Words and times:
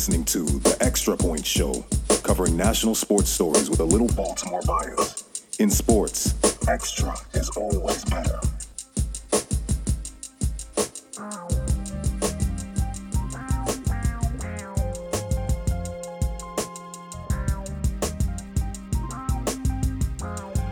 listening 0.00 0.24
to 0.24 0.46
The 0.60 0.74
Extra 0.80 1.14
Point 1.14 1.44
Show, 1.44 1.84
covering 2.22 2.56
national 2.56 2.94
sports 2.94 3.28
stories 3.28 3.68
with 3.68 3.80
a 3.80 3.84
little 3.84 4.06
Baltimore 4.08 4.62
bias. 4.66 5.24
In 5.58 5.68
sports, 5.68 6.34
extra 6.66 7.14
is 7.34 7.50
always 7.50 8.02
better. 8.06 8.40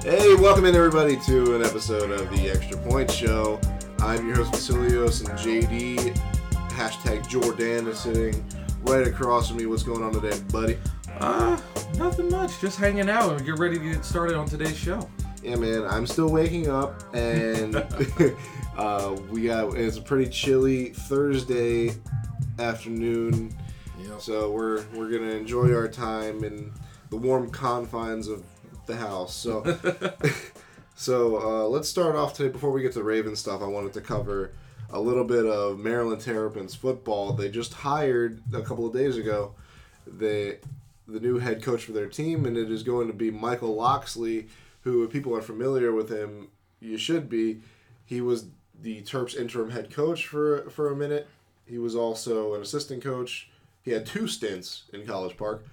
Hey, 0.03 0.37
welcome 0.37 0.65
in 0.65 0.75
everybody 0.75 1.19
to 1.27 1.55
an 1.55 1.63
episode 1.63 2.13
of 2.13 2.31
the 2.31 2.51
Extra 2.51 2.79
Point 2.79 3.11
Show. 3.11 3.61
I'm 3.99 4.27
your 4.27 4.37
host 4.37 4.53
Vasilios 4.53 5.21
and 5.21 5.39
JD. 5.39 6.17
Hashtag 6.71 7.29
Jordan 7.29 7.89
is 7.89 7.99
sitting 7.99 8.43
right 8.89 9.07
across 9.07 9.49
from 9.49 9.59
me. 9.59 9.67
What's 9.67 9.83
going 9.83 10.03
on 10.03 10.15
today, 10.15 10.41
buddy? 10.51 10.79
Uh, 11.21 11.61
nothing 11.97 12.31
much. 12.31 12.59
Just 12.59 12.79
hanging 12.79 13.11
out 13.11 13.31
and 13.37 13.45
get 13.45 13.59
ready 13.59 13.79
to 13.79 13.93
get 13.93 14.03
started 14.03 14.35
on 14.35 14.47
today's 14.47 14.79
show. 14.79 15.07
Yeah, 15.43 15.57
man, 15.57 15.85
I'm 15.85 16.07
still 16.07 16.31
waking 16.31 16.71
up, 16.71 17.03
and 17.15 17.77
uh, 18.79 19.15
we 19.31 19.45
got 19.45 19.77
it's 19.77 19.99
a 19.99 20.01
pretty 20.03 20.31
chilly 20.31 20.89
Thursday 20.91 21.97
afternoon. 22.59 23.55
Yep. 24.01 24.21
So 24.23 24.51
we're 24.53 24.83
we're 24.95 25.11
gonna 25.11 25.33
enjoy 25.33 25.75
our 25.75 25.89
time 25.89 26.43
in 26.43 26.73
the 27.11 27.17
warm 27.17 27.51
confines 27.51 28.27
of 28.27 28.43
the 28.87 28.97
house. 28.97 29.35
So 29.35 29.65
so 30.95 31.37
uh, 31.37 31.69
let's 31.69 31.91
start 31.91 32.17
off 32.17 32.33
today. 32.33 32.49
Before 32.49 32.71
we 32.71 32.81
get 32.81 32.93
to 32.93 33.03
Raven 33.03 33.37
stuff, 33.37 33.61
I 33.61 33.67
wanted 33.67 33.93
to 33.93 34.01
cover 34.01 34.53
a 34.91 35.01
little 35.01 35.25
bit 35.25 35.47
of 35.47 35.79
Maryland 35.79 36.21
Terrapins 36.21 36.75
football. 36.75 37.33
They 37.33 37.51
just 37.51 37.75
hired 37.75 38.43
a 38.53 38.63
couple 38.63 38.87
of 38.87 38.93
days 38.93 39.17
ago 39.17 39.55
the 40.07 40.59
the 41.07 41.21
new 41.21 41.39
head 41.39 41.63
coach 41.63 41.85
for 41.85 41.93
their 41.93 42.07
team, 42.07 42.45
and 42.45 42.57
it 42.57 42.71
is 42.71 42.83
going 42.83 43.07
to 43.07 43.15
be 43.15 43.31
Michael 43.31 43.75
Locksley, 43.75 44.49
who 44.83 45.05
if 45.05 45.11
people 45.11 45.35
are 45.35 45.43
familiar 45.43 45.93
with 45.93 46.11
him, 46.11 46.49
you 46.81 46.99
should 46.99 47.29
be. 47.29 47.61
He 48.05 48.21
was 48.21 48.47
the 48.81 49.03
Terps 49.03 49.37
interim 49.37 49.71
head 49.71 49.91
coach 49.91 50.27
for 50.27 50.69
for 50.71 50.91
a 50.91 50.97
minute. 50.97 51.29
He 51.67 51.79
was 51.79 51.95
also 51.95 52.55
an 52.55 52.63
assistant 52.63 53.03
coach. 53.03 53.51
He 53.83 53.91
had 53.91 54.07
two 54.07 54.29
stints 54.29 54.85
in 54.93 55.07
College 55.07 55.37
Park, 55.37 55.65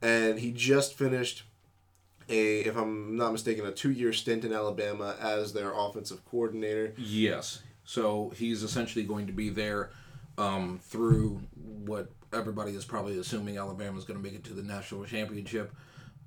and 0.00 0.38
he 0.38 0.52
just 0.52 0.94
finished 0.94 1.44
a, 2.28 2.60
if 2.60 2.76
I'm 2.76 3.16
not 3.16 3.32
mistaken, 3.32 3.66
a 3.66 3.72
two-year 3.72 4.12
stint 4.12 4.44
in 4.44 4.52
Alabama 4.52 5.16
as 5.20 5.52
their 5.52 5.72
offensive 5.72 6.24
coordinator. 6.30 6.92
Yes. 6.96 7.62
So 7.88 8.30
he's 8.36 8.62
essentially 8.62 9.02
going 9.06 9.28
to 9.28 9.32
be 9.32 9.48
there 9.48 9.88
um, 10.36 10.78
through 10.82 11.40
what 11.86 12.10
everybody 12.34 12.72
is 12.72 12.84
probably 12.84 13.18
assuming 13.18 13.56
Alabama 13.56 13.96
is 13.96 14.04
going 14.04 14.18
to 14.18 14.22
make 14.22 14.34
it 14.34 14.44
to 14.44 14.52
the 14.52 14.62
national 14.62 15.06
championship. 15.06 15.74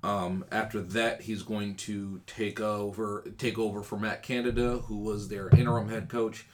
Um, 0.02 0.44
after 0.50 0.80
that, 0.80 1.20
he's 1.20 1.44
going 1.44 1.76
to 1.76 2.20
take 2.26 2.58
over 2.58 3.24
take 3.38 3.60
over 3.60 3.84
for 3.84 3.96
Matt 3.96 4.24
Canada, 4.24 4.78
who 4.78 4.98
was 4.98 5.28
their 5.28 5.50
interim 5.50 5.88
head 5.88 6.08
coach, 6.08 6.46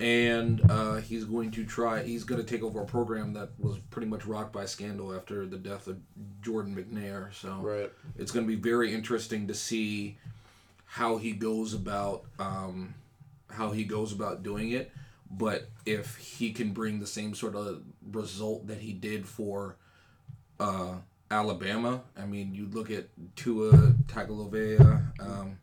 and 0.00 0.60
uh, 0.68 0.96
he's 0.96 1.24
going 1.24 1.52
to 1.52 1.64
try. 1.64 2.02
He's 2.02 2.24
going 2.24 2.44
to 2.44 2.46
take 2.46 2.64
over 2.64 2.80
a 2.82 2.84
program 2.84 3.34
that 3.34 3.50
was 3.60 3.78
pretty 3.90 4.08
much 4.08 4.26
rocked 4.26 4.52
by 4.52 4.64
scandal 4.64 5.14
after 5.14 5.46
the 5.46 5.58
death 5.58 5.86
of 5.86 5.98
Jordan 6.42 6.74
McNair. 6.74 7.32
So 7.32 7.60
Right. 7.62 7.92
it's 8.16 8.32
going 8.32 8.44
to 8.44 8.52
be 8.52 8.60
very 8.60 8.92
interesting 8.92 9.46
to 9.46 9.54
see 9.54 10.18
how 10.84 11.18
he 11.18 11.30
goes 11.30 11.74
about 11.74 12.24
um, 12.40 12.94
how 13.50 13.70
he 13.70 13.84
goes 13.84 14.12
about 14.12 14.42
doing 14.42 14.70
it. 14.70 14.92
But 15.30 15.68
if 15.84 16.16
he 16.16 16.52
can 16.52 16.72
bring 16.72 17.00
the 17.00 17.06
same 17.06 17.34
sort 17.34 17.54
of 17.54 17.82
result 18.10 18.66
that 18.68 18.78
he 18.78 18.92
did 18.92 19.26
for 19.28 19.76
uh, 20.58 20.94
Alabama, 21.30 22.02
I 22.16 22.24
mean, 22.24 22.54
you 22.54 22.66
look 22.66 22.90
at 22.90 23.08
Tua 23.36 23.72
Tagovailoa 24.06 25.20
um, 25.20 25.58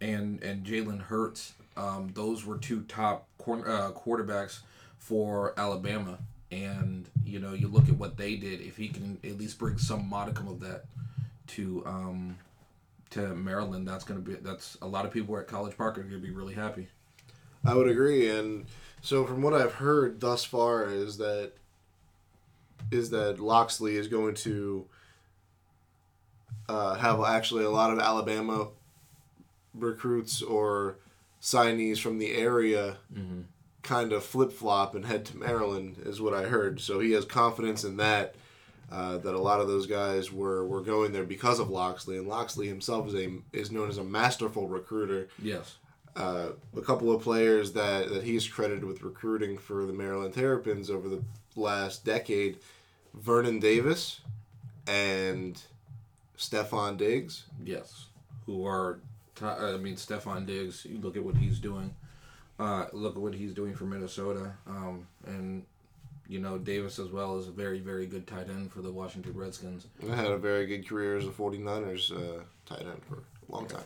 and 0.00 0.42
and 0.42 0.64
Jalen 0.64 1.02
Hurts. 1.02 1.54
Um, 1.76 2.10
those 2.14 2.44
were 2.44 2.58
two 2.58 2.82
top 2.82 3.28
corner, 3.38 3.68
uh, 3.68 3.92
quarterbacks 3.92 4.60
for 4.98 5.54
Alabama, 5.56 6.18
and 6.50 7.08
you 7.24 7.38
know 7.38 7.52
you 7.52 7.68
look 7.68 7.88
at 7.88 7.96
what 7.96 8.16
they 8.16 8.36
did. 8.36 8.60
If 8.60 8.76
he 8.76 8.88
can 8.88 9.18
at 9.22 9.38
least 9.38 9.58
bring 9.58 9.78
some 9.78 10.08
modicum 10.08 10.48
of 10.48 10.60
that 10.60 10.84
to 11.48 11.84
um, 11.86 12.38
to 13.10 13.34
Maryland, 13.34 13.86
that's 13.86 14.04
gonna 14.04 14.20
be 14.20 14.34
that's 14.34 14.76
a 14.82 14.86
lot 14.86 15.04
of 15.04 15.12
people 15.12 15.36
at 15.38 15.46
College 15.46 15.76
Park 15.76 15.98
are 15.98 16.02
gonna 16.02 16.18
be 16.18 16.30
really 16.30 16.54
happy. 16.54 16.88
I 17.64 17.74
would 17.74 17.88
agree, 17.88 18.28
and 18.28 18.66
so 19.02 19.24
from 19.26 19.42
what 19.42 19.54
I've 19.54 19.74
heard 19.74 20.20
thus 20.20 20.44
far 20.44 20.90
is 20.90 21.18
that 21.18 21.52
is 22.90 23.10
that 23.10 23.38
Locksley 23.38 23.96
is 23.96 24.08
going 24.08 24.34
to 24.36 24.86
uh, 26.68 26.94
have 26.94 27.20
actually 27.22 27.64
a 27.64 27.70
lot 27.70 27.92
of 27.92 27.98
Alabama 27.98 28.68
recruits 29.74 30.42
or 30.42 30.96
signees 31.40 31.98
from 31.98 32.18
the 32.18 32.32
area 32.34 32.96
kind 33.82 34.12
of 34.12 34.24
flip 34.24 34.52
flop 34.52 34.94
and 34.94 35.06
head 35.06 35.24
to 35.26 35.36
Maryland 35.36 35.96
is 36.04 36.20
what 36.20 36.34
I 36.34 36.42
heard. 36.42 36.80
So 36.80 37.00
he 37.00 37.12
has 37.12 37.24
confidence 37.24 37.84
in 37.84 37.96
that. 37.98 38.34
Uh, 38.92 39.18
that 39.18 39.36
a 39.36 39.38
lot 39.38 39.60
of 39.60 39.68
those 39.68 39.86
guys 39.86 40.32
were, 40.32 40.66
were 40.66 40.80
going 40.80 41.12
there 41.12 41.22
because 41.22 41.60
of 41.60 41.70
Locksley, 41.70 42.18
and 42.18 42.26
Locksley 42.26 42.66
himself 42.66 43.06
is 43.06 43.14
a 43.14 43.30
is 43.52 43.70
known 43.70 43.88
as 43.88 43.98
a 43.98 44.02
masterful 44.02 44.66
recruiter 44.66 45.28
Yes. 45.40 45.76
Uh, 46.16 46.48
a 46.76 46.80
couple 46.80 47.14
of 47.14 47.22
players 47.22 47.72
that, 47.72 48.08
that 48.12 48.24
he's 48.24 48.46
credited 48.48 48.84
with 48.84 49.02
recruiting 49.02 49.56
for 49.56 49.86
the 49.86 49.92
Maryland 49.92 50.34
Terrapins 50.34 50.90
over 50.90 51.08
the 51.08 51.22
last 51.54 52.04
decade 52.04 52.58
Vernon 53.14 53.60
Davis 53.60 54.20
and 54.86 55.60
Stefon 56.36 56.96
Diggs. 56.96 57.44
Yes, 57.64 58.06
who 58.46 58.66
are? 58.66 58.98
I 59.42 59.76
mean, 59.76 59.96
Stefon 59.96 60.46
Diggs. 60.46 60.84
You 60.84 60.98
look 60.98 61.16
at 61.16 61.24
what 61.24 61.36
he's 61.36 61.58
doing. 61.58 61.94
Uh, 62.58 62.86
look 62.92 63.16
at 63.16 63.22
what 63.22 63.34
he's 63.34 63.54
doing 63.54 63.74
for 63.74 63.84
Minnesota, 63.84 64.52
um, 64.66 65.06
and 65.26 65.64
you 66.28 66.38
know 66.38 66.58
Davis 66.58 66.98
as 66.98 67.08
well 67.08 67.38
is 67.38 67.48
a 67.48 67.50
very, 67.50 67.80
very 67.80 68.06
good 68.06 68.26
tight 68.26 68.50
end 68.50 68.70
for 68.70 68.82
the 68.82 68.92
Washington 68.92 69.32
Redskins. 69.34 69.86
I 70.10 70.14
had 70.14 70.26
a 70.26 70.36
very 70.36 70.66
good 70.66 70.86
career 70.86 71.16
as 71.16 71.24
a 71.24 71.30
49ers 71.30 72.12
uh, 72.12 72.42
tight 72.66 72.82
end 72.82 73.02
for 73.08 73.16
a 73.16 73.52
long 73.52 73.66
time. 73.66 73.84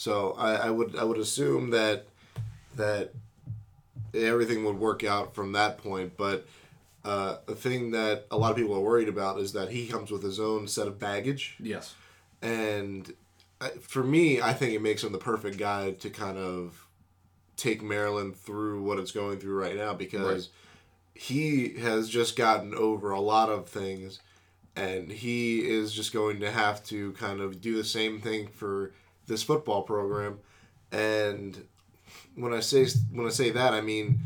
So 0.00 0.32
I, 0.38 0.52
I 0.54 0.70
would 0.70 0.96
I 0.96 1.04
would 1.04 1.18
assume 1.18 1.68
that 1.72 2.06
that 2.76 3.12
everything 4.14 4.64
would 4.64 4.78
work 4.78 5.04
out 5.04 5.34
from 5.34 5.52
that 5.52 5.76
point. 5.76 6.16
But 6.16 6.46
uh, 7.04 7.36
the 7.44 7.54
thing 7.54 7.90
that 7.90 8.24
a 8.30 8.38
lot 8.38 8.50
of 8.50 8.56
people 8.56 8.74
are 8.74 8.80
worried 8.80 9.10
about 9.10 9.38
is 9.38 9.52
that 9.52 9.68
he 9.70 9.86
comes 9.86 10.10
with 10.10 10.22
his 10.22 10.40
own 10.40 10.68
set 10.68 10.86
of 10.88 10.98
baggage. 10.98 11.56
Yes. 11.60 11.94
And 12.40 13.12
I- 13.60 13.68
for 13.78 14.02
me, 14.02 14.40
I 14.40 14.54
think 14.54 14.72
it 14.72 14.80
makes 14.80 15.04
him 15.04 15.12
the 15.12 15.18
perfect 15.18 15.58
guy 15.58 15.90
to 15.90 16.08
kind 16.08 16.38
of 16.38 16.86
take 17.58 17.82
Maryland 17.82 18.36
through 18.36 18.82
what 18.82 18.98
it's 18.98 19.12
going 19.12 19.38
through 19.38 19.60
right 19.60 19.76
now 19.76 19.92
because 19.92 20.48
he 21.14 21.74
has 21.74 22.08
just 22.08 22.36
gotten 22.36 22.74
over 22.74 23.10
a 23.10 23.20
lot 23.20 23.50
of 23.50 23.68
things 23.68 24.18
and 24.74 25.10
he 25.12 25.58
is 25.68 25.92
just 25.92 26.10
going 26.10 26.40
to 26.40 26.50
have 26.50 26.82
to 26.84 27.12
kind 27.12 27.42
of 27.42 27.60
do 27.60 27.76
the 27.76 27.84
same 27.84 28.18
thing 28.18 28.46
for 28.48 28.92
this 29.30 29.42
football 29.42 29.82
program 29.82 30.38
and 30.92 31.64
when 32.34 32.52
I 32.52 32.60
say 32.60 32.86
when 33.12 33.26
I 33.26 33.30
say 33.30 33.48
that 33.50 33.72
I 33.72 33.80
mean 33.80 34.20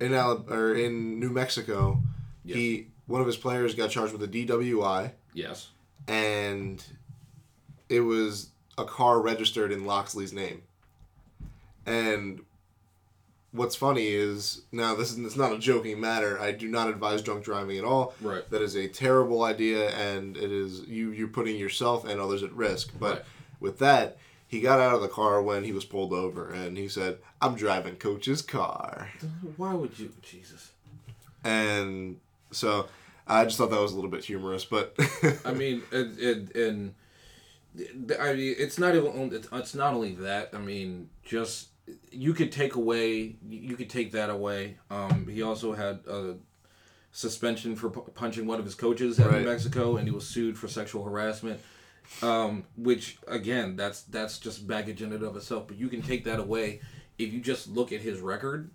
in 0.00 0.12
Alab- 0.12 0.50
or 0.50 0.74
in 0.74 1.20
New 1.20 1.30
Mexico 1.30 2.00
he 2.44 2.88
one 3.06 3.20
of 3.20 3.26
his 3.26 3.36
players 3.36 3.74
got 3.74 3.90
charged 3.90 4.12
with 4.12 4.22
a 4.22 4.28
DWI 4.28 5.12
Yes. 5.34 5.68
and 6.08 6.82
it 7.88 8.00
was 8.00 8.48
a 8.78 8.84
car 8.84 9.20
registered 9.20 9.70
in 9.72 9.84
Locksley's 9.84 10.32
name. 10.32 10.62
And 11.86 12.40
what's 13.52 13.76
funny 13.76 14.08
is 14.08 14.62
now 14.72 14.94
this 14.94 15.12
is 15.12 15.18
it's 15.18 15.36
not 15.36 15.52
a 15.52 15.58
joking 15.58 16.00
matter. 16.00 16.38
I 16.40 16.50
do 16.52 16.68
not 16.68 16.88
advise 16.88 17.22
drunk 17.22 17.44
driving 17.44 17.78
at 17.78 17.84
all. 17.84 18.14
Right. 18.20 18.48
That 18.50 18.60
is 18.62 18.74
a 18.74 18.88
terrible 18.88 19.44
idea, 19.44 19.90
and 19.90 20.36
it 20.36 20.50
is 20.52 20.80
you 20.88 21.10
you're 21.10 21.28
putting 21.28 21.56
yourself 21.56 22.04
and 22.04 22.20
others 22.20 22.42
at 22.42 22.52
risk. 22.52 22.92
But 22.98 23.14
Right. 23.18 23.24
With 23.60 23.78
that, 23.78 24.18
he 24.46 24.60
got 24.60 24.80
out 24.80 24.94
of 24.94 25.00
the 25.02 25.08
car 25.08 25.42
when 25.42 25.64
he 25.64 25.72
was 25.72 25.84
pulled 25.84 26.12
over, 26.12 26.50
and 26.50 26.76
he 26.78 26.88
said, 26.88 27.18
"I'm 27.40 27.54
driving 27.56 27.96
Coach's 27.96 28.42
car," 28.42 29.10
Why 29.56 29.74
would 29.74 29.98
you, 29.98 30.12
Jesus? 30.22 30.72
and 31.44 32.18
so. 32.50 32.86
I 33.28 33.44
just 33.44 33.58
thought 33.58 33.70
that 33.70 33.80
was 33.80 33.90
a 33.90 33.96
little 33.96 34.08
bit 34.10 34.24
humorous, 34.24 34.64
but 34.64 34.94
I 35.44 35.52
mean, 35.52 35.82
and, 35.90 36.16
and, 36.16 36.54
and 36.54 36.94
I 38.20 38.34
mean, 38.34 38.54
it's 38.56 38.78
not 38.78 38.94
even. 38.94 39.32
It's, 39.52 39.74
not 39.74 39.94
only 39.94 40.14
that. 40.14 40.50
I 40.54 40.58
mean, 40.58 41.10
just 41.24 41.70
you 42.12 42.34
could 42.34 42.52
take 42.52 42.76
away. 42.76 43.34
You 43.48 43.74
could 43.74 43.90
take 43.90 44.12
that 44.12 44.30
away. 44.30 44.76
Um, 44.92 45.26
he 45.28 45.42
also 45.42 45.72
had 45.72 46.02
a 46.08 46.34
suspension 47.10 47.74
for 47.74 47.90
pu- 47.90 48.12
punching 48.14 48.46
one 48.46 48.60
of 48.60 48.64
his 48.64 48.76
coaches 48.76 49.18
at 49.18 49.28
Right. 49.28 49.40
New 49.42 49.48
Mexico, 49.48 49.96
and 49.96 50.06
he 50.06 50.14
was 50.14 50.24
sued 50.28 50.56
for 50.56 50.68
sexual 50.68 51.02
harassment. 51.02 51.60
Um, 52.22 52.64
which 52.76 53.18
again, 53.28 53.76
that's 53.76 54.02
that's 54.02 54.38
just 54.38 54.66
baggage 54.66 55.02
in 55.02 55.12
and 55.12 55.22
of 55.22 55.36
itself. 55.36 55.66
But 55.68 55.76
you 55.76 55.88
can 55.88 56.02
take 56.02 56.24
that 56.24 56.38
away 56.40 56.80
if 57.18 57.32
you 57.32 57.40
just 57.40 57.68
look 57.68 57.92
at 57.92 58.00
his 58.00 58.20
record. 58.20 58.70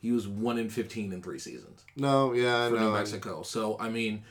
he 0.00 0.12
was 0.12 0.28
one 0.28 0.58
in 0.58 0.68
fifteen 0.68 1.12
in 1.12 1.22
three 1.22 1.38
seasons 1.38 1.84
No, 1.96 2.32
yeah, 2.32 2.66
I 2.66 2.68
for 2.70 2.76
know. 2.76 2.88
New 2.88 2.92
Mexico. 2.94 3.42
So 3.42 3.76
I 3.80 3.88
mean, 3.88 4.22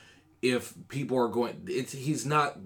if 0.42 0.74
people 0.88 1.18
are 1.18 1.28
going, 1.28 1.64
it's 1.68 1.92
he's 1.92 2.26
not 2.26 2.58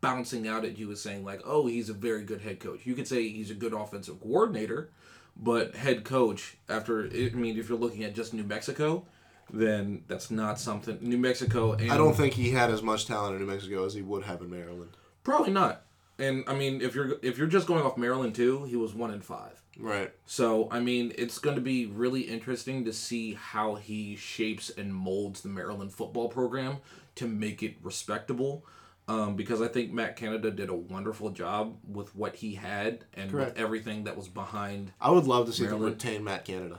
bouncing 0.00 0.48
out 0.48 0.64
at 0.64 0.78
you 0.78 0.90
as 0.92 1.00
saying 1.00 1.24
like, 1.24 1.40
oh, 1.44 1.66
he's 1.66 1.88
a 1.90 1.94
very 1.94 2.24
good 2.24 2.40
head 2.40 2.58
coach. 2.60 2.80
You 2.84 2.94
could 2.94 3.06
say 3.08 3.28
he's 3.28 3.50
a 3.50 3.54
good 3.54 3.72
offensive 3.72 4.20
coordinator, 4.20 4.90
but 5.36 5.74
head 5.76 6.04
coach 6.04 6.56
after 6.68 7.04
I 7.06 7.30
mean, 7.34 7.58
if 7.58 7.68
you're 7.68 7.78
looking 7.78 8.04
at 8.04 8.14
just 8.14 8.34
New 8.34 8.44
Mexico, 8.44 9.06
then 9.52 10.04
that's 10.08 10.30
not 10.30 10.58
something 10.58 10.98
New 11.00 11.18
Mexico. 11.18 11.72
And 11.72 11.90
I 11.92 11.96
don't 11.96 12.14
think 12.14 12.34
he 12.34 12.50
had 12.50 12.70
as 12.70 12.82
much 12.82 13.06
talent 13.06 13.34
in 13.36 13.40
New 13.46 13.52
Mexico 13.52 13.84
as 13.84 13.94
he 13.94 14.02
would 14.02 14.24
have 14.24 14.40
in 14.42 14.50
Maryland. 14.50 14.96
Probably 15.22 15.52
not. 15.52 15.82
And 16.18 16.44
I 16.46 16.54
mean, 16.54 16.80
if 16.82 16.94
you're 16.94 17.16
if 17.22 17.38
you're 17.38 17.46
just 17.46 17.66
going 17.66 17.82
off 17.84 17.96
Maryland 17.96 18.34
too, 18.34 18.64
he 18.64 18.76
was 18.76 18.94
one 18.94 19.12
in 19.12 19.20
five. 19.20 19.60
Right. 19.78 20.12
So, 20.26 20.68
I 20.70 20.80
mean, 20.80 21.12
it's 21.16 21.38
going 21.38 21.56
to 21.56 21.62
be 21.62 21.86
really 21.86 22.22
interesting 22.22 22.84
to 22.84 22.92
see 22.92 23.34
how 23.34 23.76
he 23.76 24.16
shapes 24.16 24.68
and 24.68 24.94
molds 24.94 25.40
the 25.40 25.48
Maryland 25.48 25.92
football 25.92 26.28
program 26.28 26.78
to 27.14 27.26
make 27.26 27.62
it 27.62 27.76
respectable. 27.82 28.64
Um, 29.08 29.34
because 29.34 29.60
I 29.60 29.66
think 29.66 29.92
Matt 29.92 30.14
Canada 30.14 30.52
did 30.52 30.68
a 30.68 30.74
wonderful 30.74 31.30
job 31.30 31.78
with 31.88 32.14
what 32.14 32.36
he 32.36 32.54
had 32.54 33.04
and 33.14 33.32
Correct. 33.32 33.54
with 33.54 33.58
everything 33.58 34.04
that 34.04 34.16
was 34.16 34.28
behind. 34.28 34.92
I 35.00 35.10
would 35.10 35.24
love 35.24 35.46
to 35.46 35.52
see 35.52 35.66
them 35.66 35.82
retain 35.82 36.22
Matt 36.22 36.44
Canada. 36.44 36.78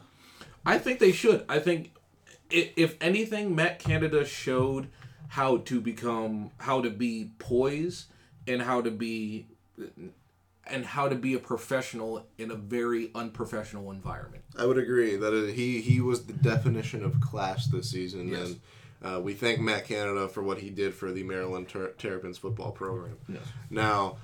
I 0.66 0.78
think 0.78 1.00
they 1.00 1.12
should. 1.12 1.44
I 1.50 1.60
think, 1.60 1.94
if 2.50 2.96
anything, 3.02 3.54
Matt 3.54 3.80
Canada 3.80 4.24
showed 4.24 4.88
how 5.30 5.58
to 5.58 5.82
become, 5.82 6.52
how 6.58 6.80
to 6.80 6.90
be 6.90 7.32
poised 7.38 8.06
and 8.48 8.62
how 8.62 8.82
to 8.82 8.92
be, 8.92 9.48
and 10.68 10.86
how 10.86 11.08
to 11.10 11.16
be 11.16 11.34
a 11.34 11.40
professional 11.40 12.26
in 12.38 12.52
a 12.52 12.56
very 12.56 13.12
unprofessional 13.16 13.92
environment. 13.92 14.44
I 14.58 14.66
would 14.66 14.78
agree 14.78 15.16
that 15.16 15.54
he 15.56 15.82
he 15.82 16.02
was 16.02 16.26
the 16.26 16.34
definition 16.34 17.04
of 17.04 17.20
class 17.22 17.68
this 17.68 17.90
season, 17.90 18.28
Yes. 18.30 18.48
and 18.48 18.60
uh, 19.04 19.20
we 19.20 19.34
thank 19.34 19.60
Matt 19.60 19.86
Canada 19.88 20.28
for 20.28 20.44
what 20.44 20.60
he 20.60 20.70
did 20.70 20.94
for 20.94 21.12
the 21.12 21.24
Maryland 21.24 21.70
Ter- 21.70 21.92
Terrapins 21.98 22.38
football 22.38 22.72
program. 22.72 23.18
Yes. 23.28 23.42
Now, 23.70 24.18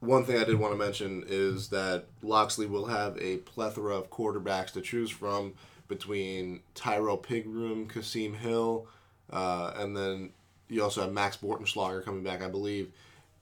one 0.00 0.24
thing 0.24 0.38
I 0.40 0.44
did 0.44 0.58
want 0.58 0.72
to 0.72 0.78
mention 0.78 1.24
is 1.26 1.68
that 1.70 2.04
Locksley 2.22 2.66
will 2.66 2.86
have 2.86 3.18
a 3.20 3.38
plethora 3.38 3.96
of 3.96 4.08
quarterbacks 4.10 4.72
to 4.72 4.80
choose 4.80 5.10
from 5.10 5.54
between 5.88 6.60
Tyrrell 6.76 7.18
Pigrome, 7.18 7.88
Kasim 7.92 8.34
Hill, 8.34 8.86
uh, 9.32 9.72
and 9.76 9.96
then 9.96 10.30
you 10.68 10.82
also 10.84 11.02
have 11.02 11.12
Max 11.12 11.36
Bortenschlager 11.36 12.04
coming 12.04 12.22
back, 12.22 12.42
I 12.42 12.48
believe. 12.48 12.92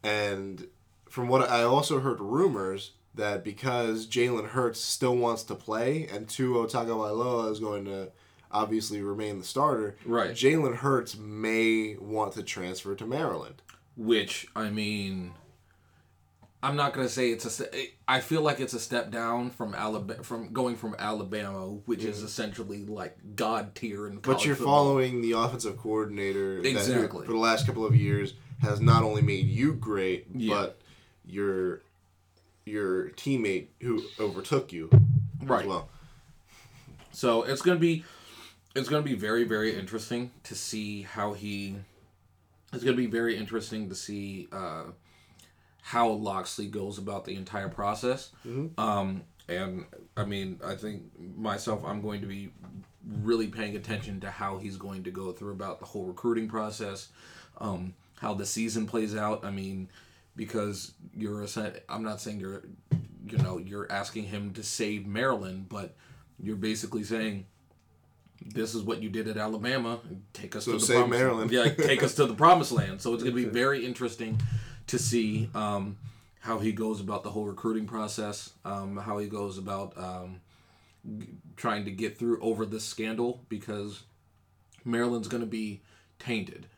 And 0.02 0.66
from 1.08 1.28
what 1.28 1.48
I 1.48 1.62
also 1.62 2.00
heard 2.00 2.20
rumors 2.20 2.92
that 3.14 3.42
because 3.44 4.06
Jalen 4.06 4.48
Hurts 4.48 4.80
still 4.80 5.16
wants 5.16 5.42
to 5.44 5.54
play 5.54 6.06
and 6.06 6.28
Tua 6.28 6.66
Tagovailoa 6.66 7.50
is 7.50 7.60
going 7.60 7.84
to 7.86 8.10
obviously 8.50 9.02
remain 9.02 9.38
the 9.38 9.44
starter, 9.44 9.96
Right. 10.04 10.30
Jalen 10.30 10.76
Hurts 10.76 11.16
may 11.16 11.96
want 11.96 12.32
to 12.34 12.42
transfer 12.42 12.94
to 12.94 13.06
Maryland. 13.06 13.62
which 13.96 14.46
I 14.54 14.70
mean, 14.70 15.32
I'm 16.62 16.76
not 16.76 16.92
gonna 16.92 17.08
say 17.08 17.30
it's 17.30 17.60
a. 17.60 17.66
I 18.06 18.20
feel 18.20 18.42
like 18.42 18.60
it's 18.60 18.74
a 18.74 18.80
step 18.80 19.10
down 19.10 19.50
from 19.50 19.74
Alabama, 19.74 20.22
from 20.22 20.52
going 20.52 20.76
from 20.76 20.96
Alabama, 20.98 21.66
which 21.84 22.04
is 22.04 22.18
mm-hmm. 22.18 22.26
essentially 22.26 22.84
like 22.84 23.16
god 23.36 23.74
tier 23.74 24.06
in. 24.06 24.18
But 24.18 24.44
you're 24.44 24.56
football. 24.56 24.84
following 24.84 25.20
the 25.20 25.32
offensive 25.32 25.76
coordinator 25.76 26.62
that 26.62 26.68
Exactly. 26.68 27.26
for 27.26 27.32
the 27.32 27.38
last 27.38 27.66
couple 27.66 27.84
of 27.84 27.94
years 27.94 28.34
has 28.60 28.80
not 28.80 29.02
only 29.02 29.22
made 29.22 29.46
you 29.46 29.72
great, 29.74 30.26
Yeah. 30.34 30.54
but 30.54 30.80
your 31.24 31.82
your 32.66 33.08
teammate 33.10 33.68
who 33.80 34.02
overtook 34.20 34.72
you 34.74 34.90
Right. 35.42 35.62
as 35.62 35.66
well. 35.66 35.88
So 37.12 37.42
it's 37.44 37.62
gonna 37.62 37.78
be, 37.80 38.04
it's 38.76 38.88
gonna 38.90 39.02
be 39.02 39.14
very 39.14 39.44
very 39.44 39.74
interesting 39.74 40.30
to 40.44 40.54
see 40.54 41.02
how 41.02 41.32
he. 41.32 41.76
It's 42.72 42.84
gonna 42.84 42.96
be 42.96 43.06
very 43.06 43.36
interesting 43.36 43.88
to 43.88 43.94
see 43.94 44.48
uh, 44.52 44.84
how 45.80 46.10
Locksley 46.10 46.66
goes 46.66 46.98
about 46.98 47.24
the 47.24 47.34
entire 47.36 47.70
process. 47.70 48.30
Um, 48.76 49.22
and 49.48 49.86
I 50.18 50.24
mean, 50.26 50.60
I 50.62 50.74
think 50.74 51.04
myself, 51.36 51.82
I'm 51.86 52.02
going 52.02 52.20
to 52.20 52.26
be 52.26 52.50
really 53.22 53.46
paying 53.46 53.74
attention 53.76 54.20
to 54.20 54.30
how 54.30 54.58
he's 54.58 54.76
going 54.76 55.04
to 55.04 55.10
go 55.10 55.32
through 55.32 55.52
about 55.52 55.78
the 55.80 55.86
whole 55.86 56.04
recruiting 56.04 56.46
process, 56.48 57.08
um, 57.58 57.94
how 58.20 58.34
the 58.34 58.46
season 58.46 58.86
plays 58.86 59.14
out. 59.16 59.44
I 59.44 59.50
mean, 59.50 59.88
because 60.36 60.92
you're 61.14 61.46
I'm 61.88 62.02
not 62.02 62.20
saying 62.20 62.40
you're, 62.40 62.62
you 63.28 63.38
know, 63.38 63.58
you're 63.58 63.90
asking 63.90 64.24
him 64.24 64.52
to 64.54 64.62
save 64.62 65.06
Maryland, 65.06 65.66
but 65.68 65.94
you're 66.40 66.56
basically 66.56 67.04
saying. 67.04 67.46
This 68.40 68.72
is 68.72 68.82
what 68.84 69.02
you 69.02 69.10
did 69.10 69.26
at 69.26 69.36
Alabama. 69.36 69.98
Take 70.32 70.54
us 70.54 70.64
So 70.64 70.72
to 70.72 70.78
the 70.78 70.86
save 70.86 70.96
promised- 71.00 71.18
Maryland. 71.20 71.50
Yeah, 71.50 71.68
take 71.74 72.04
us 72.04 72.14
to 72.14 72.24
the 72.24 72.34
promised 72.34 72.70
land. 72.70 73.02
So 73.02 73.12
it's 73.12 73.24
going 73.24 73.34
to 73.34 73.44
be 73.44 73.48
very 73.50 73.84
interesting 73.84 74.40
to 74.86 74.96
see 74.96 75.50
um, 75.56 75.98
how 76.38 76.60
he 76.60 76.70
goes 76.70 77.00
about 77.00 77.24
the 77.24 77.30
whole 77.30 77.46
recruiting 77.46 77.84
process, 77.86 78.50
um, 78.64 78.96
how 78.96 79.18
he 79.18 79.26
goes 79.26 79.58
about 79.58 79.92
um, 79.98 80.40
trying 81.56 81.84
to 81.86 81.90
get 81.90 82.16
through 82.16 82.40
over 82.40 82.64
this 82.64 82.84
scandal 82.84 83.44
because 83.48 84.04
Maryland's 84.84 85.28
going 85.28 85.42
to 85.42 85.46
be 85.46 85.82
tainted 86.20 86.68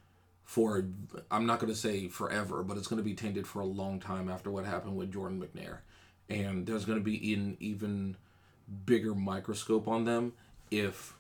for 0.51 0.85
I'm 1.31 1.47
not 1.47 1.61
going 1.61 1.73
to 1.73 1.79
say 1.79 2.09
forever, 2.09 2.65
but 2.65 2.77
it's 2.77 2.89
going 2.89 2.99
to 2.99 3.09
be 3.09 3.15
tainted 3.15 3.47
for 3.47 3.61
a 3.61 3.65
long 3.67 4.01
time 4.01 4.29
after 4.29 4.51
what 4.51 4.65
happened 4.65 4.97
with 4.97 5.13
Jordan 5.13 5.41
McNair, 5.41 5.79
and 6.29 6.67
there's 6.67 6.85
going 6.85 6.99
to 6.99 7.05
be 7.05 7.33
an 7.33 7.57
even 7.61 8.17
bigger 8.85 9.15
microscope 9.15 9.87
on 9.87 10.07
them 10.07 10.33
if 10.73 11.15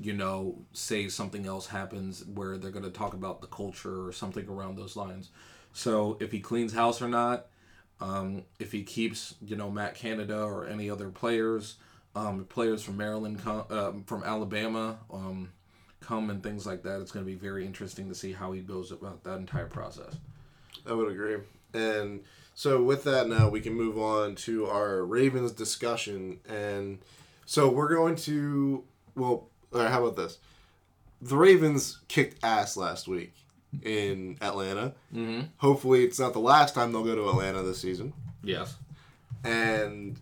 you 0.00 0.12
know 0.12 0.62
say 0.72 1.08
something 1.08 1.46
else 1.46 1.66
happens 1.66 2.24
where 2.32 2.56
they're 2.56 2.70
going 2.70 2.84
to 2.84 2.90
talk 2.90 3.12
about 3.12 3.40
the 3.40 3.48
culture 3.48 4.06
or 4.06 4.12
something 4.12 4.48
around 4.48 4.76
those 4.76 4.94
lines. 4.94 5.30
So 5.72 6.16
if 6.20 6.30
he 6.30 6.38
cleans 6.38 6.72
house 6.72 7.02
or 7.02 7.08
not 7.08 7.46
um, 8.00 8.44
if 8.60 8.70
he 8.70 8.84
keeps 8.84 9.34
you 9.44 9.56
know 9.56 9.68
matt 9.68 9.96
canada 9.96 10.38
or 10.38 10.68
any 10.68 10.88
other 10.88 11.08
players 11.08 11.74
um, 12.14 12.44
players 12.44 12.84
from 12.84 12.96
maryland 12.96 13.40
um, 13.46 14.04
from 14.06 14.22
alabama 14.22 14.98
um, 15.12 15.50
come 16.00 16.30
and 16.30 16.42
things 16.42 16.66
like 16.66 16.82
that 16.82 17.00
it's 17.00 17.10
going 17.10 17.24
to 17.24 17.30
be 17.30 17.36
very 17.36 17.66
interesting 17.66 18.08
to 18.08 18.14
see 18.14 18.32
how 18.32 18.52
he 18.52 18.60
goes 18.60 18.92
about 18.92 19.24
that 19.24 19.36
entire 19.36 19.66
process 19.66 20.16
I 20.88 20.92
would 20.92 21.10
agree. 21.10 21.38
And 21.74 22.22
so 22.54 22.82
with 22.82 23.04
that 23.04 23.28
now 23.28 23.48
we 23.48 23.60
can 23.60 23.74
move 23.74 23.98
on 23.98 24.34
to 24.36 24.66
our 24.66 25.04
Ravens 25.04 25.52
discussion 25.52 26.40
and 26.48 26.98
so 27.44 27.68
we're 27.68 27.94
going 27.94 28.16
to 28.16 28.84
well 29.14 29.48
right, 29.72 29.90
how 29.90 30.04
about 30.04 30.16
this? 30.16 30.38
The 31.20 31.36
Ravens 31.36 32.00
kicked 32.08 32.42
ass 32.44 32.76
last 32.76 33.08
week 33.08 33.34
in 33.82 34.38
Atlanta. 34.40 34.94
Mm-hmm. 35.14 35.46
Hopefully 35.58 36.04
it's 36.04 36.18
not 36.18 36.32
the 36.32 36.38
last 36.38 36.74
time 36.74 36.92
they'll 36.92 37.04
go 37.04 37.14
to 37.14 37.28
Atlanta 37.28 37.62
this 37.62 37.80
season. 37.80 38.12
yes 38.42 38.76
And 39.44 40.18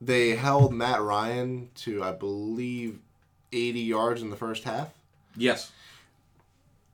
they 0.00 0.30
held 0.30 0.72
Matt 0.72 1.02
Ryan 1.02 1.70
to 1.76 2.02
I 2.02 2.12
believe 2.12 3.00
80 3.52 3.80
yards 3.80 4.22
in 4.22 4.30
the 4.30 4.36
first 4.36 4.64
half. 4.64 4.88
yes. 5.36 5.72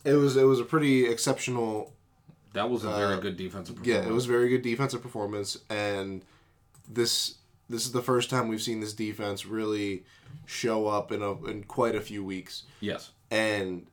It 0.04 0.12
was 0.14 0.37
it 0.37 0.42
was 0.44 0.61
a 0.61 0.64
pretty 0.64 1.06
exceptional 1.06 1.90
that 2.52 2.68
was 2.68 2.84
a 2.84 2.90
very 2.90 3.14
Uh, 3.14 3.20
good 3.20 3.37
defensive 3.38 3.78
Yeah, 3.87 4.02
it 4.06 4.12
was 4.12 4.26
a 4.26 4.28
very 4.28 4.50
good 4.50 4.61
defensive 4.61 5.00
performance, 5.02 5.56
and 5.70 6.20
this 6.87 7.37
this 7.70 7.87
is 7.87 7.92
the 7.92 8.02
first 8.02 8.28
time 8.28 8.49
we've 8.49 8.61
seen 8.61 8.80
this 8.80 8.92
defense 8.92 9.46
really 9.46 10.04
show 10.44 10.87
up 10.87 11.11
in 11.11 11.23
a 11.23 11.42
in 11.46 11.62
quite 11.64 11.94
a 11.94 12.00
few 12.02 12.23
weeks. 12.23 12.64
yes. 12.80 13.11
And 13.30 13.87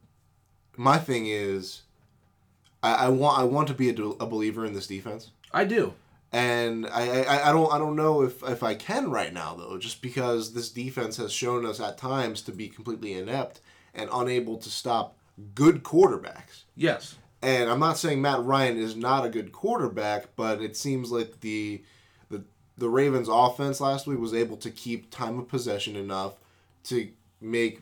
my 0.75 0.97
thing 0.97 1.27
is, 1.27 1.83
I, 2.83 3.05
I 3.05 3.09
want 3.09 3.39
I 3.39 3.43
want 3.45 3.69
to 3.69 3.73
be 3.73 3.87
a, 3.87 3.93
del- 3.93 4.17
a 4.19 4.25
believer 4.25 4.65
in 4.65 4.73
this 4.73 4.87
defense, 4.87 5.31
i 5.53 5.63
do 5.63 5.93
and 6.31 6.87
I, 6.87 7.23
I 7.23 7.49
I 7.49 7.51
don't 7.51 7.71
I 7.73 7.77
don't 7.77 7.95
know 7.95 8.21
if 8.23 8.41
if 8.43 8.63
I 8.63 8.75
can 8.75 9.11
right 9.11 9.33
now 9.33 9.55
though, 9.55 9.77
just 9.77 10.01
because 10.01 10.53
this 10.53 10.69
defense 10.69 11.17
has 11.17 11.31
shown 11.31 11.65
us 11.65 11.79
at 11.79 11.97
times 11.97 12.41
to 12.43 12.51
be 12.51 12.69
completely 12.69 13.13
inept 13.13 13.59
and 13.93 14.09
unable 14.13 14.57
to 14.57 14.69
stop 14.69 15.17
good 15.55 15.83
quarterbacks. 15.83 16.63
yes 16.75 17.15
And 17.41 17.69
I'm 17.69 17.79
not 17.79 17.97
saying 17.97 18.21
Matt 18.21 18.43
Ryan 18.43 18.77
is 18.77 18.95
not 18.95 19.25
a 19.25 19.29
good 19.29 19.51
quarterback, 19.51 20.35
but 20.35 20.61
it 20.61 20.77
seems 20.77 21.11
like 21.11 21.41
the 21.41 21.83
the 22.29 22.43
the 22.77 22.89
Ravens 22.89 23.27
offense 23.29 23.81
last 23.81 24.07
week 24.07 24.19
was 24.19 24.33
able 24.33 24.57
to 24.57 24.71
keep 24.71 25.11
time 25.11 25.37
of 25.37 25.47
possession 25.47 25.95
enough 25.95 26.35
to 26.85 27.09
make 27.41 27.81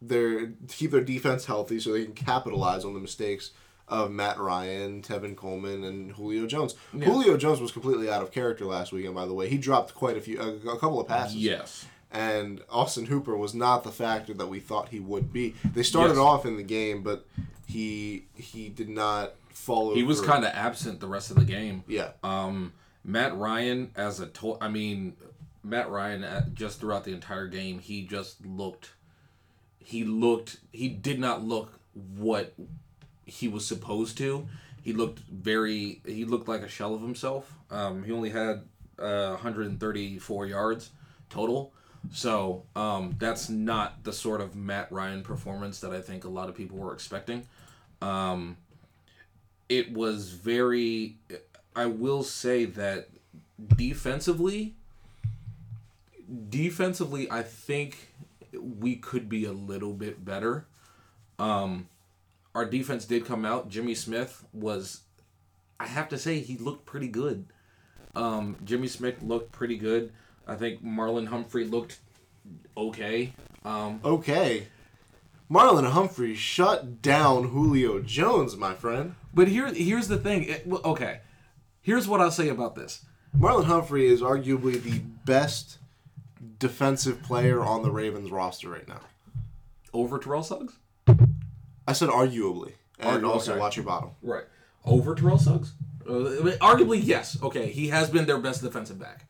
their 0.00 0.46
to 0.46 0.76
keep 0.76 0.92
their 0.92 1.00
defense 1.00 1.46
healthy 1.46 1.80
so 1.80 1.92
they 1.92 2.04
can 2.04 2.14
capitalize 2.14 2.84
on 2.84 2.94
the 2.94 3.00
mistakes 3.00 3.50
of 3.88 4.10
Matt 4.10 4.38
Ryan, 4.38 5.02
Tevin 5.02 5.34
Coleman, 5.36 5.84
and 5.84 6.12
Julio 6.12 6.46
Jones. 6.46 6.74
Julio 6.92 7.36
Jones 7.36 7.60
was 7.60 7.72
completely 7.72 8.10
out 8.10 8.22
of 8.22 8.30
character 8.30 8.64
last 8.64 8.92
weekend. 8.92 9.14
By 9.14 9.26
the 9.26 9.34
way, 9.34 9.48
he 9.48 9.58
dropped 9.58 9.94
quite 9.94 10.16
a 10.16 10.20
few, 10.20 10.40
a, 10.40 10.54
a 10.70 10.78
couple 10.78 11.00
of 11.00 11.08
passes. 11.08 11.36
yes 11.36 11.86
And 12.10 12.62
Austin 12.70 13.06
Hooper 13.06 13.36
was 13.36 13.54
not 13.54 13.84
the 13.84 13.92
factor 13.92 14.34
that 14.34 14.46
we 14.48 14.60
thought 14.60 14.88
he 14.90 15.00
would 15.00 15.32
be. 15.32 15.54
They 15.74 15.82
started 15.82 16.14
Yes. 16.14 16.18
off 16.22 16.46
in 16.46 16.56
the 16.56 16.62
game, 16.62 17.02
but 17.02 17.26
he 17.66 18.24
he 18.34 18.68
did 18.68 18.88
not 18.88 19.34
follow. 19.50 19.94
he 19.94 20.02
was 20.02 20.20
kind 20.20 20.44
of 20.44 20.52
absent 20.54 21.00
the 21.00 21.06
rest 21.06 21.30
of 21.30 21.36
the 21.36 21.44
game 21.44 21.84
yeah. 21.86 22.10
Um, 22.22 22.72
Matt 23.04 23.36
Ryan 23.36 23.90
as 23.96 24.20
a 24.20 24.26
to- 24.26 24.58
I 24.60 24.68
mean, 24.68 25.16
Matt 25.64 25.90
Ryan 25.90 26.24
at, 26.24 26.54
just 26.54 26.80
throughout 26.80 27.04
the 27.04 27.12
entire 27.12 27.46
game, 27.46 27.78
he 27.78 28.06
just 28.06 28.44
looked. 28.46 28.92
He 29.78 30.04
looked. 30.04 30.58
He 30.72 30.88
did 30.88 31.18
not 31.18 31.42
look 31.42 31.78
what 32.16 32.54
he 33.28 33.48
was 33.48 33.66
supposed 33.66 34.18
to. 34.18 34.48
He 34.82 34.92
looked 34.92 35.20
very. 35.20 36.00
He 36.06 36.24
looked 36.24 36.48
like 36.48 36.62
a 36.62 36.68
shell 36.68 36.94
of 36.94 37.02
himself. 37.02 37.52
Um, 37.70 38.02
he 38.02 38.12
only 38.12 38.30
had 38.30 38.62
uh, 38.98 39.30
134 39.30 40.46
yards 40.46 40.90
total. 41.30 41.72
So 42.12 42.64
um, 42.74 43.16
that's 43.18 43.48
not 43.48 44.04
the 44.04 44.12
sort 44.12 44.40
of 44.40 44.54
Matt 44.54 44.90
Ryan 44.90 45.22
performance 45.22 45.80
that 45.80 45.92
I 45.92 46.00
think 46.00 46.24
a 46.24 46.28
lot 46.28 46.48
of 46.48 46.54
people 46.54 46.78
were 46.78 46.92
expecting. 46.92 47.46
Um, 48.00 48.56
it 49.68 49.92
was 49.92 50.30
very. 50.30 51.16
I 51.76 51.86
will 51.86 52.22
say 52.22 52.64
that 52.64 53.08
defensively, 53.76 54.74
defensively, 56.48 57.30
I 57.30 57.42
think 57.42 58.14
we 58.52 58.96
could 58.96 59.28
be 59.28 59.44
a 59.44 59.52
little 59.52 59.92
bit 59.92 60.24
better. 60.24 60.66
Um, 61.38 61.88
our 62.58 62.64
defense 62.64 63.04
did 63.04 63.24
come 63.24 63.44
out. 63.44 63.68
Jimmy 63.68 63.94
Smith 63.94 64.44
was, 64.52 65.02
I 65.78 65.86
have 65.86 66.08
to 66.08 66.18
say, 66.18 66.40
he 66.40 66.56
looked 66.56 66.86
pretty 66.86 67.06
good. 67.06 67.46
Um, 68.16 68.56
Jimmy 68.64 68.88
Smith 68.88 69.22
looked 69.22 69.52
pretty 69.52 69.76
good. 69.76 70.12
I 70.44 70.56
think 70.56 70.84
Marlon 70.84 71.28
Humphrey 71.28 71.64
looked 71.64 72.00
okay. 72.76 73.32
Um, 73.64 74.00
Okay. 74.04 74.66
Marlon 75.48 75.88
Humphrey 75.92 76.34
shut 76.34 77.00
down 77.00 77.50
Julio 77.50 78.00
Jones, 78.00 78.56
my 78.56 78.74
friend. 78.74 79.14
but 79.32 79.46
here, 79.46 79.72
here's 79.72 80.08
the 80.08 80.18
thing. 80.18 80.42
It, 80.44 80.66
okay, 80.84 81.20
here's 81.80 82.08
what 82.08 82.20
I'll 82.20 82.32
say 82.32 82.48
about 82.48 82.74
this. 82.74 83.06
Marlon 83.38 83.64
Humphrey 83.66 84.08
is 84.08 84.20
arguably 84.20 84.82
the 84.82 84.98
best 85.24 85.78
defensive 86.58 87.22
player 87.22 87.62
on 87.62 87.82
the 87.82 87.90
Ravens 87.92 88.30
roster 88.32 88.68
right 88.68 88.88
now. 88.88 89.00
Over 89.94 90.18
Terrell 90.18 90.42
Suggs. 90.42 90.74
I 91.88 91.92
said 91.92 92.08
arguably. 92.10 92.72
And 93.00 93.22
Argu- 93.22 93.28
also 93.28 93.52
okay. 93.52 93.60
watch 93.60 93.76
your 93.76 93.84
bottom. 93.86 94.10
Right. 94.22 94.44
Over 94.84 95.14
Terrell 95.14 95.38
Suggs? 95.38 95.72
Uh, 96.06 96.56
arguably, 96.60 97.00
yes. 97.02 97.36
Okay, 97.42 97.70
he 97.70 97.88
has 97.88 98.10
been 98.10 98.26
their 98.26 98.38
best 98.38 98.62
defensive 98.62 98.98
back. 98.98 99.24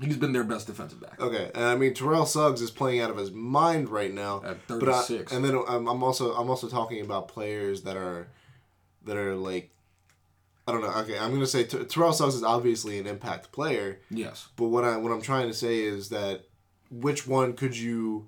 He's 0.00 0.16
been 0.16 0.32
their 0.32 0.44
best 0.44 0.68
defensive 0.68 1.00
back. 1.00 1.20
Okay, 1.20 1.50
and 1.54 1.64
I 1.64 1.74
mean 1.76 1.92
Terrell 1.92 2.24
Suggs 2.24 2.60
is 2.62 2.70
playing 2.70 3.00
out 3.00 3.10
of 3.10 3.16
his 3.16 3.32
mind 3.32 3.88
right 3.88 4.12
now. 4.14 4.42
At 4.44 4.58
I- 4.68 4.78
36. 4.78 5.32
and 5.32 5.44
then 5.44 5.60
I'm, 5.66 5.88
I'm 5.88 6.02
also 6.04 6.34
I'm 6.34 6.48
also 6.48 6.68
talking 6.68 7.00
about 7.00 7.26
players 7.28 7.82
that 7.82 7.96
are 7.96 8.28
that 9.04 9.16
are 9.16 9.34
like 9.34 9.70
I 10.68 10.72
don't 10.72 10.82
know. 10.82 10.92
Okay, 11.00 11.18
I'm 11.18 11.32
gonna 11.32 11.46
say 11.46 11.64
T- 11.64 11.82
Terrell 11.84 12.12
Suggs 12.12 12.34
is 12.36 12.44
obviously 12.44 12.98
an 13.00 13.06
impact 13.08 13.50
player, 13.50 14.00
Yes. 14.10 14.48
but 14.56 14.66
what 14.68 14.84
I 14.84 14.96
what 14.98 15.10
I'm 15.10 15.22
trying 15.22 15.48
to 15.48 15.54
say 15.54 15.80
is 15.80 16.10
that 16.10 16.42
which 16.90 17.26
one 17.26 17.54
could 17.54 17.76
you 17.76 18.26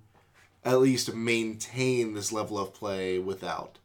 at 0.64 0.81
least 0.81 1.14
maintain 1.14 2.14
this 2.14 2.33
level 2.33 2.59
of 2.59 2.75
play 2.75 3.19
without? 3.19 3.79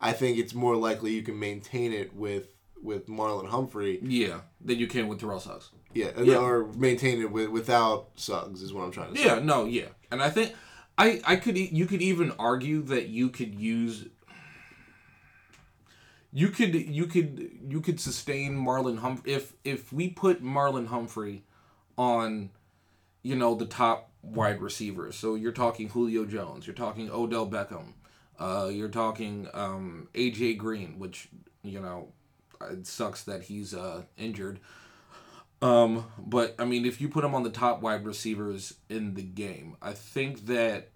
I 0.00 0.12
think 0.12 0.38
it's 0.38 0.54
more 0.54 0.76
likely 0.76 1.12
you 1.12 1.22
can 1.22 1.38
maintain 1.38 1.92
it 1.92 2.14
with 2.14 2.54
with 2.82 3.08
Marlon 3.08 3.48
Humphrey, 3.48 3.98
Yeah, 4.02 4.40
than 4.58 4.78
you 4.78 4.86
can 4.86 5.06
with 5.08 5.20
Terrell 5.20 5.38
Suggs. 5.40 5.68
yeah, 5.92 6.12
Yeah. 6.18 6.36
or 6.38 6.66
maintain 6.72 7.20
it 7.20 7.30
with, 7.30 7.50
without 7.50 8.08
Suggs 8.16 8.62
is 8.62 8.72
what 8.72 8.84
I'm 8.84 8.90
trying 8.90 9.12
to 9.12 9.18
say. 9.20 9.26
Yeah, 9.26 9.38
no, 9.40 9.66
yeah, 9.66 9.88
and 10.10 10.22
I 10.22 10.30
think 10.30 10.54
I 10.96 11.20
I 11.26 11.36
could 11.36 11.58
you 11.58 11.84
could 11.86 12.00
even 12.00 12.32
argue 12.38 12.80
that 12.84 13.08
you 13.08 13.28
could 13.28 13.54
use 13.54 14.06
you 16.32 16.48
could 16.48 16.74
you 16.74 17.06
could 17.06 17.50
you 17.68 17.80
could 17.80 18.00
sustain 18.00 18.54
Marlon 18.56 18.98
Humphrey 18.98 19.32
if 19.32 19.52
if 19.64 19.92
we 19.92 20.08
put 20.08 20.42
Marlon 20.42 20.86
Humphrey 20.86 21.42
on 21.98 22.50
you 23.22 23.34
know 23.36 23.54
the 23.54 23.66
top 23.66 24.09
wide 24.22 24.60
receivers. 24.60 25.16
So 25.16 25.34
you're 25.34 25.52
talking 25.52 25.88
Julio 25.88 26.24
Jones, 26.24 26.66
you're 26.66 26.74
talking 26.74 27.10
Odell 27.10 27.48
Beckham, 27.48 27.94
uh, 28.38 28.68
you're 28.72 28.88
talking 28.88 29.48
um, 29.54 30.08
AJ 30.14 30.58
Green, 30.58 30.98
which 30.98 31.28
you 31.62 31.80
know 31.80 32.08
it 32.70 32.86
sucks 32.86 33.24
that 33.24 33.44
he's 33.44 33.74
uh, 33.74 34.02
injured. 34.16 34.60
Um, 35.62 36.06
but 36.18 36.54
I 36.58 36.64
mean, 36.64 36.86
if 36.86 37.00
you 37.00 37.08
put 37.08 37.24
him 37.24 37.34
on 37.34 37.42
the 37.42 37.50
top 37.50 37.82
wide 37.82 38.04
receivers 38.06 38.74
in 38.88 39.14
the 39.14 39.22
game, 39.22 39.76
I 39.82 39.92
think 39.92 40.46
that 40.46 40.90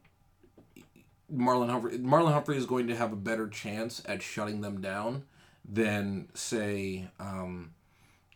Marlon 1.33 1.69
Humphrey 1.69 1.99
Marlon 1.99 2.33
Humphrey 2.33 2.57
is 2.57 2.67
going 2.67 2.87
to 2.89 2.97
have 2.97 3.13
a 3.13 3.17
better 3.17 3.49
chance 3.49 4.03
at 4.07 4.23
shutting 4.23 4.61
them 4.61 4.81
down 4.81 5.25
than 5.67 6.29
say 6.35 7.09
um, 7.19 7.73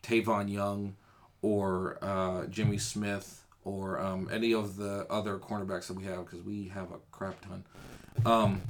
Tavon 0.03 0.51
Young 0.51 0.97
or 1.43 1.99
uh, 2.03 2.47
Jimmy 2.47 2.79
Smith 2.79 3.45
or 3.69 4.01
um, 4.01 4.29
any 4.33 4.55
of 4.55 4.77
the 4.77 5.07
other 5.11 5.39
cornerbacks 5.39 5.89
that 5.89 5.95
we 5.95 6.05
have 6.05 6.25
because 6.25 6.43
we 6.43 6.69
have 6.69 6.91
a 6.91 6.99
crap 7.11 7.37
ton. 7.47 7.65
Um, 8.25 8.63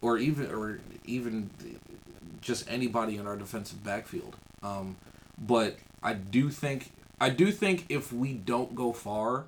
or 0.00 0.18
even 0.18 0.50
or 0.50 0.80
even 1.04 1.50
just 2.40 2.70
anybody 2.70 3.16
in 3.16 3.26
our 3.26 3.36
defensive 3.36 3.82
backfield. 3.84 4.36
Um, 4.62 4.96
but 5.38 5.78
I 6.02 6.14
do 6.14 6.50
think 6.50 6.90
I 7.20 7.30
do 7.30 7.52
think 7.52 7.86
if 7.88 8.12
we 8.12 8.32
don't 8.34 8.74
go 8.74 8.92
far 8.92 9.46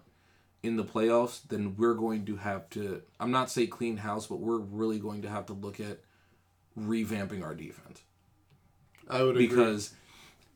in 0.62 0.76
the 0.76 0.84
playoffs, 0.84 1.40
then 1.48 1.76
we're 1.76 1.94
going 1.94 2.24
to 2.26 2.36
have 2.36 2.70
to. 2.70 3.02
I'm 3.20 3.30
not 3.30 3.50
say 3.50 3.66
clean 3.66 3.98
house, 3.98 4.26
but 4.26 4.36
we're 4.40 4.58
really 4.58 4.98
going 4.98 5.22
to 5.22 5.28
have 5.28 5.46
to 5.46 5.52
look 5.52 5.80
at 5.80 5.98
revamping 6.78 7.42
our 7.44 7.54
defense 7.54 8.02
I 9.08 9.22
would 9.22 9.36
agree. 9.36 9.46
because 9.46 9.92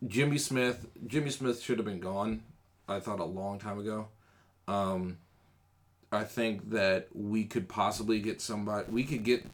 Jimmy 0.06 0.38
Smith 0.38 0.86
Jimmy 1.06 1.30
Smith 1.30 1.60
should 1.60 1.78
have 1.78 1.86
been 1.86 2.00
gone. 2.00 2.42
I 2.88 3.00
thought 3.00 3.20
a 3.20 3.24
long 3.24 3.58
time 3.58 3.78
ago. 3.78 4.08
Um, 4.66 5.18
I 6.10 6.24
think 6.24 6.70
that 6.70 7.08
we 7.14 7.44
could 7.44 7.68
possibly 7.68 8.20
get 8.20 8.40
somebody. 8.40 8.90
We 8.90 9.04
could 9.04 9.24
get 9.24 9.44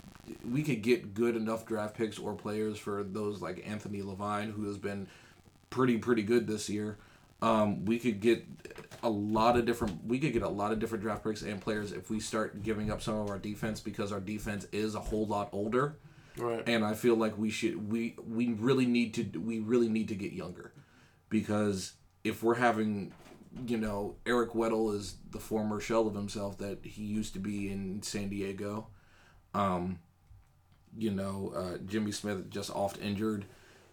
we 0.50 0.62
could 0.62 0.82
get 0.82 1.14
good 1.14 1.36
enough 1.36 1.66
draft 1.66 1.96
picks 1.96 2.18
or 2.18 2.34
players 2.34 2.78
for 2.78 3.02
those 3.02 3.42
like 3.42 3.66
Anthony 3.66 4.02
Levine, 4.02 4.52
who 4.52 4.66
has 4.66 4.78
been 4.78 5.08
pretty 5.70 5.98
pretty 5.98 6.22
good 6.22 6.46
this 6.46 6.68
year. 6.68 6.98
Um, 7.42 7.84
we 7.84 7.98
could 7.98 8.20
get 8.20 8.44
a 9.02 9.10
lot 9.10 9.58
of 9.58 9.66
different. 9.66 10.06
We 10.06 10.18
could 10.18 10.32
get 10.32 10.42
a 10.42 10.48
lot 10.48 10.72
of 10.72 10.78
different 10.78 11.02
draft 11.02 11.24
picks 11.24 11.42
and 11.42 11.60
players 11.60 11.92
if 11.92 12.10
we 12.10 12.20
start 12.20 12.62
giving 12.62 12.90
up 12.90 13.02
some 13.02 13.16
of 13.16 13.28
our 13.28 13.38
defense 13.38 13.80
because 13.80 14.12
our 14.12 14.20
defense 14.20 14.66
is 14.72 14.94
a 14.94 15.00
whole 15.00 15.26
lot 15.26 15.50
older 15.52 15.98
right. 16.36 16.62
and 16.66 16.84
I 16.84 16.94
feel 16.94 17.16
like 17.16 17.36
we 17.38 17.50
should 17.50 17.90
we 17.90 18.16
we 18.28 18.52
really 18.54 18.86
need 18.86 19.14
to 19.14 19.38
we 19.38 19.58
really 19.58 19.88
need 19.88 20.08
to 20.08 20.14
get 20.14 20.32
younger 20.32 20.72
because 21.28 21.94
if 22.22 22.42
we're 22.42 22.54
having 22.54 23.12
you 23.66 23.76
know 23.76 24.16
Eric 24.26 24.50
Weddle 24.52 24.94
is 24.94 25.16
the 25.30 25.38
former 25.38 25.80
shell 25.80 26.06
of 26.06 26.14
himself 26.14 26.58
that 26.58 26.78
he 26.84 27.02
used 27.02 27.32
to 27.34 27.38
be 27.38 27.70
in 27.70 28.02
San 28.02 28.28
Diego 28.28 28.88
um 29.54 29.98
you 30.96 31.10
know 31.10 31.52
uh, 31.54 31.78
Jimmy 31.86 32.12
Smith 32.12 32.50
just 32.50 32.70
oft 32.70 33.00
injured 33.00 33.44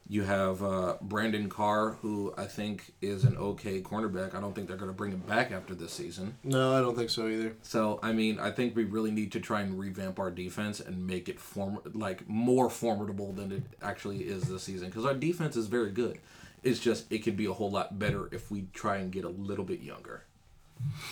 you 0.07 0.23
have 0.23 0.61
uh, 0.61 0.95
Brandon 1.01 1.47
Carr 1.47 1.91
who 2.01 2.33
I 2.37 2.45
think 2.45 2.91
is 3.01 3.23
an 3.23 3.37
okay 3.37 3.81
cornerback 3.81 4.35
I 4.35 4.41
don't 4.41 4.53
think 4.53 4.67
they're 4.67 4.75
going 4.75 4.89
to 4.91 4.97
bring 4.97 5.11
him 5.11 5.19
back 5.19 5.51
after 5.51 5.73
this 5.73 5.93
season 5.93 6.35
No, 6.43 6.75
I 6.75 6.81
don't 6.81 6.95
think 6.97 7.09
so 7.11 7.27
either. 7.27 7.55
so 7.61 7.99
I 8.03 8.11
mean, 8.11 8.39
I 8.39 8.51
think 8.51 8.75
we 8.75 8.83
really 8.83 9.11
need 9.11 9.31
to 9.33 9.39
try 9.39 9.61
and 9.61 9.79
revamp 9.79 10.19
our 10.19 10.31
defense 10.31 10.79
and 10.79 11.05
make 11.07 11.29
it 11.29 11.39
form 11.39 11.79
like 11.93 12.27
more 12.27 12.69
formidable 12.69 13.31
than 13.31 13.51
it 13.51 13.63
actually 13.81 14.21
is 14.23 14.43
this 14.43 14.63
season. 14.63 14.89
Because 14.89 15.05
our 15.05 15.13
defense 15.13 15.55
is 15.55 15.67
very 15.67 15.91
good. 15.91 16.19
It's 16.63 16.79
just 16.79 17.11
it 17.11 17.19
could 17.19 17.35
be 17.37 17.45
a 17.45 17.53
whole 17.53 17.71
lot 17.71 17.97
better 17.97 18.29
if 18.31 18.51
we 18.51 18.65
try 18.73 18.97
and 18.97 19.11
get 19.11 19.23
a 19.23 19.29
little 19.29 19.65
bit 19.65 19.81
younger. 19.81 20.23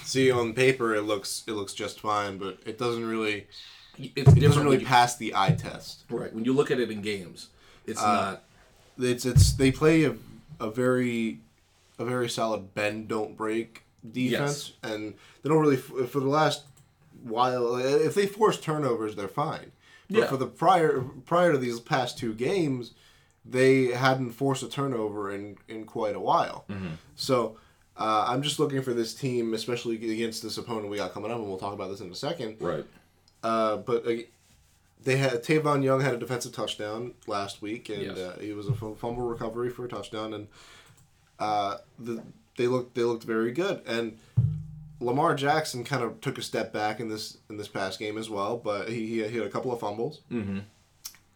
See, 0.04 0.32
on 0.32 0.54
paper 0.54 0.96
it 0.96 1.04
looks 1.04 1.44
it 1.48 1.54
looks 1.54 1.74
just 1.74 2.00
fine, 2.00 2.38
but 2.38 2.60
it 2.66 2.78
doesn't 2.78 3.06
really 3.06 3.48
It's 3.98 4.32
it 4.34 4.40
doesn't 4.40 4.64
really 4.64 4.80
you, 4.80 4.86
pass 4.86 5.16
the 5.18 5.34
eye 5.36 5.52
test. 5.58 6.04
right 6.10 6.34
when 6.34 6.46
you 6.46 6.54
look 6.54 6.72
at 6.72 6.80
it 6.80 6.90
in 6.92 7.02
games. 7.02 7.48
It's 7.86 8.02
Uh, 8.02 8.06
not 8.14 8.44
It's 9.00 9.26
it's 9.26 9.54
they 9.54 9.72
play 9.72 10.04
a, 10.06 10.16
a 10.60 10.70
very 10.70 11.40
a 11.98 12.06
very 12.06 12.30
solid 12.30 12.74
bend 12.74 13.08
don't 13.08 13.36
break 13.36 13.84
defense, 14.10 14.74
and 14.84 15.14
they 15.44 15.50
don't 15.50 15.60
really 15.60 15.78
for 15.78 16.20
the 16.20 16.30
last 16.30 16.64
while. 17.24 17.76
If 17.76 18.14
they 18.16 18.26
force 18.28 18.60
turnovers, 18.60 19.16
they're 19.16 19.28
fine. 19.28 19.72
But 20.10 20.18
Yeah. 20.20 20.28
for 20.28 20.38
the 20.38 20.48
prior 20.48 21.02
prior 21.26 21.52
to 21.52 21.58
these 21.58 21.80
past 21.80 22.18
two 22.18 22.34
games, 22.34 22.92
they 23.50 23.88
hadn't 23.88 24.32
forced 24.32 24.64
a 24.64 24.70
turnover 24.70 25.32
in 25.32 25.58
in 25.68 25.86
quite 25.86 26.16
a 26.16 26.20
while. 26.20 26.66
So. 27.16 27.58
Uh, 28.02 28.24
I'm 28.30 28.42
just 28.44 28.60
looking 28.60 28.82
for 28.82 28.94
this 28.94 29.14
team, 29.14 29.54
especially 29.54 29.96
against 30.14 30.42
this 30.42 30.58
opponent 30.58 30.88
we 30.90 30.96
got 30.96 31.12
coming 31.14 31.32
up, 31.32 31.38
and 31.38 31.46
we'll 31.50 31.58
talk 31.58 31.74
about 31.74 31.90
this 31.90 32.00
in 32.00 32.10
a 32.10 32.16
second. 32.16 32.56
right. 32.62 32.86
Uh, 33.44 33.76
but 33.76 34.08
uh, 34.08 34.14
they 35.04 35.18
had 35.18 35.44
Tavon 35.44 35.84
Young 35.84 36.00
had 36.00 36.14
a 36.14 36.18
defensive 36.18 36.54
touchdown 36.54 37.14
last 37.28 37.62
week, 37.62 37.90
and 37.90 38.02
Yes. 38.04 38.18
uh, 38.18 38.38
he 38.40 38.54
was 38.54 38.70
a 38.70 38.74
fumble 38.74 39.24
recovery 39.28 39.70
for 39.70 39.84
a 39.84 39.90
touchdown, 39.90 40.34
and 40.34 40.48
uh, 41.40 41.80
the, 41.98 42.24
they 42.58 42.68
looked 42.68 42.96
they 42.96 43.04
looked 43.04 43.26
very 43.26 43.52
good. 43.52 43.82
And 43.86 44.18
Lamar 45.02 45.36
Jackson 45.36 45.84
kind 45.84 46.02
of 46.02 46.22
took 46.22 46.38
a 46.38 46.42
step 46.42 46.72
back 46.72 47.02
in 47.02 47.10
this 47.10 47.38
in 47.50 47.58
this 47.58 47.68
past 47.68 48.00
game 48.00 48.18
as 48.18 48.30
well, 48.30 48.56
but 48.56 48.88
he 48.88 49.08
he, 49.08 49.28
he 49.28 49.38
had 49.40 49.46
a 49.48 49.50
couple 49.50 49.74
of 49.74 49.80
fumbles. 49.82 50.22
Mm-hmm. 50.32 50.60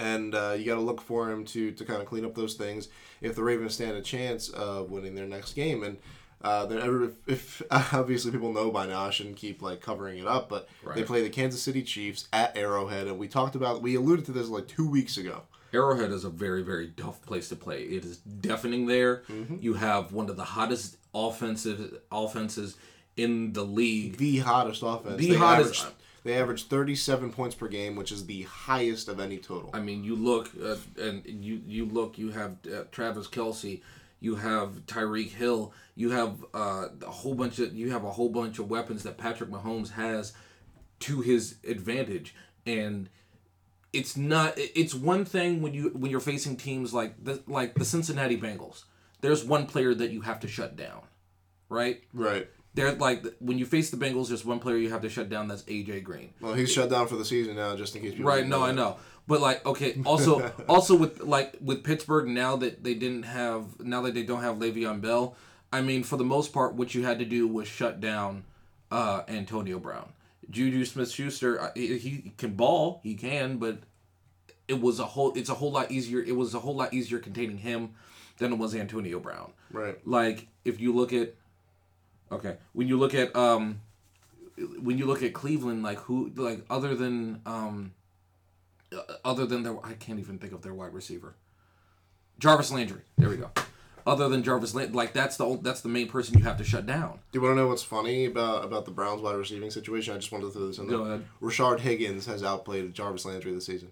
And 0.04 0.36
uh, 0.36 0.56
you 0.58 0.66
got 0.66 0.76
to 0.76 0.82
look 0.82 1.02
for 1.02 1.30
him 1.32 1.46
to, 1.46 1.72
to 1.72 1.86
kind 1.86 2.02
of 2.02 2.08
clean 2.08 2.26
up 2.26 2.36
those 2.36 2.56
things 2.56 2.90
if 3.22 3.36
the 3.36 3.44
Ravens 3.44 3.74
stand 3.76 3.96
a 3.98 4.02
chance 4.02 4.50
of 4.50 4.92
winning 4.92 5.16
their 5.16 5.28
next 5.28 5.54
game. 5.54 5.84
And 5.84 5.98
Uh, 6.44 6.66
they're 6.66 7.04
if, 7.04 7.12
if 7.26 7.62
obviously 7.94 8.30
people 8.32 8.52
know 8.52 8.70
by 8.70 8.86
now, 8.86 9.02
I 9.08 9.12
shouldn't 9.12 9.38
keep 9.38 9.62
like 9.62 9.80
covering 9.80 10.18
it 10.20 10.28
up, 10.28 10.50
but 10.50 10.68
they 10.96 11.04
play 11.04 11.22
the 11.24 11.30
Kansas 11.30 11.62
City 11.64 11.82
Chiefs 11.84 12.28
at 12.34 12.58
Arrowhead, 12.58 13.08
and 13.08 13.18
we 13.18 13.28
talked 13.30 13.56
about, 13.56 13.82
we 13.82 13.96
alluded 13.96 14.26
to 14.26 14.34
this 14.34 14.50
like 14.50 14.68
two 14.68 14.86
weeks 14.98 15.16
ago. 15.18 15.44
Arrowhead 15.74 16.12
is 16.12 16.26
a 16.26 16.30
very, 16.30 16.62
very 16.62 16.90
tough 16.98 17.22
place 17.22 17.48
to 17.50 17.56
play. 17.56 17.84
It 17.84 18.04
is 18.04 18.18
deafening 18.18 18.88
there. 18.88 19.24
Mm-hmm. 19.30 19.58
You 19.62 19.74
have 19.76 20.12
one 20.12 20.30
of 20.30 20.36
the 20.36 20.44
hottest 20.44 20.98
offensive 21.16 22.00
offenses 22.12 22.76
in 23.16 23.54
the 23.54 23.64
league. 23.64 24.18
The 24.18 24.40
hottest 24.40 24.82
offense. 24.84 25.18
The 25.18 25.30
they 25.32 25.38
hottest- 25.38 25.80
Averaged, 25.82 25.96
they 26.24 26.40
averaged 26.40 26.70
37 26.70 27.32
points 27.32 27.56
per 27.56 27.68
game, 27.68 27.96
which 27.96 28.12
is 28.12 28.26
the 28.26 28.44
highest 28.44 29.10
of 29.10 29.20
any 29.20 29.38
total. 29.38 29.70
I 29.74 29.80
mean, 29.80 30.04
you 30.04 30.16
look 30.16 30.50
uh, 30.64 30.78
and 31.00 31.24
you 31.26 31.62
you 31.68 31.86
look. 31.86 32.18
You 32.18 32.32
have 32.32 32.58
uh, 32.66 32.84
Travis 32.92 33.28
Kelce. 33.28 33.82
You 34.20 34.36
have 34.36 34.86
Tyreek 34.86 35.32
Hill. 35.32 35.74
You 35.96 36.12
have 36.12 36.46
uh, 36.54 36.88
a 37.06 37.12
whole 37.12 37.36
bunch 37.36 37.60
of 37.60 37.74
you 37.74 37.92
have 37.92 38.06
a 38.06 38.12
whole 38.12 38.30
bunch 38.30 38.58
of 38.58 38.70
weapons 38.70 39.04
that 39.04 39.18
Patrick 39.18 39.50
Mahomes 39.50 39.92
has 39.92 40.34
to 41.02 41.20
his 41.20 41.56
advantage, 41.68 42.34
and 42.66 43.10
it's 43.92 44.16
not. 44.16 44.54
It's 44.56 44.94
one 44.94 45.26
thing 45.26 45.62
when 45.62 45.74
you 45.74 45.90
when 45.90 46.10
you're 46.10 46.22
facing 46.22 46.56
teams 46.56 46.94
like 46.94 47.22
the 47.22 47.44
like 47.48 47.76
the 47.76 47.86
Cincinnati 47.86 48.40
Bengals. 48.40 48.86
There's 49.20 49.44
one 49.44 49.68
player 49.68 49.94
that 49.94 50.12
you 50.12 50.22
have 50.22 50.40
to 50.42 50.48
shut 50.48 50.76
down, 50.76 51.02
right? 51.70 52.04
right. 52.14 52.50
They're 52.76 52.94
like 52.94 53.26
when 53.40 53.60
you 53.60 53.66
face 53.66 53.90
the 53.92 53.98
Bengals, 53.98 54.30
there's 54.30 54.44
one 54.44 54.60
player 54.60 54.78
you 54.78 54.90
have 54.90 55.02
to 55.02 55.10
shut 55.10 55.30
down. 55.30 55.48
That's 55.48 55.64
AJ 55.64 56.04
Green. 56.04 56.34
Well, 56.42 56.54
he's 56.54 56.72
shut 56.72 56.90
down 56.90 57.08
for 57.08 57.16
the 57.16 57.26
season 57.26 57.56
now, 57.56 57.76
just 57.76 57.96
in 57.96 58.02
case 58.02 58.12
people. 58.12 58.26
Right. 58.26 58.48
No, 58.48 58.64
I 58.64 58.72
know. 58.72 58.98
But 59.28 59.42
like, 59.42 59.66
okay. 59.66 59.96
Also, 60.06 60.52
also 60.68 60.96
with 60.96 61.22
like 61.22 61.56
with 61.62 61.84
Pittsburgh 61.84 62.28
now 62.28 62.56
that 62.58 62.84
they 62.84 62.94
didn't 62.94 63.24
have 63.24 63.80
now 63.80 64.02
that 64.02 64.14
they 64.14 64.24
don't 64.24 64.42
have 64.42 64.56
Le'Veon 64.56 65.02
Bell. 65.02 65.36
I 65.72 65.82
mean, 65.82 66.04
for 66.04 66.18
the 66.18 66.24
most 66.24 66.54
part, 66.54 66.76
what 66.76 66.94
you 66.94 67.04
had 67.04 67.20
to 67.20 67.26
do 67.26 67.48
was 67.48 67.68
shut 67.68 68.00
down 68.00 68.44
uh, 68.92 69.24
Antonio 69.28 69.80
Brown. 69.80 70.14
Juju 70.50 70.86
Smith-Schuster, 70.86 71.72
he, 71.74 71.98
he 71.98 72.34
can 72.38 72.54
ball, 72.54 73.00
he 73.02 73.16
can, 73.16 73.58
but 73.58 73.80
it 74.68 74.80
was 74.80 75.00
a 75.00 75.06
whole. 75.06 75.34
It's 75.34 75.50
a 75.50 75.56
whole 75.56 75.72
lot 75.72 75.92
easier. 75.92 76.22
It 76.22 76.36
was 76.36 76.54
a 76.54 76.60
whole 76.60 76.76
lot 76.76 76.94
easier 76.94 77.20
containing 77.20 77.58
him 77.58 77.96
than 78.38 78.54
it 78.54 78.58
was 78.58 78.76
Antonio 78.76 79.20
Brown. 79.20 79.52
Right. 79.72 79.98
Like 80.06 80.48
if 80.66 80.80
you 80.80 80.94
look 80.94 81.14
at, 81.14 81.34
okay, 82.34 82.58
when 82.74 82.88
you 82.88 82.98
look 82.98 83.14
at 83.14 83.36
um, 83.36 83.82
when 84.82 84.98
you 84.98 85.06
look 85.06 85.24
at 85.24 85.34
Cleveland, 85.34 85.84
like 85.84 85.98
who, 86.00 86.32
like 86.36 86.66
other 86.70 86.96
than 86.96 87.42
um, 87.46 87.94
uh, 88.94 89.02
other 89.26 89.46
than 89.46 89.64
their, 89.64 89.78
I 89.86 89.94
can't 89.94 90.20
even 90.20 90.38
think 90.38 90.54
of 90.54 90.62
their 90.62 90.74
wide 90.74 90.94
receiver, 90.94 91.36
Jarvis 92.40 92.72
Landry. 92.72 93.02
There 93.18 93.30
we 93.30 93.38
go. 93.38 93.52
Other 94.06 94.28
than 94.28 94.44
Jarvis 94.44 94.76
Landry, 94.76 94.94
like 94.96 95.14
that's 95.14 95.38
the 95.38 95.46
old, 95.46 95.64
that's 95.64 95.80
the 95.82 95.90
main 95.90 96.10
person 96.10 96.38
you 96.38 96.44
have 96.44 96.58
to 96.58 96.64
shut 96.64 96.86
down. 96.86 97.20
Do 97.32 97.40
you 97.40 97.42
want 97.42 97.54
to 97.54 97.62
know 97.62 97.70
what's 97.70 97.84
funny 97.84 98.26
about 98.26 98.66
about 98.66 98.86
the 98.86 98.92
Browns 98.92 99.22
wide 99.22 99.36
receiving 99.36 99.72
situation? 99.72 100.14
I 100.14 100.18
just 100.18 100.32
wanted 100.32 100.48
to 100.48 100.52
throw 100.52 100.68
this 100.68 100.78
in 100.78 100.88
there. 100.88 100.98
Go 100.98 101.04
ahead. 101.06 101.26
Rashard 101.42 101.80
Higgins 101.80 102.26
has 102.26 102.44
outplayed 102.44 102.94
Jarvis 102.94 103.26
Landry 103.26 103.54
this 103.54 103.66
season. 103.66 103.92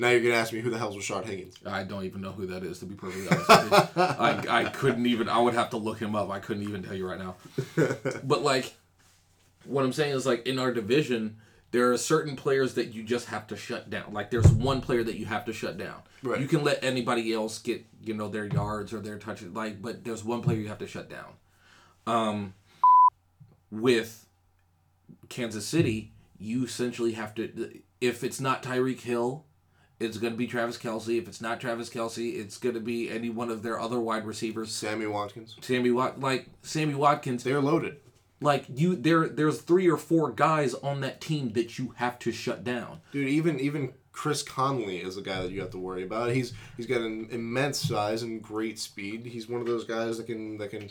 Now 0.00 0.08
you're 0.08 0.22
gonna 0.22 0.34
ask 0.34 0.50
me 0.50 0.60
who 0.60 0.70
the 0.70 0.78
hell's 0.78 0.96
Rashard 0.96 1.26
Higgins? 1.26 1.56
I 1.66 1.82
don't 1.82 2.04
even 2.04 2.22
know 2.22 2.32
who 2.32 2.46
that 2.46 2.62
is 2.62 2.78
to 2.78 2.86
be 2.86 2.94
perfectly 2.94 3.28
honest. 3.28 3.50
I 3.98 4.62
I 4.62 4.64
couldn't 4.70 5.04
even. 5.04 5.28
I 5.28 5.38
would 5.38 5.52
have 5.52 5.68
to 5.70 5.76
look 5.76 5.98
him 5.98 6.16
up. 6.16 6.30
I 6.30 6.38
couldn't 6.38 6.62
even 6.62 6.82
tell 6.82 6.94
you 6.94 7.06
right 7.06 7.18
now. 7.18 7.36
But 8.24 8.42
like, 8.42 8.72
what 9.66 9.84
I'm 9.84 9.92
saying 9.92 10.16
is 10.16 10.24
like 10.24 10.46
in 10.46 10.58
our 10.58 10.72
division, 10.72 11.36
there 11.70 11.92
are 11.92 11.98
certain 11.98 12.34
players 12.34 12.74
that 12.74 12.94
you 12.94 13.02
just 13.02 13.26
have 13.26 13.46
to 13.48 13.56
shut 13.56 13.90
down. 13.90 14.14
Like 14.14 14.30
there's 14.30 14.50
one 14.50 14.80
player 14.80 15.04
that 15.04 15.16
you 15.16 15.26
have 15.26 15.44
to 15.44 15.52
shut 15.52 15.76
down. 15.76 16.00
Right. 16.22 16.40
You 16.40 16.48
can 16.48 16.64
let 16.64 16.82
anybody 16.82 17.30
else 17.34 17.58
get 17.58 17.84
you 18.02 18.14
know 18.14 18.28
their 18.28 18.46
yards 18.46 18.94
or 18.94 19.00
their 19.00 19.18
touches. 19.18 19.52
Like, 19.52 19.82
but 19.82 20.02
there's 20.02 20.24
one 20.24 20.40
player 20.40 20.56
you 20.56 20.68
have 20.68 20.78
to 20.78 20.86
shut 20.86 21.10
down. 21.10 21.34
Um, 22.06 22.54
with 23.70 24.26
Kansas 25.28 25.66
City, 25.66 26.14
you 26.38 26.64
essentially 26.64 27.12
have 27.12 27.34
to. 27.34 27.82
If 28.00 28.24
it's 28.24 28.40
not 28.40 28.62
Tyreek 28.62 29.02
Hill, 29.02 29.44
it's 30.00 30.16
going 30.18 30.32
to 30.32 30.36
be 30.36 30.46
Travis 30.46 30.78
Kelce. 30.78 31.18
If 31.18 31.28
it's 31.28 31.40
not 31.40 31.60
Travis 31.60 31.90
Kelce, 31.90 32.34
it's 32.38 32.56
going 32.58 32.74
to 32.74 32.80
be 32.80 33.10
any 33.10 33.30
one 33.30 33.50
of 33.50 33.62
their 33.62 33.78
other 33.78 34.00
wide 34.00 34.26
receivers. 34.26 34.72
Sammy 34.72 35.06
Watkins. 35.06 35.56
Sammy 35.60 35.90
Wat, 35.90 36.18
like 36.18 36.46
Sammy 36.62 36.94
Watkins, 36.94 37.44
They're 37.44 37.60
loaded. 37.60 37.96
like 38.40 38.64
you, 38.74 38.96
there, 38.96 39.28
there's 39.28 39.60
three 39.60 39.88
or 39.88 39.96
four 39.98 40.30
guys 40.32 40.74
on 40.74 41.00
that 41.02 41.20
team 41.20 41.52
that 41.52 41.78
you 41.78 41.92
have 41.96 42.18
to 42.20 42.32
shut 42.32 42.64
down. 42.64 43.00
Dude, 43.12 43.28
even 43.28 43.60
even 43.60 43.92
Chris 44.12 44.42
Conley 44.42 44.98
is 44.98 45.16
a 45.16 45.22
guy 45.22 45.40
that 45.42 45.50
you 45.52 45.60
have 45.60 45.70
to 45.70 45.78
worry 45.78 46.02
about. 46.02 46.30
He's 46.32 46.52
he's 46.76 46.86
got 46.86 47.00
an 47.02 47.28
immense 47.30 47.78
size 47.78 48.22
and 48.22 48.42
great 48.42 48.78
speed. 48.78 49.26
He's 49.26 49.48
one 49.48 49.60
of 49.60 49.66
those 49.66 49.84
guys 49.84 50.16
that 50.16 50.26
can 50.26 50.56
that 50.58 50.70
can 50.70 50.88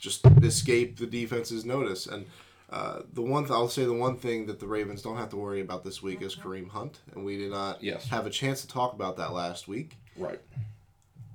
just 0.00 0.24
escape 0.42 0.96
the 0.98 1.06
defense's 1.06 1.64
notice. 1.64 2.06
And 2.06 2.26
uh, 2.72 3.02
the 3.12 3.22
one 3.22 3.42
th- 3.44 3.52
I'll 3.52 3.68
say 3.68 3.84
the 3.84 3.92
one 3.92 4.16
thing 4.16 4.46
that 4.46 4.58
the 4.58 4.66
Ravens 4.66 5.02
don't 5.02 5.16
have 5.18 5.28
to 5.30 5.36
worry 5.36 5.60
about 5.60 5.84
this 5.84 6.02
week 6.02 6.22
is 6.22 6.34
Kareem 6.34 6.70
Hunt, 6.70 7.00
and 7.14 7.24
we 7.24 7.36
did 7.36 7.50
not 7.50 7.82
Yes. 7.82 8.08
have 8.08 8.26
a 8.26 8.30
chance 8.30 8.62
to 8.62 8.68
talk 8.68 8.94
about 8.94 9.16
that 9.18 9.32
last 9.32 9.68
week. 9.68 9.96
Right. 10.16 10.40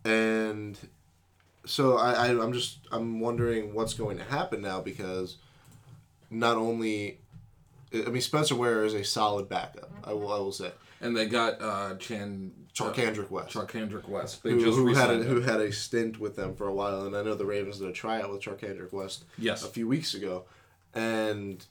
And 0.06 0.78
so 1.66 1.98
I, 1.98 2.28
I 2.28 2.28
I'm 2.30 2.54
just 2.54 2.80
I'm 2.92 3.20
wondering 3.20 3.74
what's 3.74 3.94
going 3.94 4.18
to 4.18 4.24
happen 4.24 4.62
now 4.62 4.82
because 4.82 5.38
not 6.30 6.58
only 6.58 7.20
I 7.94 8.10
mean 8.10 8.22
Spencer 8.22 8.56
Ware 8.56 8.84
is 8.86 8.94
a 8.94 9.04
solid 9.04 9.50
backup. 9.50 9.92
I 10.04 10.14
will 10.14 10.32
I 10.32 10.38
will 10.40 10.52
say. 10.52 10.72
And 11.02 11.16
they 11.16 11.28
got 11.28 11.62
uh, 11.62 11.96
Chan 11.98 12.52
Charcandrick 12.74 13.30
West. 13.30 13.56
uh, 13.56 13.62
Charcandrick 13.66 14.08
West. 14.10 14.42
They 14.42 14.52
who, 14.52 14.62
just 14.64 14.78
who 14.78 14.94
had 14.96 15.12
a, 15.12 15.18
who 15.18 15.42
had 15.42 15.60
a 15.60 15.72
stint 15.72 16.20
with 16.20 16.36
them 16.36 16.56
for 16.56 16.68
a 16.68 16.74
while, 16.74 17.06
and 17.06 17.16
I 17.16 17.22
know 17.22 17.36
the 17.36 17.46
Ravens 17.46 17.78
did 17.80 17.88
a 17.88 17.92
tryout 17.92 18.32
with 18.32 18.42
Charcandrick 18.42 18.92
West 18.92 19.26
Yes. 19.38 19.64
a 19.64 19.68
few 19.68 19.88
weeks 19.88 20.16
ago, 20.16 20.46
and 20.98 21.66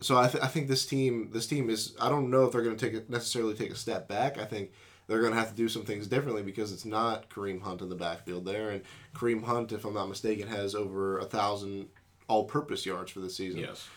so 0.00 0.16
I, 0.16 0.28
th- 0.28 0.42
I 0.42 0.46
think 0.46 0.68
this 0.68 0.86
team 0.86 1.30
this 1.32 1.46
team 1.46 1.68
is 1.68 1.94
I 2.00 2.08
don't 2.08 2.30
know 2.30 2.44
if 2.46 2.52
they're 2.52 2.62
going 2.62 2.76
to 2.76 2.90
take 2.90 3.08
a, 3.08 3.12
necessarily 3.12 3.54
take 3.54 3.70
a 3.70 3.76
step 3.76 4.08
back. 4.08 4.38
I 4.38 4.46
think 4.46 4.72
they're 5.06 5.20
going 5.20 5.32
to 5.32 5.38
have 5.38 5.50
to 5.50 5.56
do 5.56 5.68
some 5.68 5.84
things 5.84 6.06
differently 6.06 6.42
because 6.42 6.72
it's 6.72 6.84
not 6.86 7.28
Kareem 7.28 7.60
Hunt 7.60 7.82
in 7.82 7.88
the 7.90 7.96
backfield 7.96 8.46
there, 8.46 8.70
and 8.70 8.82
Kareem 9.14 9.44
Hunt, 9.44 9.72
if 9.72 9.84
I'm 9.84 9.94
not 9.94 10.08
mistaken, 10.08 10.48
has 10.48 10.74
over 10.74 11.18
a 11.18 11.24
thousand 11.24 11.88
all-purpose 12.28 12.86
yards 12.86 13.10
for 13.10 13.20
the 13.20 13.28
season. 13.28 13.60
Yes. 13.60 13.88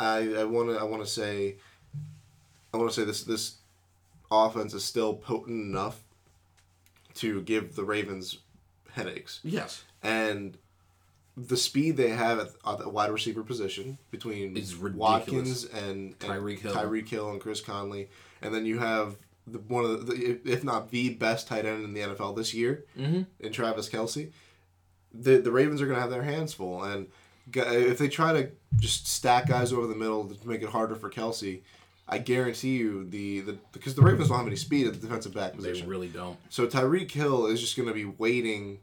I 0.00 0.34
I 0.34 0.44
want 0.44 0.70
to 0.70 0.76
I 0.76 0.82
want 0.82 1.04
to 1.04 1.10
say 1.10 1.56
I 2.72 2.76
want 2.76 2.90
to 2.90 3.00
say 3.00 3.04
this 3.04 3.22
this 3.22 3.58
offense 4.32 4.74
is 4.74 4.84
still 4.84 5.14
potent 5.14 5.60
enough 5.60 6.02
to 7.14 7.42
give 7.42 7.76
the 7.76 7.84
Ravens 7.84 8.38
headaches. 8.90 9.38
Yes. 9.44 9.84
And 10.02 10.58
the 11.36 11.56
speed 11.56 11.96
they 11.96 12.10
have 12.10 12.38
at, 12.38 12.48
at 12.66 12.78
the 12.78 12.88
wide 12.88 13.10
receiver 13.10 13.42
position 13.42 13.98
between 14.10 14.54
ridiculous. 14.54 14.94
Watkins 14.94 15.64
and, 15.64 15.84
and 15.86 16.18
Tyreek 16.20 16.60
Hill. 16.60 16.74
Tyreek 16.74 17.08
Hill 17.08 17.30
and 17.30 17.40
Chris 17.40 17.60
Conley, 17.60 18.08
and 18.40 18.54
then 18.54 18.64
you 18.66 18.78
have 18.78 19.16
the, 19.46 19.58
one 19.58 19.84
of 19.84 20.06
the, 20.06 20.14
if- 20.14 20.46
if 20.46 20.64
not 20.64 20.90
the 20.90 21.10
best 21.10 21.48
tight 21.48 21.66
end 21.66 21.84
in 21.84 21.92
the 21.92 22.00
NFL 22.00 22.36
this 22.36 22.54
year 22.54 22.84
Mm-hmm. 22.98 23.22
in 23.40 23.52
Travis 23.52 23.88
Kelce. 23.88 24.30
The 25.12 25.38
the 25.38 25.52
Ravens 25.52 25.80
are 25.80 25.86
going 25.86 25.96
to 25.96 26.00
have 26.00 26.10
their 26.10 26.22
hands 26.24 26.52
full, 26.54 26.82
and 26.82 27.06
if 27.54 27.98
they 27.98 28.08
try 28.08 28.32
to 28.32 28.50
just 28.76 29.06
stack 29.06 29.46
guys 29.48 29.72
over 29.72 29.86
the 29.86 29.94
middle 29.94 30.24
to 30.28 30.48
make 30.48 30.62
it 30.62 30.68
harder 30.70 30.94
for 30.96 31.08
Kelce, 31.10 31.60
I 32.08 32.18
guarantee 32.18 32.76
you 32.76 33.04
the, 33.08 33.40
the 33.40 33.58
because 33.72 33.94
the 33.94 34.02
Ravens 34.02 34.28
don't 34.28 34.38
have 34.38 34.46
any 34.46 34.56
speed 34.56 34.86
at 34.88 34.94
the 34.94 34.98
defensive 35.00 35.32
back 35.34 35.54
position. 35.54 35.86
They 35.86 35.90
really 35.90 36.08
don't. 36.08 36.36
So 36.48 36.66
Tyreek 36.66 37.10
Hill 37.12 37.46
is 37.46 37.60
just 37.60 37.76
going 37.76 37.86
to 37.88 37.94
be 37.94 38.04
waiting 38.06 38.78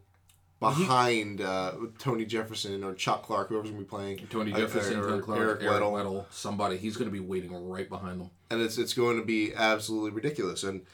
behind 0.62 1.42
uh, 1.42 1.74
Tony 1.98 2.24
Jefferson 2.24 2.84
or 2.86 2.94
Chuck 2.94 3.24
Clark, 3.24 3.50
whoever's 3.50 3.72
going 3.72 3.82
to 3.82 3.86
be 3.86 3.90
playing. 3.90 4.28
Tony 4.30 4.54
uh, 4.54 4.58
Jefferson, 4.60 5.00
or 5.00 5.10
Eric, 5.10 5.24
Clark, 5.26 5.40
Eric 5.40 5.62
Eric 5.64 5.82
Weddle. 5.82 5.92
Weddle, 5.92 6.26
somebody. 6.32 6.78
He's 6.78 6.96
going 6.96 7.10
to 7.10 7.14
be 7.14 7.20
waiting 7.20 7.52
right 7.68 7.90
behind 7.90 8.22
them. 8.22 8.30
and 8.50 8.62
it's 8.62 8.78
it's 8.78 8.94
going 8.94 9.18
to 9.20 9.26
be 9.26 9.54
absolutely 9.54 10.12
ridiculous. 10.12 10.64
And 10.64 10.86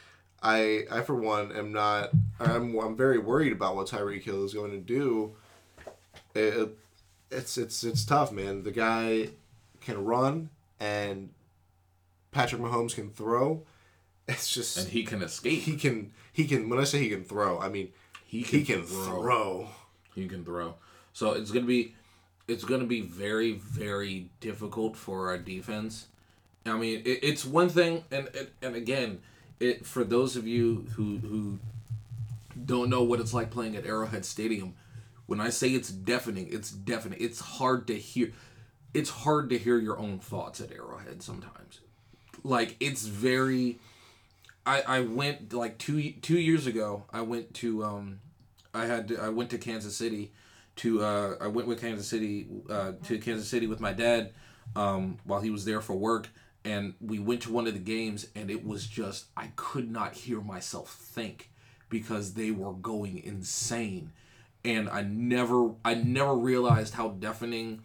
I 0.42 0.84
I 0.90 1.02
for 1.02 1.14
one 1.14 1.52
am 1.52 1.70
not 1.72 2.10
I'm 2.40 2.76
I'm 2.78 2.96
very 2.96 3.18
worried 3.18 3.52
about 3.52 3.76
what 3.76 3.86
Tyreek 3.88 4.22
Hill 4.22 4.44
is 4.44 4.54
going 4.54 4.72
to 4.72 4.78
do. 4.78 5.34
It, 6.34 6.76
it's 7.30 7.58
it's 7.58 7.84
it's 7.84 8.04
tough, 8.04 8.32
man. 8.32 8.62
The 8.62 8.70
guy 8.72 9.28
can 9.82 10.04
run, 10.04 10.50
and 10.80 11.30
Patrick 12.32 12.60
Mahomes 12.62 12.94
can 12.94 13.10
throw. 13.10 13.62
It's 14.26 14.50
just 14.52 14.76
And 14.78 14.88
he 14.88 15.04
can 15.04 15.22
escape. 15.22 15.60
he 15.62 15.76
can 15.76 16.12
he 16.32 16.46
can. 16.46 16.68
When 16.68 16.78
I 16.78 16.84
say 16.84 16.98
he 17.00 17.08
can 17.08 17.24
throw, 17.24 17.58
I 17.58 17.68
mean 17.68 17.88
He 18.28 18.42
he 18.42 18.62
can 18.62 18.80
can 18.80 18.86
throw. 18.86 19.22
throw. 19.22 19.68
He 20.14 20.28
can 20.28 20.44
throw. 20.44 20.74
So 21.14 21.32
it's 21.32 21.50
gonna 21.50 21.66
be 21.66 21.94
it's 22.46 22.62
gonna 22.62 22.84
be 22.84 23.00
very 23.00 23.52
very 23.52 24.28
difficult 24.40 24.96
for 24.96 25.28
our 25.28 25.38
defense. 25.38 26.08
I 26.66 26.76
mean, 26.76 27.00
it, 27.06 27.20
it's 27.22 27.46
one 27.46 27.70
thing, 27.70 28.04
and, 28.10 28.28
and 28.36 28.48
and 28.60 28.76
again, 28.76 29.20
it 29.58 29.86
for 29.86 30.04
those 30.04 30.36
of 30.36 30.46
you 30.46 30.86
who 30.94 31.16
who 31.18 31.58
don't 32.66 32.90
know 32.90 33.02
what 33.02 33.18
it's 33.18 33.32
like 33.32 33.50
playing 33.50 33.76
at 33.76 33.86
Arrowhead 33.86 34.26
Stadium. 34.26 34.74
When 35.24 35.40
I 35.40 35.48
say 35.48 35.70
it's 35.70 35.88
deafening, 35.90 36.48
it's 36.50 36.70
deafening. 36.70 37.18
It's 37.20 37.40
hard 37.40 37.86
to 37.86 37.94
hear. 37.98 38.32
It's 38.92 39.10
hard 39.10 39.48
to 39.50 39.58
hear 39.58 39.78
your 39.78 39.98
own 39.98 40.18
thoughts 40.18 40.60
at 40.60 40.70
Arrowhead 40.70 41.22
sometimes. 41.22 41.80
Like 42.44 42.76
it's 42.78 43.06
very. 43.06 43.78
I 44.68 44.82
I 44.98 45.00
went 45.00 45.52
like 45.52 45.78
two 45.78 46.12
two 46.22 46.38
years 46.38 46.66
ago. 46.66 47.04
I 47.12 47.22
went 47.22 47.54
to 47.54 47.84
um, 47.84 48.20
I 48.74 48.84
had 48.86 49.08
to, 49.08 49.20
I 49.20 49.30
went 49.30 49.50
to 49.50 49.58
Kansas 49.58 49.96
City 49.96 50.32
to 50.76 51.02
uh, 51.02 51.34
I 51.40 51.46
went 51.48 51.66
with 51.68 51.80
Kansas 51.80 52.06
City 52.06 52.46
uh, 52.68 52.92
to 53.04 53.18
Kansas 53.18 53.48
City 53.48 53.66
with 53.66 53.80
my 53.80 53.92
dad 53.92 54.32
um, 54.76 55.18
while 55.24 55.40
he 55.40 55.50
was 55.50 55.64
there 55.64 55.80
for 55.80 55.96
work, 55.96 56.28
and 56.64 56.94
we 57.00 57.18
went 57.18 57.42
to 57.42 57.52
one 57.52 57.66
of 57.66 57.72
the 57.72 57.80
games, 57.80 58.26
and 58.36 58.50
it 58.50 58.64
was 58.64 58.86
just 58.86 59.26
I 59.36 59.50
could 59.56 59.90
not 59.90 60.12
hear 60.14 60.40
myself 60.40 60.90
think 60.94 61.50
because 61.88 62.34
they 62.34 62.50
were 62.50 62.74
going 62.74 63.18
insane, 63.24 64.12
and 64.64 64.88
I 64.90 65.02
never 65.02 65.70
I 65.84 65.94
never 65.94 66.34
realized 66.34 66.94
how 66.94 67.08
deafening 67.08 67.80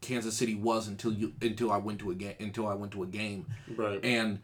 Kansas 0.00 0.34
City 0.36 0.54
was 0.54 0.88
until 0.88 1.12
you 1.12 1.34
until 1.42 1.70
I 1.70 1.76
went 1.76 1.98
to 2.00 2.10
a 2.10 2.14
game 2.14 2.34
until 2.40 2.66
I 2.66 2.74
went 2.74 2.92
to 2.92 3.02
a 3.02 3.06
game, 3.06 3.46
Right. 3.76 4.00
and 4.02 4.40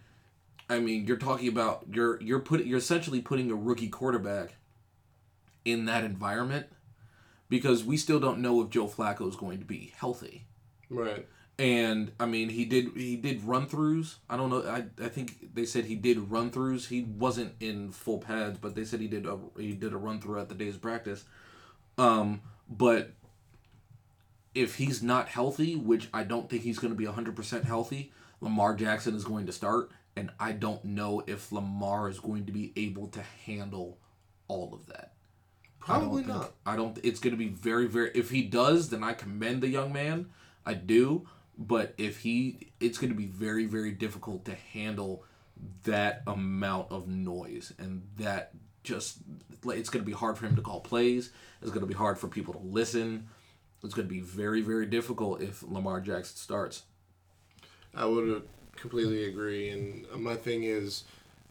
I 0.69 0.79
mean 0.81 1.07
you're 1.07 1.17
talking 1.17 1.49
about 1.49 1.85
you're 1.93 2.21
you're 2.23 2.41
put 2.41 2.65
you're 2.65 2.79
essentially 2.79 3.21
putting 3.21 3.51
a 3.51 3.55
rookie 3.55 3.89
quarterback 3.89 4.55
in 5.65 5.85
that 5.87 6.05
environment 6.05 6.67
because 7.49 7.85
we 7.85 7.97
still 7.97 8.21
don't 8.21 8.41
know 8.41 8.63
if 8.63 8.71
Joe 8.71 8.87
Flacco 8.87 9.29
is 9.29 9.37
going 9.37 9.59
to 9.59 9.65
be 9.65 9.93
healthy. 9.97 10.47
Right. 10.91 11.27
And 11.59 12.13
I 12.21 12.27
mean, 12.27 12.51
he 12.51 12.65
did 12.65 12.91
he 12.97 13.17
did 13.17 13.43
run 13.43 13.67
throughs. 13.67 14.17
I 14.29 14.37
don't 14.37 14.51
know. 14.51 14.63
I, 14.63 14.85
I 15.03 15.09
think 15.09 15.55
they 15.55 15.65
said 15.65 15.87
he 15.87 15.95
did 15.95 16.31
run 16.31 16.51
throughs. 16.51 16.89
He 16.89 17.03
wasn't 17.03 17.55
in 17.61 17.93
full 17.93 18.19
pads, 18.19 18.59
but 18.59 18.75
they 18.75 18.85
said 18.85 19.01
he 19.01 19.09
did 19.09 19.27
a 19.27 19.39
he 19.57 19.73
did 19.73 19.93
a 19.93 19.97
run 19.97 20.21
through 20.21 20.41
at 20.41 20.49
the 20.49 20.55
day's 20.55 20.77
practice. 20.77 21.25
Um, 21.97 22.43
but 22.69 23.13
if 24.55 24.77
he's 24.77 25.03
not 25.03 25.29
healthy, 25.29 25.77
which 25.77 26.09
I 26.13 26.25
don't 26.25 26.51
think 26.51 26.63
he's 26.63 26.79
going 26.79 26.93
to 26.93 26.97
be 26.97 27.07
hundred 27.07 27.37
percent 27.37 27.65
healthy, 27.65 28.13
Lamar 28.43 28.75
Jackson 28.75 29.15
is 29.15 29.25
going 29.25 29.47
to 29.47 29.53
start, 29.53 29.91
and 30.17 30.31
I 30.41 30.53
don't 30.53 30.85
know 30.85 31.23
if 31.27 31.53
Lamar 31.53 32.09
is 32.09 32.19
going 32.19 32.47
to 32.47 32.53
be 32.53 32.73
able 32.75 33.09
to 33.09 33.23
handle 33.45 33.99
all 34.49 34.73
of 34.73 34.87
that. 34.87 35.13
Probably 35.79 36.25
I. 36.25 36.27
Think, 36.27 36.45
I 36.65 36.77
don't. 36.77 36.99
It's 37.03 37.21
going 37.21 37.33
to 37.33 37.39
be 37.39 37.49
very, 37.49 37.87
very. 37.87 38.11
If 38.15 38.31
he 38.31 38.43
does, 38.43 38.89
then 38.89 39.05
I 39.05 39.13
commend 39.13 39.63
the 39.63 39.69
young 39.69 39.93
man. 39.93 40.31
I 40.65 40.75
do. 40.75 41.29
But 41.59 41.95
if 41.97 42.21
he, 42.21 42.73
it's 42.81 42.99
going 42.99 43.11
to 43.11 43.17
be 43.17 43.27
very, 43.27 43.67
very 43.67 43.93
difficult 43.93 44.45
to 44.47 44.55
handle 44.73 45.25
that 45.85 46.23
amount 46.27 46.91
of 46.91 47.07
noise 47.07 47.73
and 47.79 48.03
that 48.17 48.51
just. 48.83 49.19
It's 49.65 49.91
going 49.91 50.05
to 50.05 50.07
be 50.07 50.13
hard 50.13 50.39
for 50.39 50.47
him 50.47 50.57
to 50.57 50.63
call 50.63 50.81
plays. 50.81 51.31
It's 51.61 51.71
going 51.71 51.81
to 51.81 51.87
be 51.87 51.95
hard 51.95 52.19
for 52.19 52.29
people 52.29 52.55
to 52.55 52.61
listen. 52.61 53.29
It's 53.83 53.95
going 53.95 54.09
to 54.09 54.15
be 54.15 54.21
very, 54.21 54.63
very 54.63 54.87
difficult 54.87 55.43
if 55.43 55.63
Lamar 55.63 56.01
Jackson 56.01 56.37
starts. 56.37 56.83
I 57.95 58.05
would 58.05 58.43
completely 58.77 59.25
agree. 59.25 59.69
And 59.71 60.07
uh, 60.13 60.19
my 60.19 60.35
thing 60.37 60.65
is, 60.65 61.05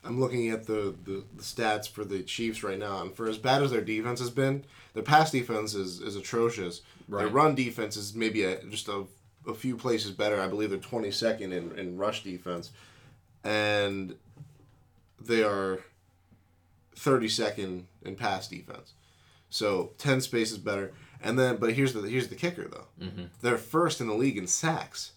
I'm 0.03 0.19
looking 0.19 0.49
at 0.49 0.65
the, 0.67 0.93
the, 1.03 1.23
the 1.35 1.41
stats 1.43 1.89
for 1.89 2.03
the 2.05 2.21
Chiefs 2.21 2.63
right 2.63 2.77
now, 2.77 3.01
and 3.01 3.13
for 3.15 3.27
as 3.27 3.37
bad 3.37 3.63
as 3.63 3.71
their 3.71 3.81
defense 3.81 4.19
has 4.19 4.29
been, 4.29 4.63
their 4.93 5.03
pass 5.03 5.31
defense 5.31 5.73
is, 5.73 5.99
is 6.01 6.15
atrocious. 6.15 6.81
Their 7.09 7.19
Right. 7.25 7.31
run 7.31 7.55
defense 7.55 7.97
is 7.97 8.13
maybe 8.15 8.43
a, 8.43 8.63
just 8.65 8.87
a, 8.87 9.05
a 9.47 9.53
few 9.53 9.75
places 9.77 10.11
better. 10.11 10.39
I 10.41 10.47
believe 10.47 10.69
they're 10.69 10.79
22nd 10.79 11.51
in, 11.51 11.77
in 11.77 11.97
rush 11.97 12.23
defense, 12.23 12.71
and 13.43 14.15
they 15.19 15.43
are 15.43 15.79
32nd 16.95 17.83
in 18.03 18.15
pass 18.15 18.47
defense. 18.47 18.93
So 19.49 19.91
10 19.97 20.21
spaces 20.21 20.57
better. 20.57 20.93
And 21.21 21.37
then, 21.39 21.57
but 21.57 21.73
here's 21.73 21.93
the 21.93 22.01
here's 22.01 22.27
the 22.27 22.35
kicker 22.35 22.67
though. 22.67 22.85
Mm-hmm. 23.05 23.23
They're 23.41 23.57
first 23.57 24.01
in 24.01 24.07
the 24.07 24.13
league 24.13 24.37
in 24.37 24.47
sacks. 24.47 25.11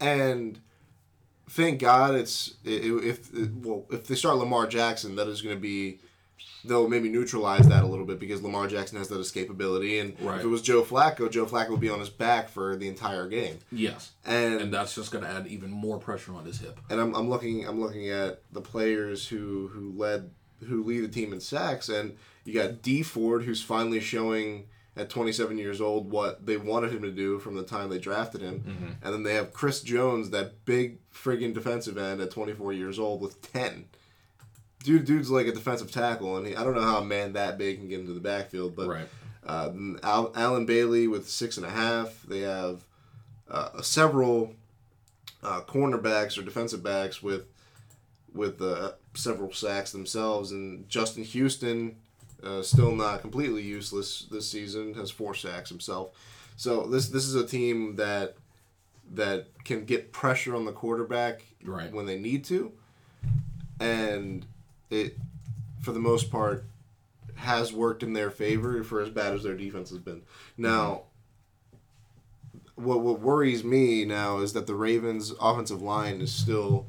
And 0.00 0.60
thank 1.48 1.80
God 1.80 2.14
it's 2.14 2.54
if 2.64 3.32
well 3.34 3.86
if 3.90 4.06
they 4.06 4.14
start 4.14 4.36
Lamar 4.36 4.66
Jackson, 4.66 5.16
that 5.16 5.28
is 5.28 5.42
going 5.42 5.56
to 5.56 5.60
be 5.60 5.98
they'll 6.64 6.88
maybe 6.88 7.08
neutralize 7.08 7.66
that 7.68 7.82
a 7.84 7.86
little 7.86 8.04
bit 8.04 8.18
because 8.18 8.42
Lamar 8.42 8.66
Jackson 8.66 8.98
has 8.98 9.08
that 9.08 9.18
escapability. 9.18 10.00
And 10.00 10.20
Right. 10.20 10.38
if 10.38 10.44
it 10.44 10.48
was 10.48 10.60
Joe 10.60 10.82
Flacco, 10.82 11.30
Joe 11.30 11.46
Flacco 11.46 11.70
would 11.70 11.80
be 11.80 11.88
on 11.88 12.00
his 12.00 12.10
back 12.10 12.48
for 12.48 12.76
the 12.76 12.88
entire 12.88 13.28
game. 13.28 13.58
Yes. 13.72 14.10
And 14.24 14.60
And 14.60 14.74
that's 14.74 14.94
just 14.94 15.10
going 15.12 15.24
to 15.24 15.30
add 15.30 15.46
even 15.46 15.70
more 15.70 15.98
pressure 15.98 16.34
on 16.34 16.44
his 16.44 16.58
hip. 16.58 16.78
and 16.90 17.00
I'm, 17.00 17.14
I'm 17.14 17.28
looking 17.30 17.66
I'm 17.66 17.80
looking 17.80 18.08
at 18.10 18.42
the 18.52 18.60
players 18.60 19.28
who 19.28 19.68
who 19.68 19.92
led 19.96 20.30
who 20.68 20.82
lead 20.82 21.00
the 21.00 21.08
team 21.08 21.32
in 21.32 21.40
sacks, 21.40 21.88
and 21.88 22.16
you 22.44 22.52
got 22.52 22.82
Dee 22.82 23.02
Ford 23.04 23.44
who's 23.44 23.62
finally 23.62 24.00
showing 24.00 24.66
at 24.98 25.08
27 25.08 25.56
years 25.58 25.80
old 25.80 26.10
what 26.10 26.44
they 26.44 26.56
wanted 26.56 26.92
him 26.92 27.02
to 27.02 27.10
do 27.10 27.38
from 27.38 27.54
the 27.54 27.62
time 27.62 27.88
they 27.88 27.98
drafted 27.98 28.40
him, 28.40 28.96
and 29.02 29.14
then 29.14 29.22
they 29.22 29.34
have 29.34 29.52
Chris 29.52 29.80
Jones, 29.80 30.30
that 30.30 30.64
big 30.64 30.98
friggin' 31.12 31.54
defensive 31.54 31.96
end 31.96 32.20
at 32.20 32.30
24 32.30 32.72
years 32.72 32.98
old 32.98 33.20
with 33.20 33.40
10. 33.52 33.86
Dude, 34.84 35.04
dude's 35.04 35.30
like 35.30 35.46
a 35.46 35.52
defensive 35.52 35.90
tackle, 35.90 36.36
and 36.36 36.46
he, 36.46 36.54
I 36.56 36.62
don't 36.64 36.74
know 36.74 36.82
how 36.82 36.98
a 36.98 37.04
man 37.04 37.32
that 37.34 37.58
big 37.58 37.78
can 37.78 37.88
get 37.88 38.00
into 38.00 38.12
the 38.12 38.20
backfield, 38.20 38.76
but 38.76 38.88
Right. 38.88 39.08
uh, 39.46 39.70
Al, 40.02 40.32
Allen 40.36 40.66
Bailey 40.66 41.06
with 41.08 41.28
six 41.28 41.56
and 41.56 41.66
a 41.66 41.70
half. 41.70 42.22
They 42.22 42.40
have 42.40 42.84
uh, 43.50 43.82
several 43.82 44.54
uh, 45.42 45.60
cornerbacks 45.62 46.38
or 46.38 46.42
defensive 46.42 46.82
backs 46.82 47.22
with 47.22 47.46
with 48.34 48.60
uh, 48.62 48.92
several 49.14 49.52
sacks 49.52 49.90
themselves, 49.90 50.52
and 50.52 50.88
Justin 50.88 51.24
Houston 51.24 51.96
uh, 52.42 52.62
still 52.62 52.94
not 52.94 53.20
completely 53.20 53.62
useless 53.62 54.26
this 54.30 54.48
season 54.48 54.94
has 54.94 55.10
four 55.10 55.34
sacks 55.34 55.68
himself. 55.70 56.10
So 56.56 56.86
this 56.86 57.08
this 57.08 57.24
is 57.24 57.34
a 57.34 57.46
team 57.46 57.96
that 57.96 58.36
that 59.14 59.46
can 59.64 59.84
get 59.84 60.12
pressure 60.12 60.54
on 60.54 60.64
the 60.64 60.72
quarterback 60.72 61.42
Right. 61.64 61.92
when 61.92 62.06
they 62.06 62.18
need 62.18 62.44
to, 62.44 62.72
and 63.80 64.44
it 64.90 65.16
for 65.82 65.92
the 65.92 66.00
most 66.00 66.30
part 66.30 66.64
has 67.36 67.72
worked 67.72 68.02
in 68.02 68.12
their 68.12 68.30
favor 68.30 68.82
for 68.82 69.00
as 69.00 69.08
bad 69.10 69.32
as 69.32 69.42
their 69.44 69.54
defense 69.54 69.90
has 69.90 69.98
been. 70.00 70.22
Now, 70.56 71.02
what 72.74 73.00
what 73.00 73.20
worries 73.20 73.64
me 73.64 74.04
now 74.04 74.38
is 74.38 74.52
that 74.52 74.66
the 74.66 74.74
Ravens' 74.74 75.32
offensive 75.40 75.82
line 75.82 76.20
is 76.20 76.32
still 76.32 76.86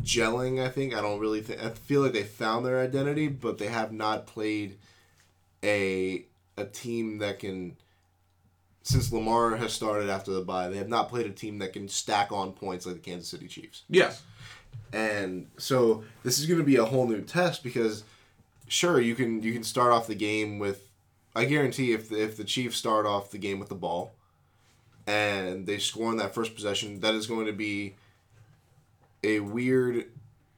gelling. 0.00 0.62
I 0.64 0.68
think 0.68 0.94
I 0.94 1.00
don't 1.00 1.20
really 1.20 1.40
think 1.40 1.62
I 1.62 1.70
feel 1.70 2.02
like 2.02 2.12
they 2.12 2.22
found 2.24 2.64
their 2.66 2.80
identity, 2.80 3.28
but 3.28 3.58
they 3.58 3.68
have 3.68 3.92
not 3.92 4.26
played 4.26 4.76
a 5.62 6.24
a 6.56 6.64
team 6.64 7.18
that 7.18 7.38
can. 7.38 7.76
Since 8.82 9.12
Lamar 9.12 9.56
has 9.56 9.72
started 9.72 10.08
after 10.08 10.30
the 10.30 10.42
bye, 10.42 10.68
they 10.68 10.76
have 10.76 10.88
not 10.88 11.08
played 11.08 11.26
a 11.26 11.30
team 11.30 11.58
that 11.58 11.72
can 11.72 11.88
stack 11.88 12.30
on 12.30 12.52
points 12.52 12.86
like 12.86 12.94
the 12.94 13.00
Kansas 13.00 13.28
City 13.28 13.48
Chiefs. 13.48 13.82
Yes. 13.88 14.22
And 14.92 15.48
so 15.58 16.04
this 16.22 16.38
is 16.38 16.46
going 16.46 16.60
to 16.60 16.64
be 16.64 16.76
a 16.76 16.84
whole 16.84 17.08
new 17.08 17.22
test 17.22 17.64
because 17.64 18.04
sure 18.68 19.00
you 19.00 19.14
can 19.14 19.42
you 19.42 19.52
can 19.52 19.64
start 19.64 19.92
off 19.92 20.06
the 20.06 20.14
game 20.14 20.58
with 20.58 20.88
I 21.34 21.44
guarantee 21.44 21.92
if 21.92 22.08
the, 22.08 22.22
if 22.22 22.36
the 22.36 22.44
Chiefs 22.44 22.76
start 22.76 23.06
off 23.06 23.30
the 23.30 23.38
game 23.38 23.58
with 23.58 23.68
the 23.68 23.74
ball 23.74 24.14
and 25.06 25.66
they 25.66 25.78
score 25.78 26.08
on 26.08 26.16
that 26.16 26.34
first 26.34 26.54
possession 26.54 27.00
that 27.00 27.14
is 27.14 27.26
going 27.26 27.46
to 27.46 27.52
be 27.52 27.94
a 29.22 29.40
weird 29.40 30.06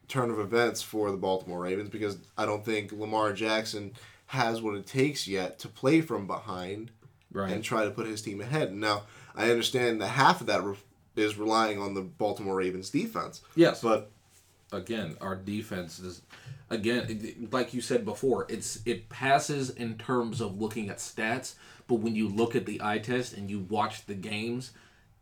turn 0.08 0.30
of 0.30 0.38
events 0.38 0.80
for 0.82 1.10
the 1.10 1.16
Baltimore 1.16 1.60
Ravens 1.60 1.90
because 1.90 2.18
I 2.36 2.46
don't 2.46 2.64
think 2.64 2.92
Lamar 2.92 3.32
Jackson 3.32 3.92
has 4.28 4.60
what 4.62 4.74
it 4.74 4.86
takes 4.86 5.26
yet 5.26 5.58
to 5.58 5.68
play 5.68 6.00
from 6.00 6.26
behind 6.26 6.90
Right. 7.32 7.52
and 7.52 7.62
try 7.62 7.84
to 7.84 7.90
put 7.90 8.06
his 8.06 8.22
team 8.22 8.40
ahead. 8.40 8.74
Now, 8.74 9.02
I 9.34 9.50
understand 9.50 10.00
that 10.00 10.08
half 10.08 10.40
of 10.40 10.46
that 10.46 10.62
re- 10.64 10.76
is 11.16 11.36
relying 11.36 11.78
on 11.78 11.92
the 11.94 12.00
Baltimore 12.00 12.56
Ravens 12.56 12.88
defense. 12.90 13.42
Yes. 13.54 13.82
But 13.82 14.10
again, 14.72 15.16
our 15.20 15.36
defense 15.36 15.98
is 15.98 16.22
again 16.70 17.48
like 17.50 17.74
you 17.74 17.80
said 17.82 18.04
before, 18.04 18.46
it's 18.48 18.80
it 18.86 19.08
passes 19.10 19.68
in 19.70 19.96
terms 19.98 20.40
of 20.40 20.58
looking 20.60 20.88
at 20.88 20.98
stats, 20.98 21.54
but 21.86 21.96
when 21.96 22.14
you 22.14 22.28
look 22.28 22.54
at 22.56 22.64
the 22.66 22.80
eye 22.82 22.98
test 22.98 23.34
and 23.34 23.50
you 23.50 23.60
watch 23.60 24.06
the 24.06 24.14
games, 24.14 24.72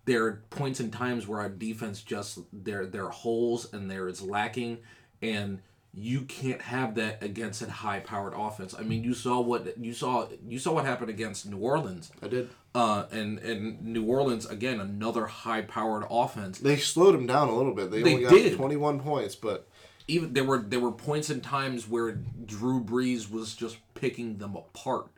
there 0.05 0.25
are 0.27 0.43
points 0.51 0.79
and 0.81 0.93
times 0.93 1.27
where 1.27 1.41
our 1.41 1.49
defense 1.49 2.03
just 2.03 2.39
there 2.53 2.87
there 2.87 3.05
are 3.07 3.11
holes 3.11 3.73
and 3.73 3.91
there 3.91 4.07
is 4.09 4.23
lacking 4.23 4.79
and 5.23 5.61
you 5.99 6.21
can't 6.23 6.61
have 6.61 6.95
that 6.97 7.23
against 7.23 7.63
a 7.63 7.71
high 7.71 8.01
powered 8.01 8.35
offense. 8.37 8.75
I 8.79 8.83
mean, 8.83 9.03
you 9.03 9.15
saw 9.15 9.41
what 9.41 9.79
you 9.79 9.95
saw 9.95 10.29
you 10.47 10.59
saw 10.59 10.73
what 10.75 10.85
happened 10.85 11.09
against 11.09 11.47
New 11.47 11.57
Orleans. 11.59 12.13
I 12.23 12.29
did. 12.29 12.51
Uh, 12.75 13.07
and 13.11 13.39
and 13.39 13.83
New 13.83 14.05
Orleans 14.05 14.45
again 14.45 14.79
another 14.79 15.25
high 15.27 15.63
powered 15.63 16.05
offense. 16.11 16.59
They 16.59 16.77
slowed 16.77 17.15
him 17.15 17.27
down 17.27 17.49
a 17.49 17.57
little 17.57 17.73
bit. 17.75 17.91
They, 17.91 18.03
They 18.03 18.13
only 18.13 18.25
got 18.25 18.33
did. 18.33 18.57
21 18.57 19.01
points, 19.01 19.35
but 19.35 19.67
even 20.07 20.35
there 20.35 20.45
were 20.45 20.59
there 20.59 20.81
were 20.81 20.93
points 20.93 21.31
and 21.31 21.43
times 21.43 21.89
where 21.89 22.13
Drew 22.13 22.85
Brees 22.85 23.31
was 23.31 23.55
just 23.55 23.79
picking 23.95 24.37
them 24.37 24.55
apart, 24.55 25.09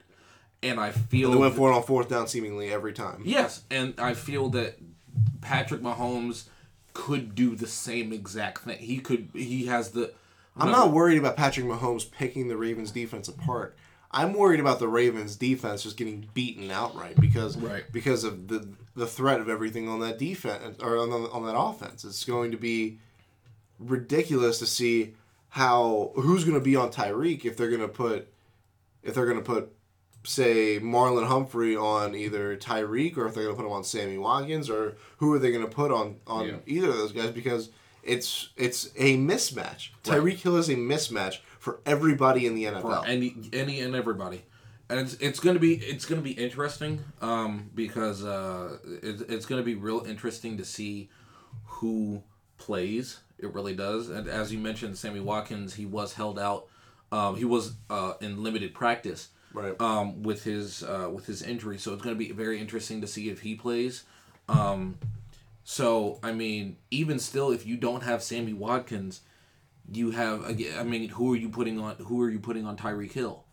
and 0.62 0.78
I 0.78 0.92
feel 0.92 1.32
they 1.32 1.36
went 1.36 1.56
for 1.56 1.72
it 1.72 1.74
on 1.74 1.82
fourth 1.82 2.08
down 2.08 2.28
seemingly 2.28 2.72
every 2.72 2.92
time. 2.92 3.22
yes, 3.24 3.62
and 3.70 3.94
I 3.98 4.14
feel 4.14 4.48
that 4.50 4.78
Patrick 5.40 5.80
Mahomes 5.80 6.44
could 6.94 7.34
do 7.34 7.54
the 7.56 7.66
same 7.66 8.12
exact 8.12 8.60
thing. 8.60 8.78
He 8.78 8.98
could. 9.00 9.30
He 9.34 9.66
has 9.66 9.90
the. 9.90 10.12
I'm 10.58 10.70
not 10.72 10.92
worried 10.92 11.18
about 11.18 11.36
Patrick 11.36 11.66
Mahomes 11.66 12.10
picking 12.10 12.48
the 12.48 12.56
Ravens 12.56 12.90
defense 12.90 13.28
apart. 13.28 13.76
I'm 14.10 14.32
worried 14.32 14.60
about 14.60 14.78
the 14.78 14.88
Ravens 14.88 15.36
defense 15.36 15.82
just 15.82 15.96
getting 15.98 16.28
beaten 16.34 16.70
outright 16.70 17.20
because 17.20 17.56
Right. 17.58 17.84
because 17.92 18.24
of 18.24 18.48
the 18.48 18.68
the 18.94 19.06
threat 19.06 19.40
of 19.40 19.48
everything 19.48 19.88
on 19.88 20.00
that 20.00 20.18
defense 20.18 20.78
or 20.82 20.96
on, 20.98 21.10
the, 21.10 21.16
on 21.30 21.44
that 21.46 21.56
offense. 21.56 22.04
It's 22.04 22.24
going 22.24 22.50
to 22.50 22.56
be 22.56 22.98
ridiculous 23.78 24.58
to 24.58 24.66
see 24.66 25.14
how 25.50 26.12
who's 26.16 26.44
going 26.44 26.58
to 26.58 26.64
be 26.64 26.76
on 26.76 26.90
Tyreek 26.90 27.44
if 27.44 27.56
they're 27.56 27.68
going 27.70 27.80
to 27.80 27.88
put 27.88 28.32
if 29.02 29.14
they're 29.14 29.26
going 29.26 29.38
to 29.38 29.44
put 29.44 29.72
say 30.24 30.78
Marlon 30.80 31.26
Humphrey 31.28 31.76
on 31.76 32.14
either 32.14 32.56
Tyreek 32.56 33.16
or 33.16 33.26
if 33.26 33.34
they're 33.34 33.44
going 33.44 33.56
to 33.56 33.62
put 33.62 33.66
him 33.68 33.72
on 33.72 33.84
Sammy 33.84 34.18
Watkins 34.18 34.68
or 34.68 34.96
who 35.18 35.32
are 35.32 35.38
they 35.38 35.52
going 35.52 35.64
to 35.64 35.70
put 35.70 35.92
on 35.92 36.16
on 36.26 36.46
Yeah. 36.46 36.56
either 36.66 36.88
of 36.90 36.96
those 36.96 37.12
guys 37.12 37.30
because 37.30 37.70
it's 38.08 38.48
it's 38.56 38.86
a 38.96 39.16
mismatch. 39.16 39.90
Right. 40.06 40.18
Tyreek 40.20 40.36
Hill 40.38 40.56
is 40.56 40.68
a 40.68 40.74
mismatch 40.74 41.38
for 41.58 41.80
everybody 41.86 42.46
in 42.46 42.54
the 42.54 42.64
NFL. 42.64 42.82
for 43.02 43.06
any 43.06 43.34
any 43.52 43.80
and 43.80 43.94
everybody 43.94 44.42
and 44.90 45.00
it's, 45.00 45.14
it's 45.14 45.38
gonna 45.40 45.58
be 45.58 45.74
it's 45.74 46.06
gonna 46.06 46.22
be 46.22 46.30
interesting 46.32 47.04
um, 47.20 47.70
because 47.74 48.24
uh, 48.24 48.78
it, 49.02 49.22
it's 49.28 49.44
gonna 49.46 49.62
be 49.62 49.74
real 49.74 50.04
interesting 50.06 50.56
to 50.56 50.64
see 50.64 51.10
who 51.66 52.22
plays 52.56 53.20
it 53.38 53.52
really 53.54 53.74
does 53.74 54.08
and 54.08 54.26
as 54.28 54.52
you 54.52 54.58
mentioned 54.58 54.96
sammy 54.98 55.20
watkins 55.20 55.74
he 55.74 55.86
was 55.86 56.14
held 56.14 56.38
out 56.38 56.66
um, 57.12 57.36
he 57.36 57.44
was 57.44 57.74
uh, 57.90 58.14
in 58.20 58.42
limited 58.42 58.74
practice 58.74 59.28
Right. 59.52 59.80
um, 59.80 60.22
with 60.22 60.44
his 60.44 60.82
uh, 60.82 61.08
with 61.12 61.26
his 61.26 61.42
injury 61.42 61.78
so 61.78 61.92
it's 61.94 62.02
going 62.02 62.14
to 62.14 62.18
be 62.18 62.32
very 62.32 62.60
interesting 62.60 63.00
to 63.00 63.06
see 63.06 63.30
if 63.30 63.40
he 63.40 63.54
plays 63.54 64.04
um, 64.48 64.98
so 65.70 66.18
i 66.22 66.32
mean 66.32 66.78
even 66.90 67.18
still 67.18 67.50
if 67.50 67.66
you 67.66 67.76
don't 67.76 68.02
have 68.02 68.22
sammy 68.22 68.54
watkins 68.54 69.20
you 69.92 70.10
have 70.12 70.44
i 70.78 70.82
mean 70.82 71.10
who 71.10 71.34
are 71.34 71.36
you 71.36 71.50
putting 71.50 71.78
on 71.78 71.94
who 71.96 72.22
are 72.22 72.30
you 72.30 72.38
putting 72.38 72.66
on 72.66 72.74
tyreek 72.74 73.12
hill? 73.12 73.44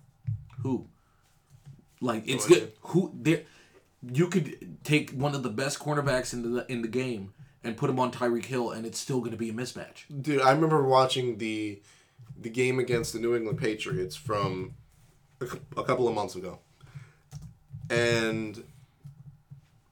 Who? 0.62 0.88
Like 2.00 2.24
it's 2.26 2.48
good. 2.48 2.72
who 2.82 3.12
there 3.14 3.44
you 4.14 4.28
could 4.28 4.78
take 4.86 5.12
one 5.12 5.36
of 5.36 5.44
the 5.44 5.50
best 5.50 5.80
cornerbacks 5.80 6.32
in 6.32 6.54
the 6.54 6.66
in 6.72 6.82
the 6.82 6.88
game 6.88 7.34
and 7.66 7.76
put 7.76 7.90
him 7.90 8.00
on 8.00 8.14
tyreek 8.14 8.46
hill 8.46 8.72
and 8.72 8.86
it's 8.86 9.00
still 9.00 9.20
going 9.20 9.32
to 9.32 9.38
be 9.38 9.50
a 9.50 9.54
mismatch. 9.54 10.04
Dude, 10.22 10.42
I 10.42 10.52
remember 10.52 10.84
watching 10.84 11.38
the 11.38 11.82
the 12.40 12.50
game 12.50 12.80
against 12.80 13.12
the 13.12 13.20
New 13.20 13.36
England 13.36 13.60
Patriots 13.60 14.16
from 14.16 14.76
a, 15.42 15.46
a 15.78 15.84
couple 15.84 16.08
of 16.08 16.16
months 16.16 16.36
ago, 16.36 16.60
and 17.90 18.64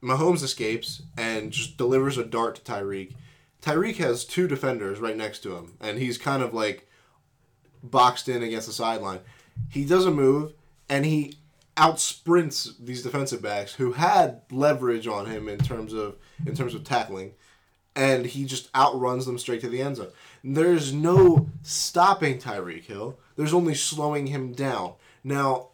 Mahomes 0.04 0.44
escapes 0.44 1.02
and 1.18 1.52
just 1.52 1.78
delivers 1.78 2.18
a 2.18 2.26
dart 2.26 2.56
to 2.56 2.62
Tyreek. 2.62 3.14
Tyreek 3.62 3.96
has 3.98 4.26
two 4.26 4.48
defenders 4.48 5.00
right 5.00 5.16
next 5.16 5.40
to 5.44 5.56
him, 5.56 5.76
and 5.80 5.98
he's 5.98 6.18
kind 6.18 6.44
of 6.44 6.54
like 6.54 6.90
boxed 7.82 8.28
in 8.28 8.44
against 8.44 8.68
the 8.68 8.74
sideline. 8.74 9.20
He 9.70 9.86
doesn't 9.86 10.14
move, 10.14 10.54
and 10.90 11.06
he 11.06 11.36
outsprints 11.78 12.74
these 12.80 13.02
defensive 13.02 13.42
backs 13.42 13.74
who 13.74 13.94
had 13.94 14.42
leverage 14.52 15.08
on 15.08 15.26
him 15.26 15.48
in 15.48 15.58
terms 15.58 15.94
of 15.94 16.18
in 16.46 16.56
terms 16.56 16.76
of 16.76 16.84
tackling 16.84 17.34
and 17.96 18.26
he 18.26 18.46
just 18.46 18.70
outruns 18.76 19.26
them 19.26 19.38
straight 19.38 19.62
to 19.62 19.70
the 19.70 19.82
end 19.82 19.98
zone. 19.98 20.12
There's 20.44 20.94
no 20.94 21.50
stopping 21.62 22.40
Tyreek 22.40 22.86
Hill. 22.86 23.18
There's 23.36 23.54
only 23.54 23.76
slowing 23.76 24.28
him 24.28 24.54
down. 24.54 24.94
Now, 25.24 25.70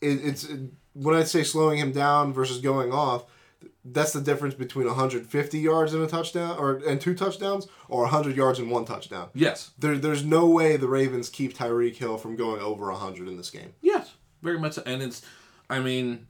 it, 0.00 0.24
it's 0.24 0.48
when 0.94 1.14
I 1.14 1.24
say 1.24 1.44
slowing 1.44 1.78
him 1.78 1.92
down 1.92 2.32
versus 2.32 2.58
going 2.58 2.92
off, 2.92 3.24
that's 3.84 4.12
the 4.12 4.20
difference 4.20 4.54
between 4.54 4.86
150 4.86 5.58
yards 5.58 5.94
and 5.94 6.02
a 6.02 6.06
touchdown, 6.06 6.56
or 6.58 6.76
and 6.86 7.00
two 7.00 7.14
touchdowns, 7.14 7.66
or 7.88 8.02
100 8.02 8.36
yards 8.36 8.58
and 8.58 8.70
one 8.70 8.84
touchdown. 8.84 9.28
yes 9.34 9.70
There, 9.78 9.98
there's 9.98 10.24
no 10.24 10.46
way 10.46 10.76
the 10.76 10.88
Ravens 10.88 11.28
keep 11.28 11.56
Tyreek 11.56 11.96
Hill 11.96 12.18
from 12.18 12.36
going 12.36 12.60
over 12.60 12.90
100 12.90 13.28
in 13.28 13.36
this 13.36 13.50
game. 13.50 13.72
yes 13.80 14.12
very 14.42 14.58
much 14.58 14.74
so. 14.74 14.82
and 14.86 15.02
it's 15.02 15.22
i 15.68 15.78
mean 15.78 16.26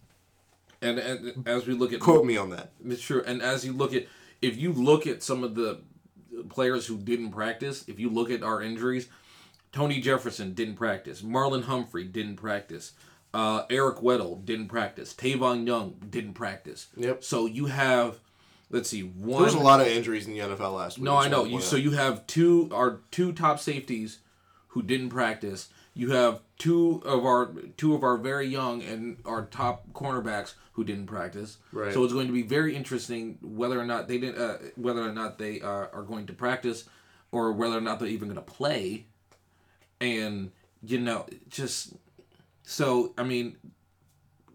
and, 0.82 0.98
and 0.98 1.46
as 1.48 1.66
we 1.66 1.74
look 1.74 1.92
at 1.92 2.00
Quote 2.00 2.24
me 2.24 2.36
on 2.36 2.50
that. 2.50 2.72
It's 2.86 3.02
true. 3.02 3.22
And 3.26 3.42
as 3.42 3.64
you 3.66 3.72
look 3.72 3.92
at, 3.94 4.06
if 4.40 4.56
you 4.56 4.72
look 4.72 5.06
at 5.06 5.22
some 5.22 5.44
of 5.44 5.54
the 5.54 5.80
players 6.48 6.86
who 6.86 6.96
didn't 6.96 7.32
practice, 7.32 7.84
if 7.86 8.00
you 8.00 8.08
look 8.08 8.30
at 8.30 8.42
our 8.42 8.62
injuries, 8.62 9.08
Tony 9.72 10.00
Jefferson 10.00 10.54
didn't 10.54 10.76
practice. 10.76 11.20
Marlon 11.22 11.64
Humphrey 11.64 12.04
didn't 12.04 12.36
practice. 12.36 12.92
Uh, 13.32 13.64
Eric 13.70 13.98
Weddle 13.98 14.44
didn't 14.44 14.68
practice. 14.68 15.14
Tavon 15.14 15.66
Young 15.66 15.94
didn't 16.08 16.34
practice. 16.34 16.88
Yep. 16.96 17.22
So 17.22 17.46
you 17.46 17.66
have, 17.66 18.18
let's 18.70 18.90
see, 18.90 19.02
one. 19.02 19.42
There 19.42 19.44
was 19.44 19.54
a 19.54 19.60
lot 19.60 19.80
of 19.80 19.86
injuries 19.86 20.26
in 20.26 20.32
the 20.32 20.40
NFL 20.40 20.74
last 20.74 20.98
week. 20.98 21.04
No, 21.04 21.16
I 21.16 21.28
know. 21.28 21.44
You 21.44 21.60
so 21.60 21.76
you 21.76 21.92
have 21.92 22.26
two 22.26 22.68
our 22.72 23.00
two 23.10 23.32
top 23.32 23.60
safeties 23.60 24.18
who 24.68 24.82
didn't 24.82 25.10
practice. 25.10 25.68
You 25.94 26.10
have 26.10 26.40
two 26.58 27.02
of 27.04 27.24
our 27.24 27.52
two 27.76 27.94
of 27.94 28.02
our 28.02 28.16
very 28.16 28.46
young 28.46 28.82
and 28.82 29.18
our 29.24 29.46
top 29.46 29.92
cornerbacks 29.92 30.54
who 30.72 30.84
didn't 30.84 31.06
practice. 31.06 31.58
Right. 31.72 31.92
So 31.92 32.02
it's 32.04 32.12
going 32.12 32.26
to 32.26 32.32
be 32.32 32.42
very 32.42 32.74
interesting 32.74 33.38
whether 33.42 33.78
or 33.78 33.84
not 33.84 34.08
they 34.08 34.18
didn't 34.18 34.40
uh, 34.40 34.58
whether 34.76 35.02
or 35.02 35.12
not 35.12 35.38
they 35.38 35.60
uh, 35.60 35.68
are 35.68 36.04
going 36.06 36.26
to 36.26 36.32
practice 36.32 36.84
or 37.32 37.52
whether 37.52 37.76
or 37.76 37.80
not 37.80 37.98
they're 37.98 38.08
even 38.08 38.28
going 38.28 38.36
to 38.36 38.52
play. 38.52 39.06
And 40.00 40.52
you 40.82 40.98
know, 40.98 41.26
just 41.48 41.92
so 42.70 43.12
I 43.18 43.24
mean, 43.24 43.56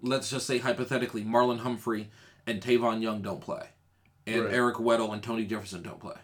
let's 0.01 0.29
just 0.29 0.47
say 0.47 0.59
hypothetically, 0.59 1.23
Marlon 1.23 1.59
Humphrey 1.59 2.09
and 2.47 2.61
Tavon 2.61 3.01
Young 3.01 3.21
don't 3.21 3.41
play, 3.41 3.67
and 4.25 4.45
Right. 4.45 4.53
Eric 4.53 4.77
Weddle 4.77 5.11
and 5.11 5.21
Tony 5.21 5.43
Jefferson 5.45 5.83
don't 5.83 5.99
play. 5.99 6.15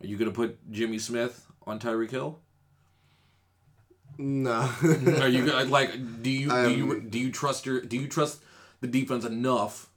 Are 0.00 0.06
you 0.06 0.16
going 0.16 0.30
to 0.30 0.34
put 0.34 0.70
Jimmy 0.70 0.98
Smith 1.00 1.46
on 1.66 1.80
Tyreek 1.80 2.12
Hill? 2.12 2.38
no. 4.18 4.70
Are 5.20 5.28
you 5.28 5.44
like 5.64 5.90
do 6.22 6.30
you 6.30 6.48
do 6.48 6.70
you 6.70 7.00
do 7.00 7.18
you 7.18 7.32
trust 7.32 7.66
your 7.66 7.80
do 7.80 7.96
you 7.96 8.06
trust 8.06 8.40
the 8.80 8.86
defense 8.86 9.24
enough 9.24 9.90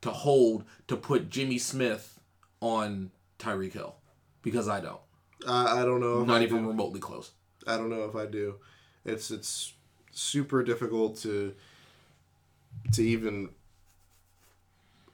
to 0.00 0.10
hold 0.10 0.64
to 0.88 0.96
put 0.96 1.30
Jimmy 1.30 1.58
Smith 1.58 2.18
on 2.60 3.12
Tyreek 3.38 3.74
Hill? 3.74 3.94
Because 4.42 4.68
I 4.68 4.80
don't. 4.80 5.00
I, 5.46 5.80
I 5.80 5.84
don't 5.84 6.00
know. 6.00 6.24
Not 6.24 6.42
even 6.42 6.66
remotely 6.66 6.98
close. 6.98 7.30
I 7.64 7.76
don't 7.76 7.90
know 7.90 8.04
if 8.04 8.16
I 8.16 8.26
do. 8.26 8.56
It's 9.04 9.30
it's 9.30 9.72
super 10.14 10.62
difficult 10.62 11.16
to 11.18 11.54
to 12.92 13.02
even 13.02 13.50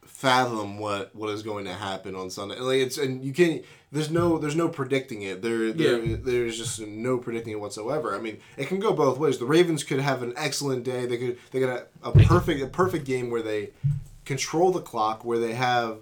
fathom 0.04 0.78
what 0.78 1.14
what 1.14 1.30
is 1.30 1.42
going 1.42 1.64
to 1.64 1.72
happen 1.72 2.14
on 2.14 2.30
Sunday. 2.30 2.58
Like 2.58 2.78
it's 2.80 2.98
and 2.98 3.24
you 3.24 3.32
can't. 3.32 3.64
There's 3.92 4.10
no 4.10 4.38
there's 4.38 4.54
no 4.56 4.68
predicting 4.68 5.22
it. 5.22 5.42
There, 5.42 5.72
there 5.72 6.02
Yeah. 6.02 6.16
there's 6.20 6.56
just 6.56 6.80
no 6.80 7.18
predicting 7.18 7.52
it 7.54 7.60
whatsoever. 7.60 8.14
I 8.14 8.20
mean, 8.20 8.38
it 8.56 8.66
can 8.68 8.78
go 8.80 8.92
both 8.92 9.18
ways. 9.18 9.38
The 9.38 9.46
Ravens 9.46 9.82
could 9.82 10.00
have 10.00 10.22
an 10.22 10.32
excellent 10.36 10.84
day. 10.84 11.06
They 11.06 11.16
could 11.18 11.38
they 11.50 11.60
could 11.60 11.68
have 11.68 11.86
a 12.02 12.12
perfect 12.12 12.62
a 12.62 12.66
perfect 12.66 13.04
game 13.04 13.30
where 13.30 13.42
they 13.42 13.70
control 14.24 14.70
the 14.70 14.80
clock, 14.82 15.24
where 15.24 15.38
they 15.38 15.54
have 15.54 15.98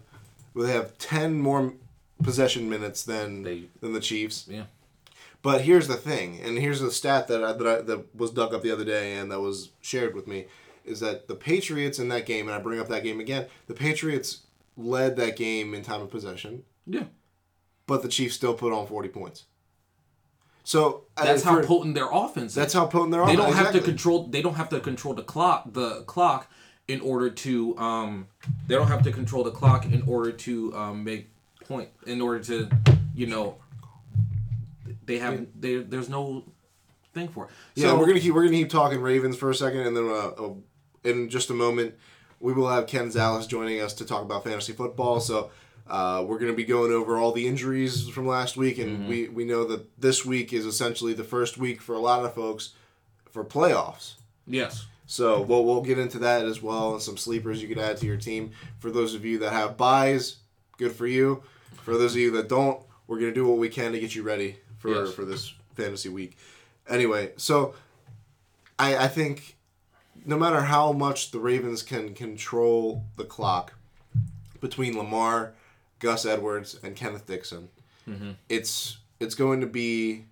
where 0.52 0.66
they 0.66 0.72
have 0.72 0.98
ten 0.98 1.38
more 1.38 1.74
possession 2.22 2.68
minutes 2.68 3.04
than 3.04 3.42
They- 3.42 3.64
than 3.80 3.92
the 3.92 4.00
Chiefs. 4.00 4.46
Yeah. 4.48 4.64
But 5.42 5.60
here's 5.62 5.86
the 5.88 5.96
thing, 5.96 6.40
and 6.42 6.58
here's 6.58 6.80
the 6.80 6.90
stat 6.90 7.28
that 7.28 7.42
I, 7.44 7.52
that 7.52 7.66
I, 7.66 7.80
that 7.82 8.14
was 8.14 8.30
dug 8.32 8.52
up 8.54 8.62
the 8.62 8.72
other 8.72 8.84
day 8.84 9.14
and 9.16 9.30
that 9.30 9.40
was 9.40 9.70
shared 9.80 10.14
with 10.14 10.26
me, 10.26 10.46
is 10.84 11.00
that 11.00 11.28
the 11.28 11.34
Patriots 11.36 11.98
in 11.98 12.08
that 12.08 12.26
game, 12.26 12.48
and 12.48 12.54
I 12.56 12.58
bring 12.60 12.80
up 12.80 12.88
that 12.88 13.04
game 13.04 13.20
again, 13.20 13.46
the 13.68 13.74
Patriots 13.74 14.40
led 14.76 15.16
that 15.16 15.36
game 15.36 15.74
in 15.74 15.82
time 15.82 16.02
of 16.02 16.10
possession, 16.10 16.64
Yeah. 16.86 17.04
but 17.86 18.02
the 18.02 18.08
Chiefs 18.08 18.34
still 18.34 18.54
put 18.54 18.72
on 18.72 18.86
forty 18.86 19.08
points. 19.08 19.44
So 20.64 21.04
uh, 21.16 21.24
That's 21.24 21.42
how 21.42 21.62
potent 21.62 21.94
their 21.94 22.08
offense 22.10 22.52
is. 22.52 22.54
that's 22.54 22.74
how 22.74 22.86
potent 22.86 23.12
their 23.12 23.22
offense. 23.22 23.38
they 23.38 23.42
don't 23.42 23.54
have 23.54 23.72
to 23.72 23.80
control 23.80 24.26
they 24.26 24.42
don't 24.42 24.54
have 24.54 24.68
to 24.70 24.80
control 24.80 25.14
the 25.14 25.22
clock 25.22 25.72
the 25.72 26.02
clock 26.02 26.50
in 26.88 27.00
order 27.00 27.30
to 27.30 27.78
um 27.78 28.26
they 28.66 28.74
don't 28.74 28.88
have 28.88 29.02
to 29.04 29.10
control 29.12 29.44
the 29.44 29.50
clock 29.50 29.86
in 29.86 30.02
order 30.02 30.30
to 30.30 30.74
um 30.76 31.02
make 31.04 31.28
point 31.66 31.88
in 32.06 32.20
order 32.20 32.40
to 32.44 32.68
you 33.14 33.26
know 33.26 33.56
they 35.08 35.18
have 35.18 35.46
they 35.58 35.76
there's 35.76 36.08
no 36.08 36.44
thing 37.14 37.28
for 37.28 37.46
it 37.46 37.50
Yeah, 37.74 37.88
so 37.88 37.98
we're 37.98 38.06
gonna 38.06 38.20
keep 38.20 38.34
we're 38.34 38.44
gonna 38.44 38.56
keep 38.56 38.70
talking 38.70 39.00
Ravens 39.00 39.36
for 39.36 39.50
a 39.50 39.54
second, 39.54 39.80
and 39.80 39.96
then 39.96 40.04
uh, 40.04 40.44
uh, 40.44 40.52
in 41.02 41.28
just 41.28 41.50
a 41.50 41.54
moment 41.54 41.94
we 42.40 42.52
will 42.52 42.68
have 42.68 42.86
Ken 42.86 43.08
Zales 43.08 43.48
joining 43.48 43.80
us 43.80 43.94
to 43.94 44.04
talk 44.04 44.22
about 44.22 44.44
fantasy 44.44 44.72
football. 44.72 45.18
So 45.18 45.50
uh, 45.88 46.24
we're 46.26 46.38
gonna 46.38 46.52
be 46.52 46.64
going 46.64 46.92
over 46.92 47.16
all 47.16 47.32
the 47.32 47.48
injuries 47.48 48.08
from 48.08 48.28
last 48.28 48.56
week, 48.56 48.78
and 48.78 49.08
we 49.08 49.28
we 49.28 49.44
know 49.44 49.64
that 49.64 50.00
this 50.00 50.24
week 50.24 50.52
is 50.52 50.66
essentially 50.66 51.14
the 51.14 51.24
first 51.24 51.58
week 51.58 51.80
for 51.80 51.94
a 51.94 51.98
lot 52.00 52.24
of 52.24 52.34
folks 52.34 52.74
for 53.32 53.44
playoffs. 53.44 54.14
yes 54.46 54.86
So 55.06 55.40
we'll 55.40 55.64
we'll 55.64 55.82
get 55.82 55.98
into 55.98 56.18
that 56.20 56.44
as 56.44 56.62
well, 56.62 56.92
and 56.92 57.02
some 57.02 57.16
sleepers 57.16 57.62
you 57.62 57.68
could 57.68 57.78
add 57.78 57.96
to 57.98 58.06
your 58.06 58.18
team. 58.18 58.52
For 58.78 58.90
those 58.90 59.14
of 59.14 59.24
you 59.24 59.38
that 59.38 59.52
have 59.52 59.76
byes, 59.76 60.36
good 60.76 60.92
for 60.92 61.06
you. 61.06 61.42
For 61.84 61.96
those 61.96 62.12
of 62.12 62.20
you 62.20 62.30
that 62.32 62.48
don't, 62.48 62.82
we're 63.06 63.18
gonna 63.18 63.32
do 63.32 63.46
what 63.48 63.58
we 63.58 63.70
can 63.70 63.92
to 63.92 63.98
get 63.98 64.14
you 64.14 64.22
ready 64.22 64.58
for 64.78 64.90
Yes. 65.04 65.12
for 65.14 65.24
this 65.24 65.52
fantasy 65.74 66.08
week. 66.08 66.36
Anyway, 66.88 67.32
so 67.36 67.74
I 68.78 68.96
I 68.96 69.08
think 69.08 69.56
no 70.24 70.38
matter 70.38 70.62
how 70.62 70.92
much 70.92 71.30
the 71.30 71.38
Ravens 71.38 71.82
can 71.82 72.14
control 72.14 73.04
the 73.16 73.24
clock 73.24 73.74
between 74.60 74.96
Lamar, 74.98 75.54
Gus 76.00 76.26
Edwards, 76.26 76.78
and 76.82 76.96
Kenneth 76.96 77.26
Dixon, 77.26 77.68
it's 78.48 78.98
it's 79.20 79.34
going 79.34 79.60
to 79.60 79.66
be 79.66 80.24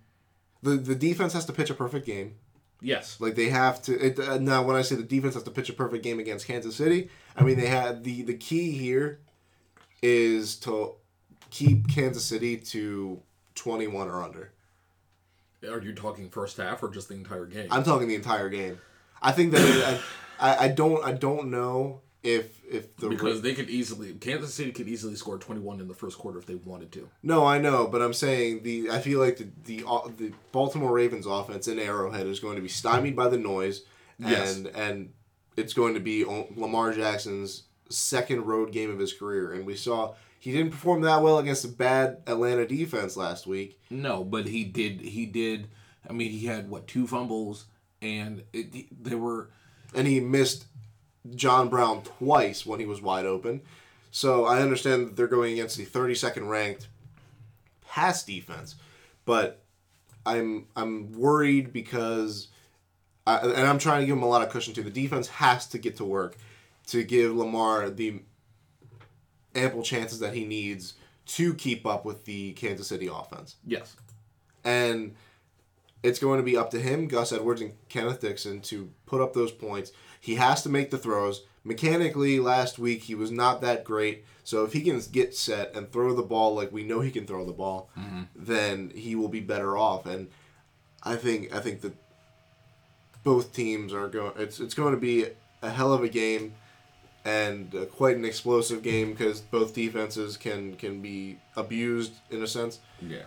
the 0.63 0.71
the 0.77 0.95
defense 0.95 1.33
has 1.33 1.45
to 1.45 1.53
pitch 1.53 1.69
a 1.69 1.73
perfect 1.75 2.05
game. 2.05 2.35
yes 2.81 3.19
Like 3.19 3.35
they 3.35 3.49
have 3.49 3.81
to. 3.83 3.93
It, 3.93 4.19
uh, 4.19 4.37
now, 4.39 4.63
when 4.63 4.75
I 4.75 4.81
say 4.81 4.95
the 4.95 5.03
defense 5.03 5.35
has 5.35 5.43
to 5.43 5.51
pitch 5.51 5.69
a 5.69 5.73
perfect 5.73 6.03
game 6.03 6.19
against 6.19 6.47
Kansas 6.47 6.75
City, 6.75 7.09
I 7.35 7.43
mean 7.43 7.57
they 7.59 7.67
had 7.67 8.03
the 8.03 8.23
the 8.23 8.33
key 8.35 8.71
here 8.71 9.19
is 10.01 10.55
to 10.57 10.93
keep 11.49 11.87
Kansas 11.89 12.25
City 12.25 12.57
to 12.57 13.21
twenty 13.57 13.87
one 13.87 14.07
or 14.07 14.23
under. 14.23 14.53
are 15.69 15.81
you 15.81 15.93
talking 15.93 16.29
first 16.29 16.57
half 16.57 16.81
or 16.83 16.89
just 16.89 17.09
the 17.09 17.15
entire 17.15 17.45
game 17.45 17.67
I'm 17.71 17.83
talking 17.83 18.07
the 18.07 18.15
entire 18.15 18.49
game. 18.49 18.79
I 19.21 19.31
think 19.31 19.51
that 19.53 19.61
it, 19.61 20.01
I, 20.39 20.65
I 20.65 20.67
don't 20.69 21.03
I 21.03 21.11
don't 21.11 21.49
know 21.49 22.01
if 22.23 22.61
if 22.69 22.95
the 22.97 23.09
because 23.09 23.41
they 23.41 23.53
could 23.53 23.69
easily 23.69 24.13
Kansas 24.13 24.53
City 24.53 24.71
could 24.71 24.87
easily 24.87 25.15
score 25.15 25.37
21 25.37 25.79
in 25.79 25.87
the 25.87 25.93
first 25.93 26.17
quarter 26.17 26.37
if 26.39 26.45
they 26.45 26.55
wanted 26.55 26.91
to. 26.93 27.09
No, 27.23 27.45
I 27.45 27.57
know, 27.57 27.87
but 27.87 28.01
I'm 28.01 28.13
saying 28.13 28.63
the 28.63 28.89
I 28.91 28.99
feel 28.99 29.19
like 29.19 29.37
the 29.37 29.47
the, 29.63 29.83
uh, 29.87 30.07
the 30.17 30.31
Baltimore 30.51 30.91
Ravens 30.91 31.25
offense 31.25 31.67
in 31.67 31.79
Arrowhead 31.79 32.27
is 32.27 32.39
going 32.39 32.55
to 32.55 32.61
be 32.61 32.67
stymied 32.67 33.15
by 33.15 33.27
the 33.29 33.37
noise, 33.37 33.81
and 34.19 34.29
Yes. 34.29 34.63
and 34.75 35.13
it's 35.55 35.73
going 35.73 35.93
to 35.95 35.99
be 35.99 36.25
Lamar 36.25 36.93
Jackson's 36.93 37.63
second 37.89 38.45
road 38.45 38.71
game 38.71 38.91
of 38.91 38.99
his 38.99 39.13
career, 39.13 39.53
and 39.53 39.65
we 39.65 39.75
saw 39.75 40.13
he 40.39 40.51
didn't 40.51 40.71
perform 40.71 41.01
that 41.01 41.21
well 41.21 41.39
against 41.39 41.65
a 41.65 41.69
bad 41.69 42.21
Atlanta 42.27 42.67
defense 42.67 43.17
last 43.17 43.47
week. 43.47 43.79
No, 43.89 44.23
but 44.23 44.47
he 44.47 44.63
did 44.63 45.01
he 45.01 45.25
did 45.25 45.67
I 46.09 46.13
mean 46.13 46.31
he 46.31 46.45
had 46.45 46.69
what 46.69 46.87
two 46.87 47.07
fumbles 47.07 47.65
and 48.01 48.43
it, 48.53 48.87
there 49.03 49.17
were 49.17 49.49
and 49.93 50.07
he 50.07 50.19
missed 50.19 50.65
John 51.35 51.69
Brown 51.69 52.03
twice 52.03 52.65
when 52.65 52.79
he 52.79 52.85
was 52.85 53.01
wide 53.01 53.25
open. 53.25 53.61
So 54.11 54.45
I 54.45 54.61
understand 54.61 55.07
that 55.07 55.15
they're 55.15 55.27
going 55.27 55.53
against 55.53 55.77
the 55.77 55.85
32nd 55.85 56.47
ranked 56.47 56.87
pass 57.87 58.23
defense, 58.23 58.75
but 59.25 59.63
I'm 60.25 60.67
I'm 60.75 61.13
worried 61.13 61.73
because 61.73 62.47
I, 63.25 63.37
and 63.39 63.67
I'm 63.67 63.79
trying 63.79 64.01
to 64.01 64.05
give 64.05 64.17
him 64.17 64.23
a 64.23 64.29
lot 64.29 64.41
of 64.41 64.49
cushion 64.49 64.73
too. 64.73 64.83
The 64.83 64.89
defense 64.89 65.27
has 65.27 65.67
to 65.67 65.77
get 65.77 65.97
to 65.97 66.05
work 66.05 66.37
to 66.87 67.03
give 67.03 67.35
Lamar 67.35 67.89
the 67.89 68.21
ample 69.57 69.83
chances 69.83 70.19
that 70.19 70.33
he 70.33 70.45
needs 70.45 70.93
to 71.25 71.53
keep 71.53 71.85
up 71.85 72.05
with 72.05 72.25
the 72.25 72.53
Kansas 72.53 72.87
City 72.87 73.07
offense 73.07 73.55
yes. 73.65 73.95
and 74.63 75.15
it's 76.03 76.19
going 76.19 76.37
to 76.37 76.43
be 76.43 76.55
up 76.55 76.71
to 76.71 76.79
him, 76.79 77.07
Gus 77.07 77.31
Edwards, 77.31 77.61
and 77.61 77.73
Kenneth 77.89 78.21
Dixon 78.21 78.61
to 78.61 78.89
put 79.05 79.21
up 79.21 79.33
those 79.33 79.51
points. 79.51 79.91
He 80.19 80.35
has 80.35 80.61
to 80.63 80.69
make 80.69 80.91
the 80.91 80.97
throws. 80.97 81.43
Mechanically, 81.63 82.39
last 82.39 82.79
week 82.79 83.03
he 83.03 83.15
was 83.15 83.31
not 83.31 83.61
that 83.61 83.83
great. 83.83 84.23
So 84.43 84.63
if 84.63 84.73
he 84.73 84.81
can 84.81 85.01
get 85.11 85.35
set 85.35 85.75
and 85.75 85.91
throw 85.91 86.13
the 86.13 86.23
ball 86.23 86.55
like 86.55 86.71
we 86.71 86.83
know 86.83 87.01
he 87.01 87.11
can 87.11 87.27
throw 87.27 87.45
the 87.45 87.51
ball, 87.51 87.89
mm-hmm. 87.97 88.23
then 88.35 88.91
he 88.95 89.15
will 89.15 89.27
be 89.27 89.41
better 89.41 89.77
off. 89.77 90.05
And 90.05 90.29
I 91.03 91.15
think 91.15 91.53
I 91.53 91.59
think 91.59 91.81
that 91.81 91.93
both 93.23 93.53
teams 93.53 93.93
are 93.93 94.07
going. 94.07 94.31
It's 94.37 94.59
it's 94.59 94.73
going 94.73 94.93
to 94.93 94.99
be 94.99 95.25
a 95.61 95.69
hell 95.69 95.91
of 95.91 96.03
a 96.03 96.09
game 96.09 96.53
and 97.27 97.75
uh, 97.75 97.83
quite 97.85 98.15
an 98.15 98.23
explosive 98.23 98.81
game 98.81 99.11
because 99.11 99.41
both 99.41 99.75
defenses 99.75 100.37
can 100.37 100.75
can 100.77 101.01
be 101.01 101.37
abused 101.57 102.13
in 102.31 102.41
a 102.41 102.47
sense. 102.47 102.79
Yeah. 103.01 103.23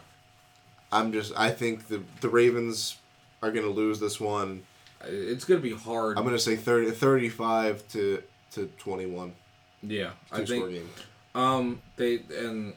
I'm 0.90 1.12
just 1.12 1.32
I 1.36 1.50
think 1.50 1.88
the 1.88 2.02
the 2.22 2.30
Ravens 2.30 2.96
are 3.42 3.52
going 3.52 3.66
to 3.66 3.70
lose 3.70 4.00
this 4.00 4.18
one. 4.18 4.62
It's 5.04 5.44
going 5.44 5.60
to 5.60 5.68
be 5.68 5.74
hard. 5.74 6.16
I'm 6.16 6.24
going 6.24 6.36
to 6.36 6.42
say 6.42 6.56
30, 6.56 6.92
35 6.92 7.86
to 7.88 8.22
to 8.52 8.66
21. 8.78 9.34
yeah. 9.82 10.10
I 10.32 10.44
think 10.44 10.70
game. 10.70 10.90
Um, 11.34 11.80
they 11.96 12.22
and 12.36 12.72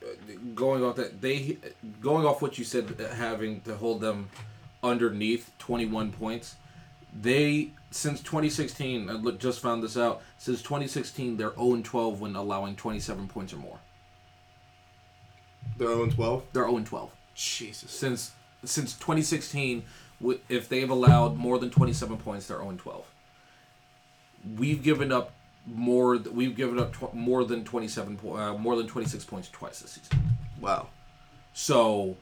uh, 0.00 0.06
going 0.54 0.84
off 0.84 0.96
that 0.96 1.20
they 1.20 1.58
going 2.00 2.24
off 2.24 2.40
what 2.40 2.56
you 2.56 2.64
said, 2.64 2.84
having 3.16 3.60
to 3.62 3.74
hold 3.74 4.00
them 4.00 4.28
underneath 4.82 5.50
twenty 5.58 5.86
one 5.86 6.12
points. 6.12 6.54
They 7.12 7.72
since 7.92 8.20
2016, 8.20 9.08
I 9.08 9.12
look, 9.12 9.38
just 9.38 9.60
found 9.60 9.82
this 9.82 9.96
out. 9.96 10.22
Since 10.38 10.62
2016, 10.62 11.36
they're 11.36 11.54
0 11.54 11.74
and 11.74 11.84
12 11.84 12.20
when 12.20 12.34
allowing 12.36 12.74
27 12.76 13.28
points 13.28 13.52
or 13.52 13.56
more. 13.56 13.78
They're 15.78 15.88
0 15.88 16.10
12. 16.10 16.42
They're 16.52 16.64
0 16.64 16.76
and 16.78 16.86
12 16.86 17.10
Jesus. 17.34 17.90
since 17.90 18.32
since 18.64 18.92
2016. 18.94 19.84
wi- 20.20 20.40
If 20.48 20.68
they've 20.68 20.88
allowed 20.90 21.36
more 21.36 21.58
than 21.58 21.70
27 21.70 22.16
points, 22.18 22.46
they're 22.46 22.58
0 22.58 22.70
and 22.70 22.78
12. 22.78 23.04
We've 24.56 24.82
given 24.82 25.12
up 25.12 25.32
more. 25.66 26.16
th- 26.18 26.28
We've 26.34 26.56
given 26.56 26.78
up 26.78 26.92
tw- 26.92 27.14
more 27.14 27.44
than 27.44 27.64
27 27.64 28.16
po- 28.16 28.36
uh, 28.36 28.58
more 28.58 28.76
than 28.76 28.86
26 28.86 29.24
points 29.24 29.48
twice 29.50 29.80
this 29.80 29.92
season. 29.92 30.36
Wow. 30.60 30.88
So 31.52 32.16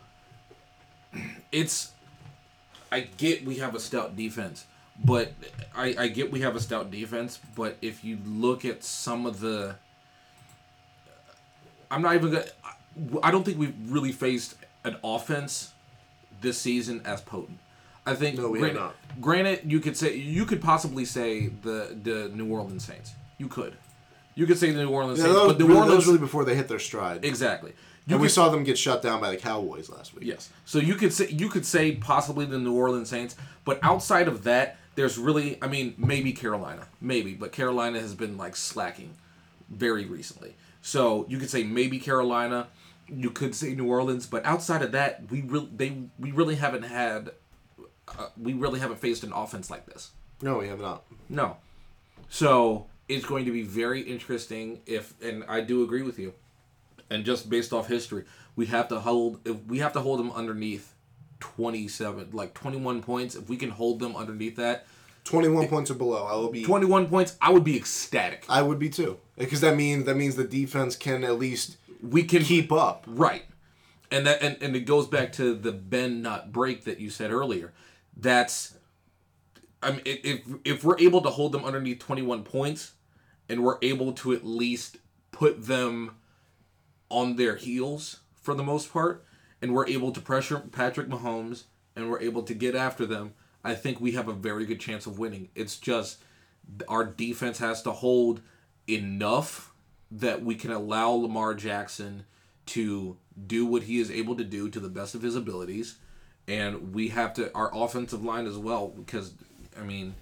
it's 1.53 1.93
I 2.93 3.01
get 3.01 3.45
we 3.45 3.57
have 3.57 3.75
a 3.75 3.81
stout 3.81 4.17
defense, 4.17 4.67
but 5.05 5.33
I, 5.75 5.95
I 5.99 6.09
get 6.09 6.31
we 6.31 6.41
have 6.41 6.57
a 6.57 6.61
stout 6.61 6.91
defense, 6.91 7.39
but 7.57 7.77
if 7.81 8.05
you 8.05 8.19
look 8.27 8.65
at 8.65 8.85
some 8.85 9.27
of 9.27 9.41
the 9.41 9.77
I'm 11.91 12.03
not 12.03 12.15
even 12.15 12.31
gonna 12.33 12.45
I 13.23 13.31
don't 13.31 13.45
think 13.45 13.59
we've 13.59 13.75
really 13.87 14.13
faced 14.13 14.55
an 14.85 14.97
offense 15.03 15.73
this 16.41 16.59
season 16.59 17.03
as 17.05 17.21
potent. 17.21 17.59
I 18.07 18.15
think 18.15 18.39
No, 18.39 18.49
we 18.49 18.61
have 18.61 18.73
granted, 18.73 18.81
not. 18.81 18.95
granted 19.21 19.61
you 19.73 19.81
could 19.81 19.97
say 19.97 20.17
you 20.17 20.45
could 20.45 20.61
possibly 20.63 21.05
say 21.05 21.49
the 21.49 21.97
the 22.03 22.31
New 22.35 22.51
Orleans 22.53 22.85
Saints. 22.85 23.15
You 23.39 23.49
could. 23.49 23.75
You 24.35 24.47
could 24.47 24.59
say 24.59 24.71
the 24.71 24.83
New 24.85 24.91
Orleans 24.91 25.19
Yeah, 25.19 25.27
Saints, 25.27 25.39
was 25.41 25.53
but 25.53 25.59
New 25.61 25.67
really, 25.69 25.81
Orleans 25.81 26.07
really 26.07 26.19
before 26.19 26.45
they 26.45 26.55
hit 26.55 26.69
their 26.69 26.79
stride. 26.79 27.25
exactly. 27.25 27.73
You 28.07 28.15
and 28.15 28.23
we 28.23 28.29
saw 28.29 28.49
them 28.49 28.65
get 28.65 28.79
shut 28.79 29.03
down 29.03 29.21
by 29.21 29.31
the 29.31 29.37
Cowboys 29.37 29.91
last 29.91 30.15
week. 30.15 30.25
Yes. 30.27 30.51
So 30.65 30.79
you 30.79 30.95
could 30.95 31.13
say 31.13 31.29
you 31.29 31.49
could 31.49 31.67
say 31.67 31.93
possibly 31.93 32.47
the 32.47 32.59
New 32.59 32.75
Orleans 32.75 33.09
Saints, 33.09 33.37
but 33.65 33.79
outside 33.83 34.27
of 34.29 34.45
that, 34.45 34.79
there's 35.01 35.17
really 35.17 35.57
I 35.63 35.67
mean 35.67 35.95
maybe 35.97 36.33
Carolina, 36.33 36.87
maybe, 37.01 37.33
but 37.35 37.53
Carolina 37.53 38.01
has 38.01 38.15
been 38.15 38.37
like 38.37 38.55
slacking 38.55 39.17
very 39.71 40.05
recently. 40.05 40.57
So 40.83 41.25
you 41.29 41.39
could 41.39 41.49
say 41.49 41.63
maybe 41.63 41.99
Carolina, 41.99 42.69
you 43.09 43.31
could 43.31 43.55
say 43.55 43.75
New 43.75 43.89
Orleans, 43.89 44.27
but 44.27 44.45
outside 44.45 44.83
of 44.83 44.93
that, 44.93 45.31
we 45.31 45.41
really 45.41 45.69
they 45.75 46.03
we 46.19 46.33
really 46.33 46.57
haven't 46.57 46.83
had 46.83 47.31
uh, 48.09 48.29
we 48.37 48.53
really 48.53 48.79
haven't 48.79 48.99
faced 48.99 49.25
an 49.25 49.33
offense 49.33 49.71
like 49.71 49.87
this. 49.87 50.11
No, 50.43 50.59
we 50.59 50.69
have 50.69 50.81
not. 50.81 51.05
No. 51.31 51.57
So 52.29 52.87
it's 53.09 53.25
going 53.25 53.47
to 53.47 53.53
be 53.53 53.63
very 53.63 54.03
interesting 54.03 54.81
if, 54.87 55.15
and 55.23 55.45
I 55.49 55.63
do 55.63 55.83
agree 55.83 56.03
with 56.03 56.19
you. 56.19 56.35
And 57.09 57.25
just 57.25 57.49
based 57.49 57.73
off 57.73 57.89
history, 57.89 58.25
we 58.55 58.67
have 58.67 58.89
to 58.89 59.01
hold. 59.01 59.41
If 59.47 59.65
we 59.65 59.79
have 59.79 59.95
to 59.95 60.01
hold 60.01 60.21
them 60.21 60.31
underneath 60.31 60.95
twenty-seven, 61.40 62.31
like 62.33 62.55
twenty-one 62.55 63.03
points. 63.03 63.35
If 63.35 63.48
we 63.48 63.57
can 63.57 63.70
hold 63.70 63.98
them 64.00 64.14
underneath 64.16 64.57
that 64.57 64.87
21 65.24 65.68
points 65.68 65.90
or 65.90 65.94
below. 65.94 66.26
I 66.26 66.35
will 66.35 66.50
be. 66.50 66.64
twenty-one 66.64 67.09
points, 67.09 67.37
I 67.40 67.50
would 67.50 67.64
be 67.64 67.76
ecstatic. 67.76 68.44
I 68.48 68.62
would 68.62 68.79
be 68.79 68.88
too. 68.88 69.18
Because 69.37 69.61
that 69.61 69.76
means 69.76 70.07
that 70.07 70.16
means 70.16 70.37
the 70.37 70.44
defense 70.44 70.96
can 70.96 71.24
at 71.24 71.38
least 71.38 71.76
We 72.03 72.22
can 72.22 72.42
keep 72.42 72.72
up. 72.72 73.05
Right. 73.07 73.44
And 74.11 74.26
that 74.26 74.42
and, 74.42 74.57
and 74.62 74.74
it 74.74 74.81
goes 74.81 75.07
back 75.07 75.33
to 75.35 75.55
the 75.55 75.72
bend 75.72 76.22
not 76.22 76.53
break 76.53 76.85
that 76.85 77.00
you 77.00 77.11
said 77.11 77.31
earlier. 77.31 77.72
That's 78.16 78.76
I 79.83 79.92
mean 79.92 80.03
if 80.05 80.40
if 80.64 80.85
we're 80.85 80.98
able 80.98 81.20
to 81.22 81.31
hold 81.31 81.53
them 81.53 81.64
underneath 81.64 81.98
21 82.00 82.42
points 82.42 82.92
and 83.48 83.62
we're 83.62 83.79
able 83.83 84.12
to 84.14 84.33
at 84.33 84.44
least 84.44 84.98
put 85.33 85.66
them 85.66 86.16
on 87.09 87.37
their 87.37 87.57
heels 87.57 88.20
for 88.40 88.55
the 88.55 88.62
most 88.62 88.92
part 88.92 89.24
and 89.62 89.75
we're 89.75 89.88
able 89.88 90.12
to 90.12 90.20
pressure 90.20 90.59
Patrick 90.59 91.09
Mahomes 91.09 91.64
and 91.96 92.11
we're 92.11 92.20
able 92.20 92.42
to 92.44 92.55
get 92.55 92.75
after 92.75 93.07
them, 93.07 93.35
I 93.62 93.75
think 93.75 94.01
we 94.01 94.12
have 94.12 94.29
a 94.29 94.33
very 94.33 94.64
good 94.64 94.81
chance 94.81 95.07
of 95.07 95.18
winning. 95.18 95.49
It's 95.55 95.77
just 95.77 96.23
our 96.88 97.05
defense 97.05 97.59
has 97.59 97.83
to 97.83 97.92
hold 97.92 98.40
enough 98.88 99.73
that 100.11 100.42
we 100.42 100.55
can 100.55 100.70
allow 100.70 101.11
Lamar 101.11 101.55
Jackson 101.55 102.25
to 102.66 103.16
do 103.46 103.66
what 103.66 103.85
he 103.85 103.99
is 103.99 104.11
able 104.11 104.37
to 104.37 104.44
do 104.44 104.68
to 104.68 104.81
the 104.81 104.88
best 104.88 105.14
of 105.14 105.23
his 105.23 105.35
abilities 105.35 105.96
and 106.51 106.92
we 106.92 107.09
have 107.09 107.33
to 107.35 107.53
our 107.55 107.70
offensive 107.73 108.25
line 108.25 108.46
as 108.46 108.57
well 108.57 108.88
because 108.88 109.33
I 109.79 109.83
mean 109.83 110.14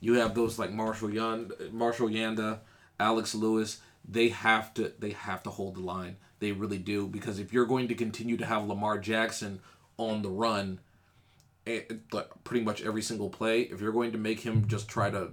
you 0.00 0.14
have 0.14 0.34
those 0.34 0.58
like 0.58 0.72
Marshall 0.72 1.12
Yan, 1.12 1.50
Marshall 1.72 2.08
Yanda, 2.08 2.60
Alex 2.98 3.34
Lewis. 3.34 3.80
They 4.08 4.28
have 4.28 4.72
to 4.74 4.92
they 4.98 5.10
have 5.10 5.42
to 5.44 5.50
hold 5.50 5.76
the 5.76 5.80
line. 5.80 6.16
They 6.40 6.52
really 6.52 6.78
do 6.78 7.06
because 7.06 7.38
if 7.38 7.52
you're 7.52 7.66
going 7.66 7.88
to 7.88 7.94
continue 7.94 8.36
to 8.38 8.46
have 8.46 8.66
Lamar 8.66 8.98
Jackson 8.98 9.60
on 9.96 10.22
the 10.22 10.30
run, 10.30 10.80
eh, 11.66 11.82
like, 12.12 12.28
pretty 12.44 12.64
much 12.64 12.82
every 12.82 13.02
single 13.02 13.28
play, 13.28 13.62
if 13.62 13.80
you're 13.80 13.92
going 13.92 14.12
to 14.12 14.18
make 14.18 14.40
him 14.40 14.66
just 14.66 14.88
try 14.88 15.10
to 15.10 15.30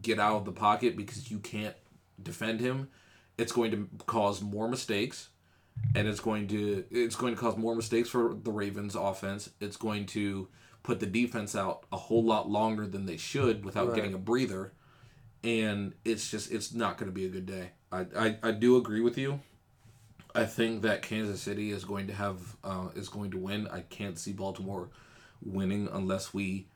get 0.00 0.18
out 0.18 0.36
of 0.36 0.44
the 0.44 0.52
pocket 0.52 0.96
because 0.96 1.30
you 1.30 1.38
can't 1.38 1.76
defend 2.22 2.60
him, 2.60 2.88
it's 3.38 3.52
going 3.52 3.70
to 3.70 3.88
cause 4.06 4.40
more 4.40 4.68
mistakes 4.68 5.28
and 5.94 6.06
it's 6.08 6.20
going 6.20 6.46
to 6.48 6.84
it's 6.90 7.16
going 7.16 7.34
to 7.34 7.40
cause 7.40 7.56
more 7.56 7.74
mistakes 7.74 8.08
for 8.08 8.34
the 8.34 8.50
Ravens 8.50 8.94
offense. 8.94 9.50
It's 9.60 9.76
going 9.76 10.06
to 10.06 10.48
put 10.82 11.00
the 11.00 11.06
defense 11.06 11.54
out 11.54 11.84
a 11.92 11.96
whole 11.96 12.24
lot 12.24 12.48
longer 12.50 12.86
than 12.86 13.06
they 13.06 13.16
should 13.16 13.64
without 13.64 13.88
Right. 13.88 13.96
getting 13.96 14.14
a 14.14 14.18
breather. 14.18 14.72
And 15.44 15.94
it's 16.04 16.30
just 16.30 16.50
it's 16.52 16.72
not 16.72 16.98
going 16.98 17.08
to 17.10 17.14
be 17.14 17.26
a 17.26 17.28
good 17.28 17.46
day. 17.46 17.70
I, 17.90 18.06
I, 18.16 18.38
I 18.42 18.50
do 18.52 18.76
agree 18.76 19.00
with 19.00 19.18
you. 19.18 19.40
I 20.34 20.44
think 20.44 20.82
that 20.82 21.02
Kansas 21.02 21.42
City 21.42 21.70
is 21.70 21.84
going 21.84 22.06
to 22.06 22.14
have 22.14 22.56
uh, 22.64 22.88
is 22.94 23.08
going 23.08 23.30
to 23.32 23.38
win. 23.38 23.68
I 23.68 23.80
can't 23.80 24.18
see 24.18 24.32
Baltimore 24.32 24.88
winning 25.44 25.88
unless 25.92 26.32
we 26.32 26.66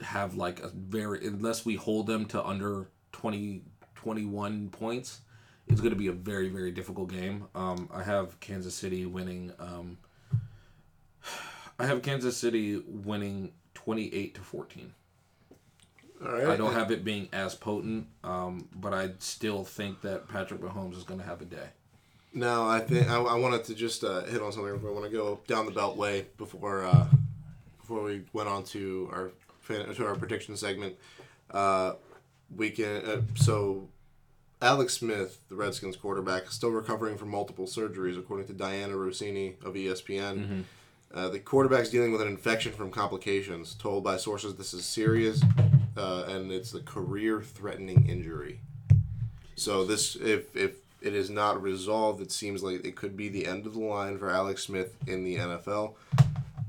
have 0.00 0.34
like 0.34 0.60
a 0.60 0.68
very 0.68 1.26
unless 1.26 1.64
we 1.64 1.76
hold 1.76 2.06
them 2.06 2.26
to 2.26 2.44
under 2.44 2.88
20 3.12 3.62
21 3.94 4.68
points 4.70 5.20
it's 5.68 5.80
going 5.80 5.92
to 5.92 5.98
be 5.98 6.08
a 6.08 6.12
very 6.12 6.48
very 6.48 6.72
difficult 6.72 7.08
game 7.08 7.46
um, 7.54 7.88
i 7.94 8.02
have 8.02 8.38
kansas 8.40 8.74
city 8.74 9.06
winning 9.06 9.52
um, 9.60 9.96
i 11.78 11.86
have 11.86 12.02
kansas 12.02 12.36
city 12.36 12.82
winning 12.86 13.52
28 13.74 14.34
to 14.34 14.40
14 14.40 14.94
All 16.24 16.32
right. 16.32 16.46
I 16.48 16.56
don't 16.56 16.72
have 16.72 16.90
it 16.90 17.04
being 17.04 17.28
as 17.32 17.54
potent, 17.54 18.06
um, 18.22 18.68
but 18.74 18.92
I 18.92 19.10
still 19.18 19.64
think 19.64 20.02
that 20.02 20.28
Patrick 20.28 20.60
Mahomes 20.60 20.96
is 20.96 21.02
going 21.02 21.18
to 21.18 21.26
have 21.26 21.42
a 21.42 21.44
day. 21.44 21.70
No, 22.34 22.66
I 22.66 22.80
think 22.80 23.08
I, 23.10 23.16
I 23.16 23.34
wanted 23.38 23.64
to 23.64 23.74
just 23.74 24.04
uh, 24.04 24.22
hit 24.24 24.40
on 24.40 24.52
something. 24.52 24.72
I 24.72 24.90
want 24.90 25.04
to 25.04 25.10
go 25.10 25.40
down 25.46 25.66
the 25.66 25.72
beltway 25.72 26.24
before 26.38 26.84
uh, 26.84 27.06
before 27.80 28.02
we 28.02 28.22
went 28.32 28.48
on 28.48 28.64
to 28.64 29.10
our 29.12 29.32
fan- 29.60 29.94
to 29.94 30.06
our 30.06 30.14
prediction 30.14 30.56
segment. 30.56 30.96
Uh, 31.50 31.92
we 32.56 32.70
can 32.70 33.04
uh, 33.04 33.20
so 33.34 33.88
Alex 34.62 34.94
Smith, 34.94 35.40
the 35.50 35.54
Redskins 35.56 35.96
quarterback, 35.96 36.44
is 36.44 36.50
still 36.52 36.70
recovering 36.70 37.18
from 37.18 37.28
multiple 37.28 37.66
surgeries, 37.66 38.18
according 38.18 38.46
to 38.46 38.54
Dianna 38.54 38.94
Russini 38.94 39.62
of 39.64 39.74
ESPN. 39.74 40.64
Uh, 41.12 41.28
the 41.28 41.38
quarterback's 41.38 41.90
dealing 41.90 42.12
with 42.12 42.22
an 42.22 42.28
infection 42.28 42.72
from 42.72 42.90
complications. 42.90 43.74
Told 43.74 44.02
by 44.04 44.16
sources 44.16 44.54
this 44.54 44.72
is 44.72 44.86
serious, 44.86 45.42
uh, 45.98 46.24
and 46.28 46.50
it's 46.50 46.72
a 46.72 46.80
career-threatening 46.80 48.06
injury. 48.08 48.60
So 49.56 49.84
this, 49.84 50.16
if 50.16 50.56
if 50.56 50.76
it 51.04 51.14
is 51.14 51.30
not 51.30 51.62
resolved, 51.62 52.20
it 52.20 52.30
seems 52.32 52.62
like 52.62 52.84
it 52.84 52.96
could 52.96 53.16
be 53.16 53.28
the 53.28 53.46
end 53.46 53.66
of 53.66 53.74
the 53.74 53.80
line 53.80 54.18
for 54.18 54.30
Alex 54.30 54.62
Smith 54.64 54.96
in 55.06 55.24
the 55.24 55.36
NFL, 55.36 55.94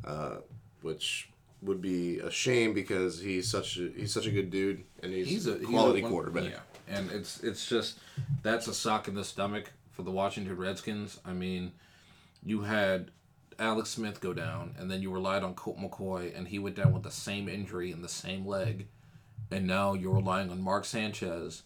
uh, 0.05 0.36
which 0.81 1.29
would 1.61 1.81
be 1.81 2.19
a 2.19 2.29
shame 2.29 2.73
because 2.73 3.21
he's 3.21 3.49
such 3.49 3.77
a 3.77 3.89
he's 3.95 4.11
such 4.13 4.25
a 4.25 4.31
good 4.31 4.49
dude 4.51 4.84
and 5.01 5.13
he's, 5.13 5.27
He's 5.27 5.47
a 5.47 5.53
a 5.53 5.59
he's 5.59 5.67
quality 5.67 5.99
a 5.99 6.03
one- 6.03 6.11
quarterback. 6.11 6.43
Yeah, 6.51 6.59
and 6.97 7.09
it's 7.11 7.41
it's 7.41 7.67
just 7.67 7.99
that's 8.41 8.67
a 8.67 8.73
sock 8.73 9.07
in 9.07 9.15
the 9.15 9.23
stomach 9.23 9.71
for 9.91 10.01
the 10.03 10.11
Washington 10.11 10.57
Redskins. 10.57 11.19
I 11.25 11.31
mean, 11.34 11.71
you 12.43 12.61
had 12.63 13.11
Alex 13.59 13.91
Smith 13.91 14.19
go 14.19 14.34
down, 14.34 14.75
and 14.77 14.89
then 14.91 15.01
you 15.01 15.11
relied 15.11 15.43
on 15.43 15.53
Colt 15.53 15.77
McCoy, 15.77 16.38
and 16.38 16.47
he 16.47 16.59
went 16.59 16.75
down 16.75 16.91
with 16.91 17.03
the 17.03 17.11
same 17.11 17.47
injury 17.47 17.91
in 17.91 18.01
the 18.01 18.09
same 18.09 18.45
leg, 18.45 18.88
and 19.51 19.65
now 19.67 19.93
you're 19.93 20.11
relying 20.15 20.49
on 20.49 20.59
Mark 20.61 20.84
Sanchez, 20.84 21.63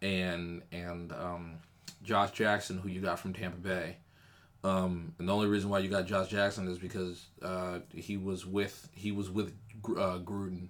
and 0.00 0.62
and 0.72 1.12
um, 1.12 1.54
Josh 2.02 2.32
Jackson, 2.32 2.78
who 2.78 2.88
you 2.88 3.00
got 3.00 3.18
from 3.18 3.32
Tampa 3.32 3.58
Bay. 3.58 3.96
Um, 4.64 5.14
and 5.18 5.28
the 5.28 5.34
only 5.34 5.48
reason 5.48 5.70
why 5.70 5.78
you 5.78 5.88
got 5.88 6.06
Josh 6.06 6.28
Jackson 6.28 6.66
is 6.68 6.78
because 6.78 7.26
uh, 7.42 7.80
he 7.94 8.16
was 8.16 8.44
with 8.44 8.88
he 8.92 9.12
was 9.12 9.30
with 9.30 9.52
uh, 9.84 10.18
Gruden. 10.18 10.68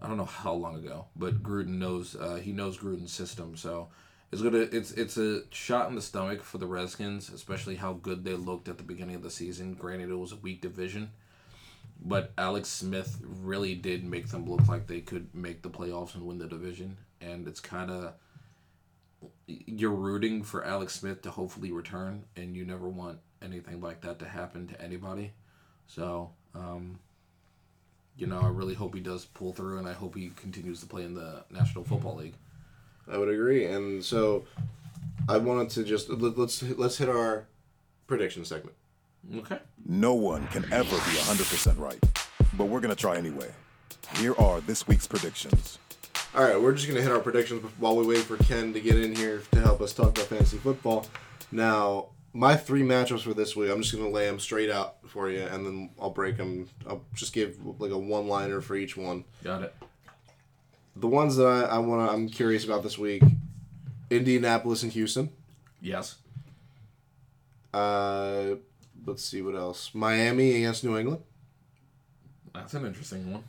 I 0.00 0.08
don't 0.08 0.16
know 0.16 0.24
how 0.24 0.54
long 0.54 0.76
ago, 0.76 1.06
but 1.14 1.42
Gruden 1.42 1.78
knows 1.78 2.16
uh, 2.16 2.36
he 2.36 2.52
knows 2.52 2.78
Gruden's 2.78 3.12
system, 3.12 3.56
so 3.56 3.88
it's 4.32 4.40
gonna 4.40 4.66
it's 4.72 4.92
it's 4.92 5.18
a 5.18 5.42
shot 5.50 5.90
in 5.90 5.94
the 5.94 6.02
stomach 6.02 6.42
for 6.42 6.58
the 6.58 6.66
Redskins, 6.66 7.28
especially 7.28 7.76
how 7.76 7.92
good 7.92 8.24
they 8.24 8.32
looked 8.32 8.68
at 8.68 8.78
the 8.78 8.82
beginning 8.82 9.14
of 9.14 9.22
the 9.22 9.30
season. 9.30 9.74
Granted, 9.74 10.10
it 10.10 10.14
was 10.14 10.32
a 10.32 10.36
weak 10.36 10.62
division, 10.62 11.10
but 12.00 12.32
Alex 12.38 12.70
Smith 12.70 13.20
really 13.22 13.74
did 13.74 14.04
make 14.04 14.28
them 14.28 14.48
look 14.48 14.66
like 14.68 14.86
they 14.86 15.00
could 15.00 15.34
make 15.34 15.60
the 15.60 15.70
playoffs 15.70 16.14
and 16.14 16.24
win 16.24 16.38
the 16.38 16.46
division, 16.46 16.96
and 17.20 17.46
it's 17.46 17.60
kind 17.60 17.90
of 17.90 18.14
you're 19.46 19.90
rooting 19.90 20.42
for 20.42 20.64
Alex 20.64 20.94
Smith 20.94 21.22
to 21.22 21.30
hopefully 21.30 21.72
return, 21.72 22.24
and 22.36 22.56
you 22.56 22.64
never 22.64 22.88
want 22.88 23.18
anything 23.42 23.80
like 23.80 24.00
that 24.02 24.18
to 24.20 24.26
happen 24.26 24.66
to 24.68 24.80
anybody. 24.80 25.32
So, 25.86 26.30
um, 26.54 26.98
you 28.16 28.26
know, 28.26 28.40
I 28.40 28.48
really 28.48 28.74
hope 28.74 28.94
he 28.94 29.00
does 29.00 29.24
pull 29.24 29.52
through, 29.52 29.78
and 29.78 29.88
I 29.88 29.92
hope 29.92 30.14
he 30.14 30.30
continues 30.36 30.80
to 30.80 30.86
play 30.86 31.04
in 31.04 31.14
the 31.14 31.44
National 31.50 31.84
Football 31.84 32.16
League. 32.16 32.34
I 33.10 33.18
would 33.18 33.28
agree. 33.28 33.66
And 33.66 34.04
so 34.04 34.44
I 35.28 35.38
wanted 35.38 35.70
to 35.70 35.84
just 35.84 36.08
let, 36.10 36.38
let's 36.38 36.62
let's 36.62 36.98
hit 36.98 37.08
our 37.08 37.46
prediction 38.06 38.44
segment. 38.44 38.76
Okay. 39.36 39.58
No 39.86 40.14
one 40.14 40.46
can 40.48 40.64
ever 40.72 40.96
be 40.96 41.16
100% 41.18 41.78
right, 41.78 41.98
but 42.54 42.64
we're 42.64 42.80
going 42.80 42.94
to 42.94 43.00
try 43.00 43.16
anyway. 43.16 43.50
Here 44.16 44.34
are 44.36 44.60
this 44.60 44.86
week's 44.88 45.06
predictions. 45.06 45.78
All 46.34 46.42
right, 46.42 46.58
we're 46.58 46.72
just 46.72 46.88
gonna 46.88 47.02
hit 47.02 47.12
our 47.12 47.20
predictions 47.20 47.62
while 47.78 47.94
we 47.94 48.06
wait 48.06 48.20
for 48.20 48.38
Ken 48.38 48.72
to 48.72 48.80
get 48.80 48.98
in 48.98 49.14
here 49.14 49.42
to 49.52 49.60
help 49.60 49.82
us 49.82 49.92
talk 49.92 50.08
about 50.08 50.24
fantasy 50.28 50.56
football. 50.56 51.06
Now, 51.50 52.06
my 52.32 52.56
three 52.56 52.80
matchups 52.80 53.20
for 53.20 53.34
this 53.34 53.54
week, 53.54 53.70
I'm 53.70 53.82
just 53.82 53.94
gonna 53.94 54.08
lay 54.08 54.24
them 54.24 54.40
straight 54.40 54.70
out 54.70 54.96
for 55.06 55.28
you, 55.28 55.42
and 55.42 55.66
then 55.66 55.90
I'll 56.00 56.08
break 56.08 56.38
them. 56.38 56.70
I'll 56.88 57.04
just 57.14 57.34
give 57.34 57.58
like 57.78 57.90
a 57.90 57.98
one-liner 57.98 58.62
for 58.62 58.76
each 58.76 58.96
one. 58.96 59.24
Got 59.44 59.62
it. 59.62 59.74
The 60.96 61.06
ones 61.06 61.36
that 61.36 61.46
I, 61.46 61.62
I 61.64 61.78
want 61.78 62.10
I'm 62.10 62.30
curious 62.30 62.64
about 62.64 62.82
this 62.82 62.96
week: 62.96 63.22
Indianapolis 64.08 64.82
and 64.82 64.92
Houston. 64.92 65.28
Yes. 65.82 66.16
Uh, 67.74 68.54
let's 69.04 69.22
see 69.22 69.42
what 69.42 69.54
else. 69.54 69.90
Miami 69.92 70.56
against 70.56 70.82
New 70.82 70.96
England. 70.96 71.22
That's 72.54 72.72
an 72.72 72.86
interesting 72.86 73.30
one. 73.30 73.44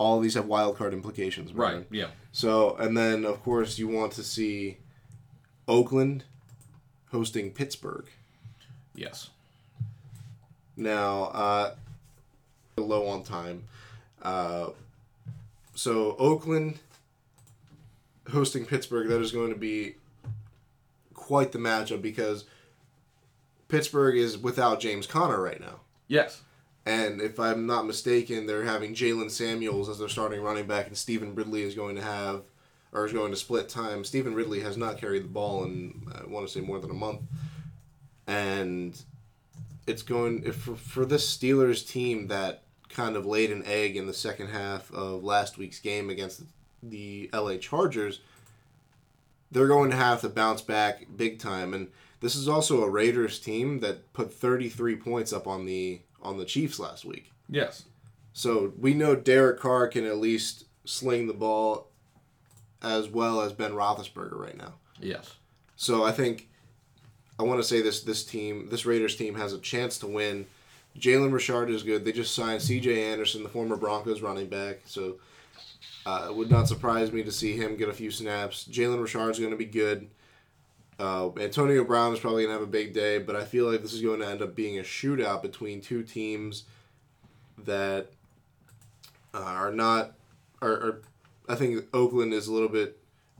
All 0.00 0.18
these 0.18 0.32
have 0.32 0.46
wild 0.46 0.78
card 0.78 0.94
implications, 0.94 1.52
Right. 1.52 1.86
Yeah. 1.90 2.06
So, 2.32 2.74
and 2.76 2.96
then 2.96 3.26
of 3.26 3.42
course 3.42 3.78
you 3.78 3.86
want 3.86 4.12
to 4.12 4.24
see 4.24 4.78
Oakland 5.68 6.24
hosting 7.10 7.50
Pittsburgh. 7.50 8.06
Yes. 8.94 9.28
Now, 10.74 11.24
uh, 11.24 11.74
low 12.78 13.08
on 13.08 13.24
time. 13.24 13.64
Uh, 14.22 14.70
so 15.74 16.16
Oakland 16.18 16.78
hosting 18.30 18.64
Pittsburgh. 18.64 19.08
That 19.08 19.20
is 19.20 19.32
going 19.32 19.50
to 19.50 19.58
be 19.58 19.96
quite 21.12 21.52
the 21.52 21.58
matchup 21.58 22.00
because 22.00 22.44
Pittsburgh 23.68 24.16
is 24.16 24.38
without 24.38 24.80
James 24.80 25.06
Conner 25.06 25.42
right 25.42 25.60
now. 25.60 25.80
Yes. 26.08 26.40
And 26.90 27.20
if 27.20 27.38
I'm 27.38 27.66
not 27.66 27.86
mistaken, 27.86 28.46
they're 28.46 28.64
having 28.64 28.96
Jaylen 28.96 29.30
Samuels 29.30 29.88
as 29.88 30.00
their 30.00 30.08
starting 30.08 30.40
running 30.40 30.66
back, 30.66 30.88
and 30.88 30.98
Stevan 30.98 31.36
Ridley 31.36 31.62
is 31.62 31.76
going 31.76 31.94
to 31.94 32.02
have, 32.02 32.42
or 32.90 33.06
is 33.06 33.12
going 33.12 33.30
to 33.30 33.36
split 33.36 33.68
time. 33.68 34.02
Stevan 34.02 34.34
Ridley 34.34 34.58
has 34.58 34.76
not 34.76 34.98
carried 34.98 35.22
the 35.22 35.28
ball 35.28 35.62
in, 35.62 36.02
I 36.12 36.26
want 36.26 36.48
to 36.48 36.52
say, 36.52 36.60
more 36.60 36.80
than 36.80 36.90
a 36.90 36.94
month. 36.94 37.20
And 38.26 39.00
it's 39.86 40.02
going, 40.02 40.42
if 40.44 40.56
for, 40.56 40.74
for 40.74 41.04
this 41.04 41.36
Steelers 41.36 41.88
team 41.88 42.26
that 42.26 42.64
kind 42.88 43.14
of 43.14 43.24
laid 43.24 43.52
an 43.52 43.62
egg 43.66 43.96
in 43.96 44.08
the 44.08 44.12
second 44.12 44.48
half 44.48 44.92
of 44.92 45.22
last 45.22 45.58
week's 45.58 45.78
game 45.78 46.10
against 46.10 46.42
the 46.82 47.30
LA 47.32 47.58
Chargers, 47.58 48.18
they're 49.52 49.68
going 49.68 49.90
to 49.92 49.96
have 49.96 50.22
to 50.22 50.28
bounce 50.28 50.60
back 50.60 51.06
big 51.16 51.38
time. 51.38 51.72
And 51.72 51.86
this 52.18 52.34
is 52.34 52.48
also 52.48 52.82
a 52.82 52.90
Raiders 52.90 53.38
team 53.38 53.78
that 53.78 54.12
put 54.12 54.32
33 54.32 54.96
points 54.96 55.32
up 55.32 55.46
on 55.46 55.66
the 55.66 56.00
on 56.22 56.38
the 56.38 56.44
Chiefs 56.44 56.78
last 56.78 57.04
week. 57.04 57.32
Yes. 57.48 57.84
So 58.32 58.72
we 58.78 58.94
know 58.94 59.14
Derek 59.16 59.60
Carr 59.60 59.88
can 59.88 60.04
at 60.04 60.18
least 60.18 60.64
sling 60.84 61.26
the 61.26 61.32
ball 61.32 61.88
as 62.82 63.08
well 63.08 63.40
as 63.40 63.52
Ben 63.52 63.72
Roethlisberger 63.72 64.38
right 64.38 64.56
now. 64.56 64.74
Yes. 65.00 65.34
So 65.76 66.04
I 66.04 66.12
think 66.12 66.48
I 67.38 67.42
want 67.42 67.60
to 67.60 67.66
say 67.66 67.80
this 67.80 68.02
this 68.02 68.24
team, 68.24 68.68
this 68.70 68.86
Raiders 68.86 69.16
team 69.16 69.34
has 69.34 69.52
a 69.52 69.58
chance 69.58 69.98
to 69.98 70.06
win. 70.06 70.46
Jalen 70.98 71.32
Richard 71.32 71.70
is 71.70 71.82
good. 71.82 72.04
They 72.04 72.12
just 72.12 72.34
signed 72.34 72.60
C.J. 72.62 73.12
Anderson, 73.12 73.42
the 73.42 73.48
former 73.48 73.76
Broncos 73.76 74.22
running 74.22 74.48
back. 74.48 74.80
So 74.84 75.16
uh, 76.04 76.26
it 76.28 76.34
would 76.34 76.50
not 76.50 76.68
surprise 76.68 77.12
me 77.12 77.22
to 77.22 77.32
see 77.32 77.56
him 77.56 77.76
get 77.76 77.88
a 77.88 77.92
few 77.92 78.10
snaps. 78.10 78.66
Jalen 78.70 79.00
Richard 79.00 79.30
is 79.30 79.38
going 79.38 79.52
to 79.52 79.56
be 79.56 79.64
good. 79.64 80.08
Uh, 81.00 81.30
Antonio 81.40 81.82
Brown 81.84 82.12
is 82.12 82.18
probably 82.20 82.42
going 82.44 82.54
to 82.54 82.60
have 82.60 82.68
a 82.68 82.70
big 82.70 82.92
day, 82.92 83.18
but 83.18 83.34
I 83.34 83.44
feel 83.44 83.70
like 83.70 83.80
this 83.80 83.94
is 83.94 84.02
going 84.02 84.20
to 84.20 84.26
end 84.26 84.42
up 84.42 84.54
being 84.54 84.78
a 84.78 84.82
shootout 84.82 85.40
between 85.40 85.80
two 85.80 86.02
teams 86.02 86.64
that 87.64 88.10
uh, 89.34 89.38
are 89.38 89.72
not. 89.72 90.12
Are, 90.60 90.72
are 90.72 91.02
I 91.48 91.54
think 91.54 91.86
Oakland 91.94 92.32
is 92.34 92.48
a 92.48 92.52
little 92.52 92.68
bit 92.68 92.98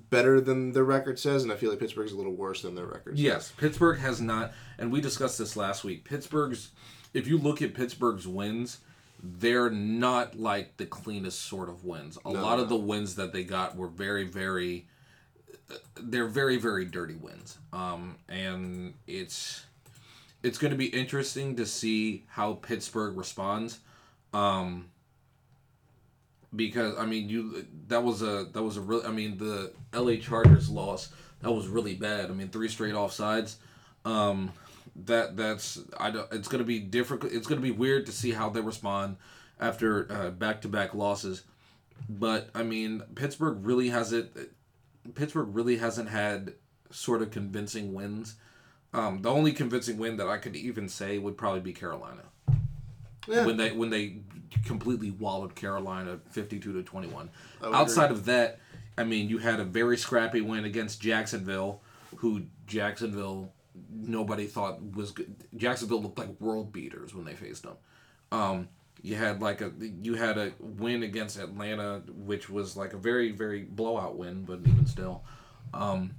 better 0.09 0.41
than 0.41 0.73
their 0.73 0.85
record 0.85 1.19
says, 1.19 1.43
and 1.43 1.53
I 1.53 1.57
feel 1.57 1.71
like 1.71 1.79
Pittsburgh's 1.79 2.13
a 2.13 2.17
little 2.17 2.33
worse 2.33 2.63
than 2.63 2.75
their 2.75 2.87
record. 2.87 3.17
says. 3.17 3.21
Yes, 3.25 3.53
Pittsburgh 3.57 3.99
has 4.01 4.21
not, 4.21 4.53
and 4.79 4.91
we 4.91 5.01
discussed 5.01 5.39
this 5.39 5.55
last 5.57 5.85
week. 5.85 6.05
Pittsburgh's, 6.05 6.71
if 7.15 7.27
you 7.29 7.37
look 7.39 7.61
at 7.63 7.75
Pittsburgh's 7.75 8.27
wins, 8.27 8.79
they're 9.23 9.71
not 9.71 10.35
like 10.41 10.79
the 10.79 10.87
cleanest 10.87 11.43
sort 11.43 11.69
of 11.69 11.85
wins. 11.85 12.19
A 12.25 12.33
No, 12.33 12.43
lot 12.43 12.57
no. 12.57 12.63
of 12.65 12.69
the 12.71 12.77
wins 12.77 13.17
that 13.17 13.33
they 13.33 13.45
got 13.45 13.77
were 13.77 13.87
very, 13.87 14.25
very, 14.25 14.87
they're 15.97 16.27
very, 16.27 16.57
very 16.57 16.85
dirty 16.85 17.15
wins. 17.15 17.59
Um, 17.73 18.17
and 18.29 18.95
it's 19.07 19.65
it's 20.43 20.59
going 20.59 20.71
to 20.71 20.77
be 20.77 20.87
interesting 20.87 21.57
to 21.57 21.67
see 21.67 22.25
how 22.29 22.55
Pittsburgh 22.55 23.17
responds. 23.17 23.79
Um, 24.33 24.91
because 26.55 26.99
I 26.99 27.07
mean, 27.07 27.29
you 27.29 27.67
that 27.89 28.03
was 28.03 28.23
a 28.23 28.47
that 28.53 28.63
was 28.63 28.77
a 28.77 28.81
real. 28.81 29.03
I 29.07 29.11
mean, 29.11 29.39
the 29.39 29.73
L.A. 29.93 30.19
Chargers 30.19 30.69
loss 30.69 31.11
that 31.41 31.51
was 31.51 31.69
really 31.69 31.95
bad. 31.95 32.31
I 32.31 32.35
mean, 32.35 32.49
three 32.49 32.69
straight 32.69 32.95
offsides. 32.95 33.57
Um, 34.05 34.53
that 35.05 35.37
that's 35.37 35.79
I 35.99 36.11
don't. 36.11 36.31
It's 36.33 36.49
gonna 36.49 36.65
be 36.65 36.81
difficult. 36.81 37.33
It's 37.33 37.47
gonna 37.47 37.61
be 37.61 37.71
weird 37.71 38.07
to 38.07 38.13
see 38.13 38.33
how 38.33 38.51
they 38.51 38.61
respond 38.61 39.17
after 39.61 40.31
back 40.33 40.63
to 40.63 40.69
back 40.69 40.95
losses. 40.95 41.43
But 42.09 42.51
I 42.55 42.63
mean, 42.63 43.03
Pittsburgh 43.15 43.65
really 43.65 43.89
hasn't. 43.89 44.31
Pittsburgh 45.15 45.49
really 45.53 45.77
hasn't 45.79 46.09
had 46.09 46.55
sort 46.91 47.23
of 47.23 47.31
convincing 47.31 47.93
wins. 47.95 48.37
Um, 48.93 49.23
the 49.23 49.31
only 49.31 49.53
convincing 49.53 49.99
win 49.99 50.17
that 50.17 50.29
I 50.29 50.39
could 50.39 50.57
even 50.57 50.89
say 50.89 51.19
would 51.19 51.37
probably 51.37 51.61
be 51.61 51.73
Carolina. 51.73 52.23
Yeah. 53.29 53.45
when 53.45 53.57
they 53.59 53.71
when 53.71 53.91
they 53.91 54.17
completely 54.65 55.11
wallowed 55.11 55.55
Carolina 55.55 56.19
fifty 56.31 56.59
two 56.59 56.73
to 56.73 56.83
twenty 56.83 57.07
one. 57.07 57.31
Outside 57.63 58.11
of 58.11 58.25
that, 58.25 58.59
I 58.99 59.05
mean, 59.05 59.29
you 59.29 59.39
had 59.39 59.61
a 59.61 59.65
very 59.65 59.97
scrappy 59.97 60.41
win 60.41 60.65
against 60.65 61.01
Jacksonville, 61.01 61.83
who 62.17 62.43
Jacksonville 62.67 63.53
nobody 63.91 64.47
thought 64.47 64.83
was 64.95 65.13
good. 65.13 65.35
Jacksonville 65.57 66.03
looked 66.03 66.19
like 66.19 66.41
world 66.41 66.73
beaters 66.73 67.15
when 67.15 67.25
they 67.25 67.35
faced 67.35 67.63
them. 67.63 67.77
Um, 68.33 68.69
you 69.03 69.17
had 69.17 69.41
like 69.41 69.61
a 69.61 69.73
you 70.03 70.15
had 70.15 70.39
a 70.39 70.53
win 70.59 71.03
against 71.03 71.39
Atlanta, 71.39 72.03
which 72.09 72.51
was 72.51 72.77
like 72.77 72.93
a 72.93 72.99
very 72.99 73.33
very 73.33 73.63
blowout 73.63 74.17
win, 74.17 74.45
but 74.45 74.61
even 74.67 74.87
still, 74.87 75.25
um, 75.73 76.13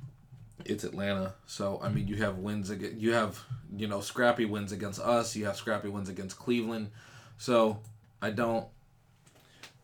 it's 0.65 0.83
Atlanta. 0.83 1.35
So 1.45 1.79
I 1.83 1.89
mean, 1.89 2.07
you 2.07 2.15
have 2.17 2.37
wins 2.37 2.69
against 2.69 2.97
you 2.97 3.13
have 3.13 3.39
you 3.75 3.87
know 3.87 4.01
scrappy 4.01 4.45
wins 4.45 4.71
against 4.71 4.99
us. 4.99 5.35
You 5.35 5.45
have 5.45 5.55
scrappy 5.55 5.89
wins 5.89 6.09
against 6.09 6.37
Cleveland. 6.37 6.91
So 7.37 7.79
I 8.21 8.31
don't. 8.31 8.67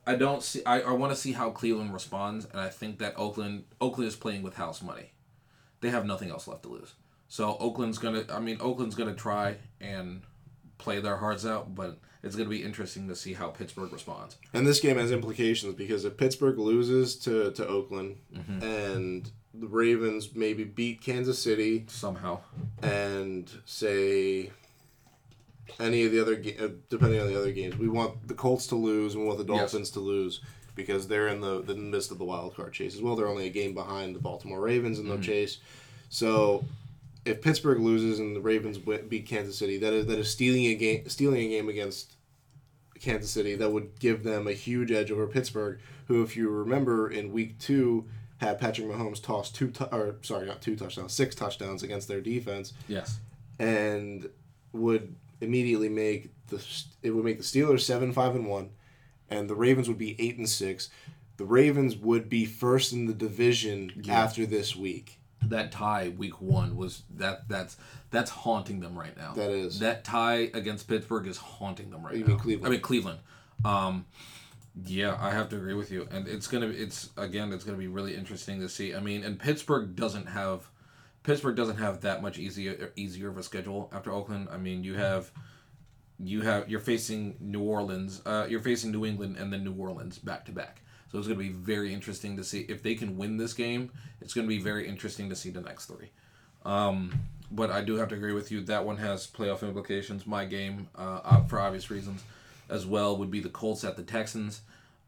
I 0.06 0.16
don't 0.16 0.42
see. 0.42 0.64
I, 0.66 0.82
I 0.82 0.92
want 0.92 1.12
to 1.12 1.20
see 1.20 1.34
how 1.34 1.50
Cleveland 1.50 1.94
responds, 1.94 2.46
and 2.46 2.62
I 2.62 2.70
think 2.70 3.00
that 3.00 3.14
Oakland 3.18 3.66
Oakland 3.82 4.08
is 4.08 4.16
playing 4.16 4.42
with 4.42 4.56
house 4.56 4.82
money. 4.82 5.12
They 5.82 5.90
have 5.90 6.06
nothing 6.06 6.30
else 6.30 6.48
left 6.48 6.64
to 6.64 6.70
lose. 6.70 6.94
So 7.28 7.58
Oakland's 7.60 7.98
gonna. 7.98 8.24
I 8.32 8.40
mean, 8.40 8.58
Oakland's 8.62 8.96
gonna 8.96 9.14
try 9.14 9.58
and 9.82 10.22
play 10.78 11.00
their 11.02 11.18
hearts 11.18 11.46
out, 11.46 11.76
but 11.76 12.00
it's 12.28 12.36
gonna 12.36 12.50
be 12.50 12.64
interesting 12.64 13.08
to 13.08 13.16
see 13.16 13.34
how 13.34 13.48
Pittsburgh 13.50 13.92
responds. 13.92 14.38
And 14.54 14.68
this 14.68 14.80
game 14.80 14.98
has 14.98 15.12
implications 15.12 15.74
because 15.74 16.06
if 16.06 16.16
Pittsburgh 16.18 16.60
loses 16.60 17.16
to, 17.18 17.52
to 17.52 17.68
Oakland 17.68 18.18
Mm-hmm. 18.36 18.64
and 18.64 19.32
the 19.54 19.66
Ravens 19.68 20.36
maybe 20.36 20.64
beat 20.64 21.02
Kansas 21.02 21.40
City 21.40 21.86
Somehow, 21.88 22.40
and 22.84 23.50
say 23.66 24.52
any 25.80 26.06
of 26.06 26.12
the 26.12 26.22
other 26.22 26.34
uh, 26.64 26.70
depending 26.90 27.20
on 27.20 27.28
the 27.28 27.38
other 27.38 27.52
games, 27.52 27.78
we 27.78 27.88
want 27.90 28.28
the 28.28 28.34
Colts 28.34 28.68
to 28.68 28.76
lose 28.76 29.14
and 29.16 29.24
we 29.24 29.28
want 29.28 29.40
the 29.46 29.52
Yes. 29.54 29.72
Dolphins 29.72 29.90
to 29.92 30.00
lose 30.00 30.42
because 30.76 31.08
they're 31.08 31.28
in 31.28 31.42
the, 31.42 31.62
the 31.64 31.74
midst 31.76 32.12
of 32.12 32.20
the 32.20 32.24
wild 32.24 32.56
card 32.56 32.72
chase 32.74 32.94
as 32.96 33.02
well. 33.02 33.16
They're 33.16 33.28
only 33.28 33.48
a 33.48 33.52
game 33.52 33.74
behind 33.74 34.16
the 34.16 34.20
Baltimore 34.20 34.62
Ravens 34.62 35.00
in 35.00 35.10
the 35.10 35.18
chase. 35.18 35.58
So 36.10 36.64
if 37.26 37.42
Pittsburgh 37.42 37.80
loses 37.80 38.20
and 38.20 38.36
the 38.36 38.40
Ravens 38.42 38.78
beat 38.78 39.26
Kansas 39.26 39.58
City, 39.58 39.78
that 39.80 39.92
is 39.92 40.06
that 40.06 40.20
is 40.20 40.30
stealing 40.30 40.66
a 40.68 40.76
game 40.76 41.10
stealing 41.10 41.42
a 41.46 41.50
game 41.50 41.68
against 41.68 42.14
Kansas 43.02 43.32
City 43.32 43.56
that 43.56 43.72
would 43.72 44.00
give 44.00 44.24
them 44.24 44.48
a 44.48 44.54
huge 44.54 44.92
edge 44.92 45.12
over 45.12 45.28
Pittsburgh, 45.28 45.80
who, 46.08 46.24
if 46.24 46.36
you 46.36 46.50
remember, 46.50 47.10
in 47.10 47.32
Week 47.32 47.58
Two 47.60 48.06
had 48.38 48.60
Patrick 48.60 48.88
Mahomes 48.88 49.22
toss 49.22 49.52
two 49.52 49.74
or 49.92 50.16
sorry 50.22 50.46
not 50.46 50.62
two 50.62 50.76
touchdowns 50.76 51.14
six 51.14 51.34
touchdowns 51.36 51.82
against 51.84 52.08
their 52.08 52.22
defense 52.22 52.74
yes, 52.88 53.20
and 53.60 54.30
would 54.74 55.16
immediately 55.42 55.90
make 55.90 56.30
the 56.48 56.64
it 57.02 57.12
would 57.12 57.26
make 57.26 57.38
the 57.38 57.44
Steelers 57.44 57.82
seven 57.82 58.14
five 58.14 58.36
and 58.36 58.48
one, 58.48 58.70
and 59.30 59.50
the 59.50 59.56
Ravens 59.56 59.88
would 59.88 59.98
be 59.98 60.16
eight 60.20 60.38
and 60.38 60.50
six. 60.50 60.90
The 61.38 61.46
Ravens 61.46 61.96
would 61.96 62.30
be 62.30 62.46
first 62.46 62.94
in 62.94 63.06
the 63.06 63.14
division 63.14 63.92
after 64.10 64.46
this 64.46 64.76
week. 64.76 65.17
That 65.44 65.72
tie 65.72 66.10
week 66.18 66.42
one 66.42 66.76
was 66.76 67.04
that 67.16 67.48
that's 67.48 67.78
that's 68.12 68.32
haunting 68.32 68.80
them 68.80 68.98
right 68.98 69.16
now. 69.16 69.34
That 69.34 69.52
is. 69.52 69.80
that 69.80 70.04
tie 70.04 70.50
against 70.54 70.88
Pittsburgh 70.88 71.28
is 71.28 71.38
haunting 71.38 71.90
them 71.92 72.04
right 72.06 72.16
You 72.16 72.22
now. 72.22 72.28
mean 72.30 72.40
Cleveland? 72.40 72.68
I 72.68 72.70
mean 72.72 72.82
Cleveland. 72.82 73.20
Um, 73.66 74.06
yeah, 74.86 75.18
I 75.20 75.32
have 75.32 75.50
to 75.50 75.56
agree 75.58 75.74
with 75.74 75.92
you, 75.92 76.08
and 76.12 76.28
it's 76.28 76.48
gonna 76.48 76.68
it's 76.68 77.10
again 77.18 77.52
it's 77.52 77.64
gonna 77.64 77.78
be 77.78 77.88
really 77.88 78.16
interesting 78.16 78.60
to 78.62 78.70
see. 78.70 78.94
I 78.94 79.00
mean, 79.00 79.24
and 79.24 79.40
Pittsburgh 79.40 79.96
doesn't 79.96 80.28
have 80.28 80.70
Pittsburgh 81.24 81.56
doesn't 81.56 81.78
have 81.78 82.02
that 82.02 82.22
much 82.22 82.38
easier 82.38 82.92
easier 82.96 83.30
of 83.30 83.38
a 83.38 83.44
schedule 83.44 83.90
after 83.94 84.12
Oakland. 84.12 84.48
I 84.52 84.58
mean, 84.58 84.84
you 84.84 84.94
have 84.96 85.32
you 86.20 86.42
have 86.42 86.70
you're 86.70 86.80
facing 86.80 87.36
New 87.40 87.62
Orleans, 87.62 88.22
uh, 88.26 88.46
you're 88.50 88.62
facing 88.62 88.92
New 88.92 89.06
England, 89.06 89.38
and 89.38 89.52
then 89.52 89.64
New 89.64 89.74
Orleans 89.74 90.18
back 90.20 90.46
to 90.46 90.52
back. 90.52 90.82
So 91.12 91.18
it's 91.18 91.28
going 91.28 91.40
to 91.40 91.44
be 91.46 91.52
very 91.54 91.94
interesting 91.94 92.36
to 92.38 92.44
see 92.44 92.62
if 92.68 92.84
they 92.84 92.96
can 92.96 93.18
win 93.18 93.38
this 93.38 93.54
game. 93.54 93.92
It's 94.22 94.34
going 94.34 94.46
to 94.46 94.50
be 94.50 94.62
very 94.62 94.88
interesting 94.88 95.30
to 95.30 95.36
see 95.36 95.50
the 95.50 95.62
next 95.62 95.86
three. 95.86 96.10
Um, 96.66 97.14
but 97.50 97.72
I 97.72 97.82
do 97.82 97.96
have 97.96 98.10
to 98.10 98.16
agree 98.16 98.34
with 98.34 98.52
you. 98.52 98.62
That 98.64 98.86
one 98.86 98.98
has 98.98 99.26
playoff 99.26 99.62
implications. 99.62 100.28
My 100.28 100.44
game, 100.44 100.90
uh, 100.98 101.22
uh, 101.24 101.44
for 101.46 101.60
obvious 101.60 101.90
reasons, 101.90 102.24
as 102.70 102.86
well, 102.86 103.16
would 103.18 103.32
be 103.32 103.40
the 103.40 103.48
Colts 103.50 103.86
at 103.86 103.96
the 103.96 104.04
Texans. 104.04 104.62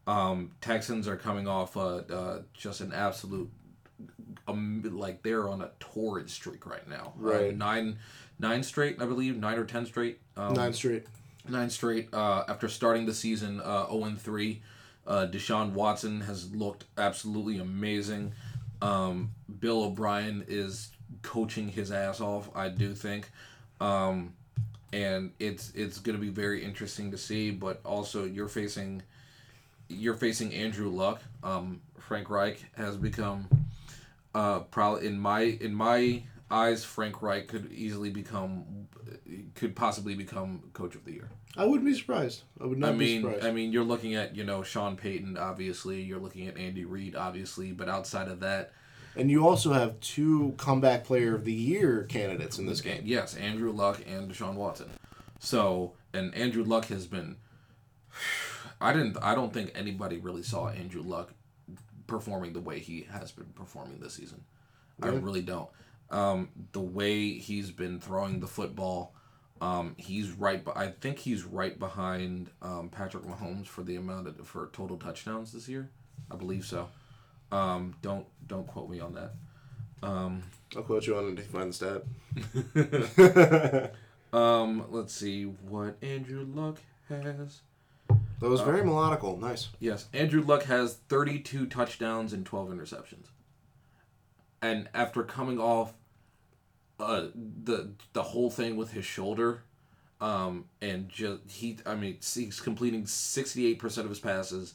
Um, 0.06 0.52
Texans 0.62 1.06
are 1.06 1.16
coming 1.18 1.46
off 1.46 1.76
uh, 1.76 1.96
uh, 1.96 2.38
just 2.54 2.80
an 2.80 2.92
absolute, 2.94 3.50
um, 4.48 4.82
like 4.96 5.22
they're 5.22 5.48
on 5.50 5.60
a 5.60 5.70
torrid 5.80 6.30
streak 6.30 6.64
right 6.66 6.88
now. 6.88 7.12
Uh, 7.18 7.22
Right. 7.22 7.56
nine, 7.56 7.98
nine 8.38 8.62
straight, 8.62 9.00
I 9.02 9.04
believe, 9.04 9.36
nine 9.36 9.58
or 9.58 9.64
ten 9.66 9.84
straight. 9.84 10.18
Um, 10.36 10.54
Nine 10.54 10.72
straight. 10.72 11.04
nine 11.46 11.68
straight 11.68 12.08
uh, 12.14 12.44
after 12.48 12.68
starting 12.68 13.04
the 13.04 13.14
season 13.14 13.60
uh, 13.60 13.86
0 13.90 14.14
3. 14.18 14.62
Uh, 15.10 15.26
Deshaun 15.26 15.72
Watson 15.72 16.20
has 16.20 16.54
looked 16.54 16.84
absolutely 16.96 17.58
amazing. 17.58 18.32
Um, 18.80 19.32
Bill 19.58 19.82
O'Brien 19.82 20.44
is 20.46 20.92
coaching 21.22 21.68
his 21.68 21.90
ass 21.90 22.20
off, 22.20 22.48
I 22.54 22.68
do 22.68 22.94
think. 22.94 23.28
Um, 23.80 24.34
and 24.92 25.32
it's 25.40 25.72
it's 25.74 25.98
going 25.98 26.16
to 26.16 26.20
be 26.22 26.30
very 26.30 26.64
interesting 26.64 27.10
to 27.10 27.18
see, 27.18 27.50
but 27.50 27.80
also 27.84 28.24
you're 28.24 28.48
facing 28.48 29.02
you're 29.88 30.14
facing 30.14 30.54
Andrew 30.54 30.88
Luck. 30.88 31.20
Um, 31.42 31.80
Frank 31.98 32.30
Reich 32.30 32.64
has 32.76 32.96
become 32.96 33.48
uh, 34.32 34.60
probably 34.60 35.08
in 35.08 35.18
my 35.18 35.40
in 35.40 35.74
my 35.74 36.22
eyes, 36.50 36.84
Frank 36.84 37.22
Reich 37.22 37.48
could 37.48 37.72
easily 37.72 38.10
become 38.10 38.88
could 39.54 39.76
possibly 39.76 40.14
become 40.14 40.62
coach 40.72 40.94
of 40.94 41.04
the 41.04 41.12
year. 41.12 41.30
I 41.56 41.64
wouldn't 41.64 41.86
be 41.86 41.94
surprised. 41.94 42.42
I 42.60 42.66
would 42.66 42.78
not 42.78 42.90
I 42.90 42.92
be 42.92 42.98
mean, 42.98 43.22
surprised. 43.22 43.46
I 43.46 43.52
mean, 43.52 43.72
you're 43.72 43.84
looking 43.84 44.14
at 44.14 44.36
you 44.36 44.44
know 44.44 44.62
Sean 44.62 44.96
Payton, 44.96 45.36
obviously. 45.36 46.00
You're 46.02 46.20
looking 46.20 46.46
at 46.46 46.56
Andy 46.56 46.84
Reid, 46.84 47.14
obviously. 47.14 47.72
But 47.72 47.88
outside 47.88 48.28
of 48.28 48.40
that, 48.40 48.72
and 49.16 49.30
you 49.30 49.46
also 49.46 49.72
have 49.72 49.98
two 50.00 50.54
comeback 50.56 51.04
player 51.04 51.34
of 51.34 51.44
the 51.44 51.52
year 51.52 52.04
candidates 52.04 52.58
in 52.58 52.66
this 52.66 52.80
game. 52.80 53.02
yes, 53.04 53.36
Andrew 53.36 53.72
Luck 53.72 54.00
and 54.06 54.30
Deshaun 54.30 54.54
Watson. 54.54 54.90
So, 55.38 55.94
and 56.12 56.34
Andrew 56.34 56.64
Luck 56.64 56.86
has 56.86 57.06
been. 57.06 57.36
I 58.82 58.94
didn't. 58.94 59.18
I 59.20 59.34
don't 59.34 59.52
think 59.52 59.72
anybody 59.74 60.16
really 60.16 60.42
saw 60.42 60.68
Andrew 60.68 61.02
Luck 61.02 61.34
performing 62.06 62.54
the 62.54 62.60
way 62.60 62.78
he 62.78 63.06
has 63.12 63.30
been 63.30 63.52
performing 63.54 64.00
this 64.00 64.14
season. 64.14 64.42
I 65.02 65.08
really 65.08 65.42
don't. 65.42 65.68
Um, 66.10 66.48
the 66.72 66.80
way 66.80 67.34
he's 67.34 67.70
been 67.70 68.00
throwing 68.00 68.40
the 68.40 68.46
football, 68.46 69.14
um, 69.60 69.94
he's 69.96 70.30
right. 70.30 70.62
I 70.74 70.88
think 70.88 71.18
he's 71.18 71.44
right 71.44 71.78
behind 71.78 72.50
um, 72.62 72.88
Patrick 72.88 73.24
Mahomes 73.24 73.66
for 73.66 73.82
the 73.82 73.96
amount 73.96 74.26
of 74.26 74.46
for 74.46 74.70
total 74.72 74.96
touchdowns 74.96 75.52
this 75.52 75.68
year. 75.68 75.90
I 76.30 76.36
believe 76.36 76.64
so. 76.64 76.88
Um, 77.52 77.94
don't 78.02 78.26
don't 78.46 78.66
quote 78.66 78.90
me 78.90 79.00
on 79.00 79.14
that. 79.14 79.34
I'll 80.02 80.82
quote 80.82 81.06
you 81.06 81.16
on 81.16 81.28
it 81.28 81.38
if 81.38 81.46
you 81.46 81.58
find 81.58 81.72
the 81.72 82.02
stat. 83.74 83.90
Um, 84.32 84.86
let's 84.90 85.12
see 85.12 85.44
what 85.44 85.96
Andrew 86.02 86.44
Luck 86.44 86.78
has. 87.08 87.60
That 88.40 88.48
was 88.48 88.60
very 88.60 88.82
melodical. 88.82 89.38
Nice. 89.38 89.68
Yes, 89.80 90.06
Andrew 90.12 90.42
Luck 90.42 90.64
has 90.64 90.94
32 91.08 91.66
touchdowns 91.66 92.32
and 92.32 92.46
12 92.46 92.70
interceptions. 92.70 93.26
And 94.62 94.88
after 94.94 95.22
coming 95.22 95.58
off 95.58 95.94
uh, 97.00 97.28
the 97.34 97.90
the 98.12 98.22
whole 98.22 98.50
thing 98.50 98.76
with 98.76 98.92
his 98.92 99.04
shoulder, 99.04 99.62
um, 100.20 100.66
and 100.80 101.08
just 101.08 101.40
he, 101.48 101.78
I 101.86 101.94
mean, 101.94 102.18
he's 102.20 102.60
completing 102.60 103.04
68% 103.04 103.98
of 103.98 104.08
his 104.08 104.20
passes, 104.20 104.74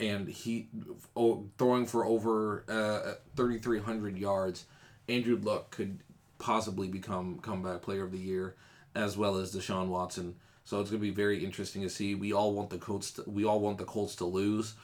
and 0.00 0.28
he 0.28 0.68
oh, 1.16 1.46
throwing 1.58 1.86
for 1.86 2.04
over 2.04 2.64
uh, 2.68 3.14
3,300 3.36 4.18
yards. 4.18 4.66
Andrew 5.08 5.38
Luck 5.40 5.70
could 5.70 5.98
possibly 6.38 6.88
become 6.88 7.38
comeback 7.38 7.82
player 7.82 8.04
of 8.04 8.12
the 8.12 8.18
year, 8.18 8.56
as 8.94 9.16
well 9.16 9.36
as 9.36 9.54
Deshaun 9.54 9.88
Watson. 9.88 10.36
So 10.64 10.80
it's 10.80 10.90
going 10.90 11.00
to 11.00 11.08
be 11.08 11.14
very 11.14 11.44
interesting 11.44 11.82
to 11.82 11.90
see. 11.90 12.14
We 12.14 12.32
all 12.32 12.52
want 12.52 12.70
the 12.70 12.78
Colts. 12.78 13.12
To, 13.12 13.24
we 13.26 13.44
all 13.44 13.60
want 13.60 13.78
the 13.78 13.84
Colts 13.84 14.16
to 14.16 14.24
lose, 14.24 14.74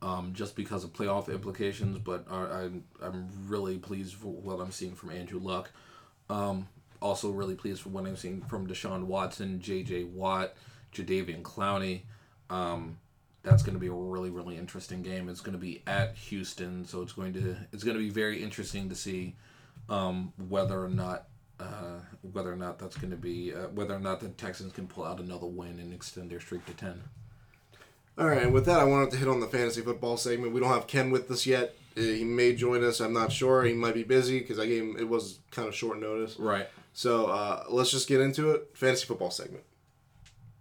um, 0.00 0.32
just 0.34 0.56
because 0.56 0.84
of 0.84 0.92
playoff 0.92 1.32
implications. 1.32 1.98
But 1.98 2.26
I, 2.30 2.36
I'm 2.36 2.84
I'm 3.02 3.28
really 3.46 3.78
pleased 3.78 4.14
for 4.14 4.32
what 4.32 4.60
I'm 4.60 4.72
seeing 4.72 4.94
from 4.94 5.10
Andrew 5.10 5.40
Luck. 5.40 5.70
Um, 6.30 6.68
also 7.00 7.30
really 7.30 7.54
pleased 7.54 7.82
for 7.82 7.88
what 7.88 8.06
I'm 8.06 8.16
seeing 8.16 8.42
from 8.42 8.66
Deshaun 8.66 9.04
Watson, 9.04 9.60
J.J. 9.60 10.04
Watt, 10.04 10.54
Jadeveon 10.94 11.42
Clowney. 11.42 12.02
Um, 12.48 12.98
that's 13.42 13.62
going 13.62 13.74
to 13.74 13.80
be 13.80 13.88
a 13.88 13.92
really 13.92 14.30
really 14.30 14.56
interesting 14.56 15.02
game. 15.02 15.28
It's 15.28 15.40
going 15.40 15.54
to 15.54 15.58
be 15.58 15.82
at 15.86 16.14
Houston, 16.16 16.86
so 16.86 17.02
it's 17.02 17.12
going 17.12 17.32
to 17.34 17.56
it's 17.72 17.84
going 17.84 17.96
to 17.96 18.02
be 18.02 18.10
very 18.10 18.42
interesting 18.42 18.88
to 18.88 18.94
see 18.94 19.34
um, 19.88 20.32
whether 20.48 20.82
or 20.82 20.88
not 20.88 21.26
uh, 21.58 22.00
whether 22.32 22.52
or 22.52 22.56
not 22.56 22.78
that's 22.78 22.96
going 22.96 23.10
to 23.10 23.16
be 23.16 23.54
uh, 23.54 23.68
whether 23.68 23.94
or 23.94 24.00
not 24.00 24.20
the 24.20 24.28
Texans 24.28 24.72
can 24.72 24.86
pull 24.86 25.04
out 25.04 25.20
another 25.20 25.46
win 25.46 25.78
and 25.78 25.92
extend 25.92 26.30
their 26.30 26.40
streak 26.40 26.64
to 26.66 26.74
ten. 26.74 27.02
All 28.18 28.26
right, 28.28 28.42
and 28.42 28.52
with 28.52 28.66
that, 28.66 28.78
I 28.78 28.84
wanted 28.84 29.10
to 29.12 29.16
hit 29.16 29.28
on 29.28 29.40
the 29.40 29.46
fantasy 29.46 29.80
football 29.80 30.16
segment. 30.16 30.52
We 30.52 30.60
don't 30.60 30.68
have 30.68 30.86
Ken 30.86 31.10
with 31.10 31.30
us 31.30 31.46
yet. 31.46 31.74
Uh, 31.96 32.00
He 32.02 32.24
may 32.24 32.54
join 32.54 32.84
us. 32.84 33.00
I'm 33.00 33.12
not 33.14 33.32
sure. 33.32 33.64
He 33.64 33.72
might 33.72 33.94
be 33.94 34.02
busy 34.04 34.40
because 34.40 34.58
I 34.58 34.66
gave 34.66 34.82
him. 34.82 34.96
It 34.98 35.08
was 35.08 35.38
kind 35.50 35.66
of 35.66 35.74
short 35.74 35.98
notice. 35.98 36.38
Right. 36.38 36.68
So 36.92 37.26
uh, 37.26 37.64
let's 37.70 37.90
just 37.90 38.08
get 38.08 38.20
into 38.20 38.50
it. 38.50 38.68
Fantasy 38.74 39.06
football 39.06 39.30
segment. 39.30 39.64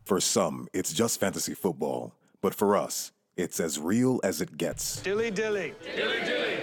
For 0.05 0.19
some, 0.21 0.67
it's 0.73 0.93
just 0.93 1.19
fantasy 1.19 1.53
football, 1.53 2.13
but 2.41 2.55
for 2.55 2.75
us, 2.75 3.11
it's 3.37 3.59
as 3.59 3.79
real 3.79 4.19
as 4.23 4.41
it 4.41 4.57
gets. 4.57 5.01
Dilly 5.01 5.29
dilly. 5.31 5.73
Dilly 5.95 6.19
dilly. 6.21 6.57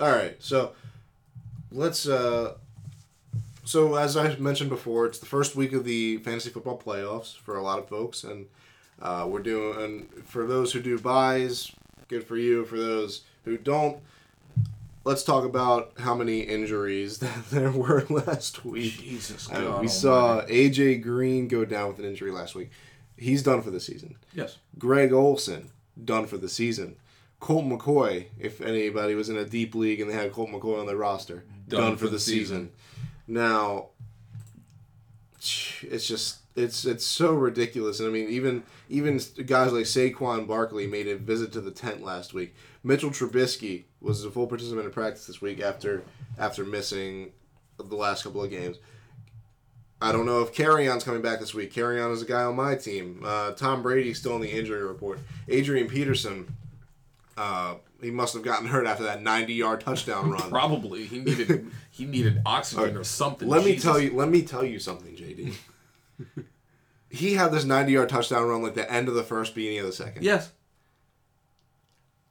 All 0.00 0.10
right, 0.10 0.36
so 0.40 0.72
let's. 1.70 2.06
uh 2.08 2.54
So 3.64 3.94
as 3.94 4.16
I 4.16 4.34
mentioned 4.36 4.70
before, 4.70 5.06
it's 5.06 5.18
the 5.20 5.26
first 5.26 5.54
week 5.56 5.72
of 5.72 5.84
the 5.84 6.18
fantasy 6.18 6.50
football 6.50 6.78
playoffs 6.84 7.36
for 7.36 7.56
a 7.56 7.62
lot 7.62 7.78
of 7.78 7.88
folks, 7.88 8.24
and 8.24 8.46
uh, 9.02 9.26
we're 9.28 9.42
doing. 9.42 9.82
And 9.82 10.24
for 10.26 10.46
those 10.46 10.72
who 10.72 10.80
do 10.80 10.98
byes, 10.98 11.72
good 12.08 12.24
for 12.24 12.36
you. 12.36 12.64
For 12.64 12.78
those 12.78 13.22
who 13.44 13.58
don't, 13.58 13.98
let's 15.04 15.24
talk 15.24 15.44
about 15.44 15.92
how 15.98 16.14
many 16.14 16.40
injuries 16.40 17.18
that 17.18 17.50
there 17.50 17.70
were 17.70 18.06
last 18.08 18.64
week. 18.64 18.98
Jesus 18.98 19.50
Uh, 19.50 19.60
God 19.60 19.80
we 19.80 19.88
saw. 19.88 20.42
AJ 20.46 21.02
Green 21.02 21.48
go 21.48 21.64
down 21.64 21.88
with 21.88 21.98
an 21.98 22.04
injury 22.04 22.30
last 22.30 22.54
week. 22.54 22.70
He's 23.16 23.42
done 23.42 23.62
for 23.62 23.70
the 23.70 23.80
season. 23.80 24.16
Yes. 24.34 24.58
Greg 24.78 25.12
Olsen 25.12 25.70
done 26.02 26.26
for 26.26 26.38
the 26.38 26.48
season. 26.48 26.96
Colt 27.40 27.64
McCoy, 27.64 28.26
if 28.38 28.60
anybody 28.60 29.16
was 29.16 29.28
in 29.28 29.36
a 29.36 29.44
deep 29.44 29.74
league 29.74 30.00
and 30.00 30.08
they 30.08 30.14
had 30.14 30.32
Colt 30.32 30.50
McCoy 30.50 30.78
on 30.78 30.86
their 30.86 30.96
roster, 30.96 31.44
done, 31.68 31.96
for, 31.96 32.06
the 32.06 32.20
season. 32.20 32.70
Now, 33.26 33.88
it's 35.40 36.06
just 36.06 36.38
it's 36.54 36.84
it's 36.84 37.04
so 37.04 37.32
ridiculous, 37.32 38.00
and 38.00 38.08
I 38.08 38.12
mean 38.12 38.28
even 38.28 38.62
even 38.88 39.20
guys 39.46 39.72
like 39.72 39.84
Saquon 39.84 40.46
Barkley 40.46 40.86
made 40.86 41.08
a 41.08 41.16
visit 41.16 41.52
to 41.52 41.60
the 41.60 41.70
tent 41.70 42.02
last 42.02 42.34
week. 42.34 42.54
Mitchell 42.84 43.10
Trubisky 43.10 43.84
was 44.00 44.24
a 44.24 44.30
full 44.30 44.46
participant 44.46 44.86
in 44.86 44.92
practice 44.92 45.26
this 45.26 45.40
week 45.40 45.60
after 45.60 46.02
after 46.38 46.64
missing 46.64 47.32
the 47.78 47.96
last 47.96 48.24
couple 48.24 48.42
of 48.42 48.50
games. 48.50 48.78
I 50.00 50.10
don't 50.10 50.26
know 50.26 50.42
if 50.42 50.52
Kerryon's 50.52 51.04
coming 51.04 51.22
back 51.22 51.38
this 51.38 51.54
week. 51.54 51.72
Carrion 51.72 52.10
is 52.10 52.22
a 52.22 52.26
guy 52.26 52.42
on 52.42 52.56
my 52.56 52.74
team. 52.74 53.22
Uh, 53.24 53.52
Tom 53.52 53.82
Brady's 53.82 54.18
still 54.18 54.34
in 54.34 54.42
the 54.42 54.50
injury 54.50 54.82
report. 54.82 55.20
Adrian 55.48 55.86
Peterson, 55.86 56.52
uh, 57.36 57.76
he 58.00 58.10
must 58.10 58.34
have 58.34 58.42
gotten 58.42 58.66
hurt 58.66 58.84
after 58.84 59.04
that 59.04 59.22
90-yard 59.22 59.80
touchdown 59.80 60.32
run. 60.32 60.50
Probably 60.50 61.04
he 61.04 61.20
needed 61.20 61.70
he 61.90 62.04
needed 62.04 62.42
oxygen 62.44 62.96
or 62.96 63.04
something. 63.04 63.48
Let 63.48 63.64
me 63.64 63.78
tell 63.78 63.98
you. 63.98 64.14
Let 64.14 64.28
me 64.28 64.42
tell 64.42 64.64
you 64.64 64.80
something, 64.80 65.14
JD. 65.14 65.54
He 67.10 67.34
had 67.34 67.52
this 67.52 67.64
90-yard 67.64 68.08
touchdown 68.08 68.46
run 68.48 68.62
like 68.62 68.74
the 68.74 68.90
end 68.90 69.08
of 69.08 69.14
the 69.14 69.22
first, 69.22 69.54
beginning 69.54 69.80
of 69.80 69.86
the 69.86 69.92
second. 69.92 70.24
Yes. 70.24 70.50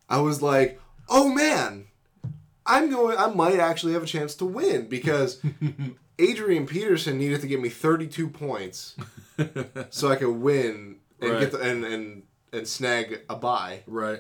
I 0.10 0.20
was 0.20 0.42
like, 0.42 0.80
oh 1.10 1.30
man, 1.30 1.86
I'm 2.66 2.90
going. 2.90 3.18
I 3.18 3.28
might 3.28 3.60
actually 3.60 3.94
have 3.94 4.04
a 4.04 4.08
chance 4.08 4.36
to 4.36 4.46
win 4.46 4.88
because 4.88 5.42
Adrian 6.20 6.66
Peterson 6.68 7.18
needed 7.18 7.42
to 7.42 7.48
give 7.48 7.62
me 7.62 7.70
32 7.70 8.28
points 8.30 8.96
so 9.90 10.10
I 10.10 10.16
could 10.18 10.30
win 10.36 10.98
and 11.22 11.32
Right. 11.32 11.40
get 11.40 11.52
the, 11.54 11.60
and 11.62 11.86
and 11.86 12.24
and 12.52 12.68
snag 12.68 13.22
a 13.30 13.36
bye. 13.36 13.82
Right. 13.88 14.20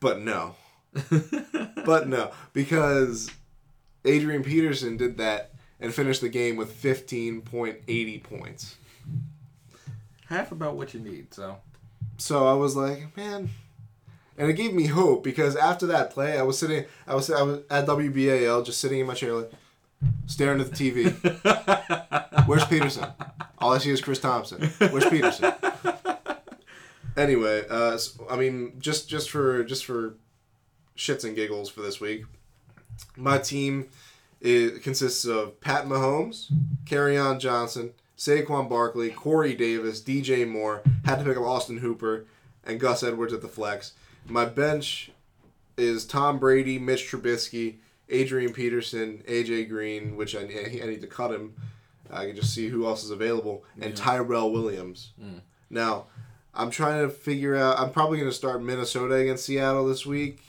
But 0.00 0.20
no, 0.20 0.54
but 1.84 2.08
no, 2.08 2.32
because 2.52 3.30
Adrian 4.04 4.42
Peterson 4.42 4.96
did 4.96 5.18
that 5.18 5.52
and 5.80 5.92
finished 5.94 6.20
the 6.20 6.28
game 6.28 6.56
with 6.56 6.80
15.80 6.82 8.22
points. 8.22 8.76
Half 10.26 10.52
about 10.52 10.76
what 10.76 10.94
you 10.94 11.00
need. 11.00 11.32
So. 11.34 11.56
So 12.18 12.46
I 12.46 12.52
was 12.52 12.76
like, 12.76 13.16
man, 13.16 13.48
and 14.36 14.50
it 14.50 14.54
gave 14.54 14.74
me 14.74 14.86
hope 14.86 15.24
because 15.24 15.56
after 15.56 15.86
that 15.86 16.10
play, 16.10 16.38
I 16.38 16.42
was 16.42 16.58
sitting, 16.58 16.84
I 17.06 17.14
was, 17.14 17.30
I 17.30 17.42
was 17.42 17.60
at 17.70 17.86
WBAL, 17.86 18.64
just 18.64 18.80
sitting 18.80 19.00
in 19.00 19.06
my 19.06 19.14
chair, 19.14 19.32
like 19.32 19.50
staring 20.26 20.60
at 20.60 20.70
the 20.70 20.90
TV. 20.92 21.12
Where's 22.46 22.64
Peterson? 22.66 23.06
All 23.58 23.72
I 23.72 23.78
see 23.78 23.90
is 23.90 24.00
Chris 24.00 24.18
Thompson. 24.18 24.62
Where's 24.90 25.08
Peterson? 25.08 25.52
Anyway, 27.16 27.64
uh, 27.68 27.98
so, 27.98 28.26
I 28.30 28.36
mean, 28.36 28.74
just 28.78 29.08
just 29.08 29.30
for 29.30 29.64
just 29.64 29.84
for 29.84 30.14
shits 30.96 31.24
and 31.24 31.34
giggles 31.34 31.68
for 31.68 31.80
this 31.82 32.00
week, 32.00 32.24
my 33.16 33.38
team 33.38 33.88
is, 34.40 34.82
consists 34.82 35.24
of 35.24 35.60
Pat 35.60 35.86
Mahomes, 35.86 36.50
on 37.18 37.40
Johnson, 37.40 37.92
Saquon 38.16 38.68
Barkley, 38.68 39.10
Corey 39.10 39.54
Davis, 39.54 40.00
DJ 40.00 40.46
Moore. 40.46 40.82
Had 41.04 41.18
to 41.18 41.24
pick 41.24 41.36
up 41.36 41.44
Austin 41.44 41.78
Hooper 41.78 42.26
and 42.64 42.78
Gus 42.78 43.02
Edwards 43.02 43.32
at 43.32 43.42
the 43.42 43.48
flex. 43.48 43.92
My 44.26 44.44
bench 44.44 45.10
is 45.76 46.04
Tom 46.04 46.38
Brady, 46.38 46.78
Mitch 46.78 47.10
Trubisky, 47.10 47.76
Adrian 48.08 48.52
Peterson, 48.52 49.22
AJ 49.26 49.68
Green, 49.68 50.16
which 50.16 50.36
I, 50.36 50.40
I 50.40 50.86
need 50.86 51.00
to 51.00 51.06
cut 51.06 51.32
him. 51.32 51.54
I 52.10 52.26
can 52.26 52.36
just 52.36 52.54
see 52.54 52.68
who 52.68 52.86
else 52.86 53.04
is 53.04 53.10
available, 53.10 53.64
and 53.80 53.96
Tyrell 53.96 54.50
Williams. 54.50 55.12
Hmm. 55.20 55.38
Now, 55.70 56.06
I'm 56.52 56.70
trying 56.70 57.02
to 57.02 57.08
figure 57.08 57.56
out. 57.56 57.78
I'm 57.78 57.92
probably 57.92 58.18
going 58.18 58.30
to 58.30 58.36
start 58.36 58.62
Minnesota 58.62 59.14
against 59.14 59.44
Seattle 59.44 59.86
this 59.86 60.04
week, 60.04 60.42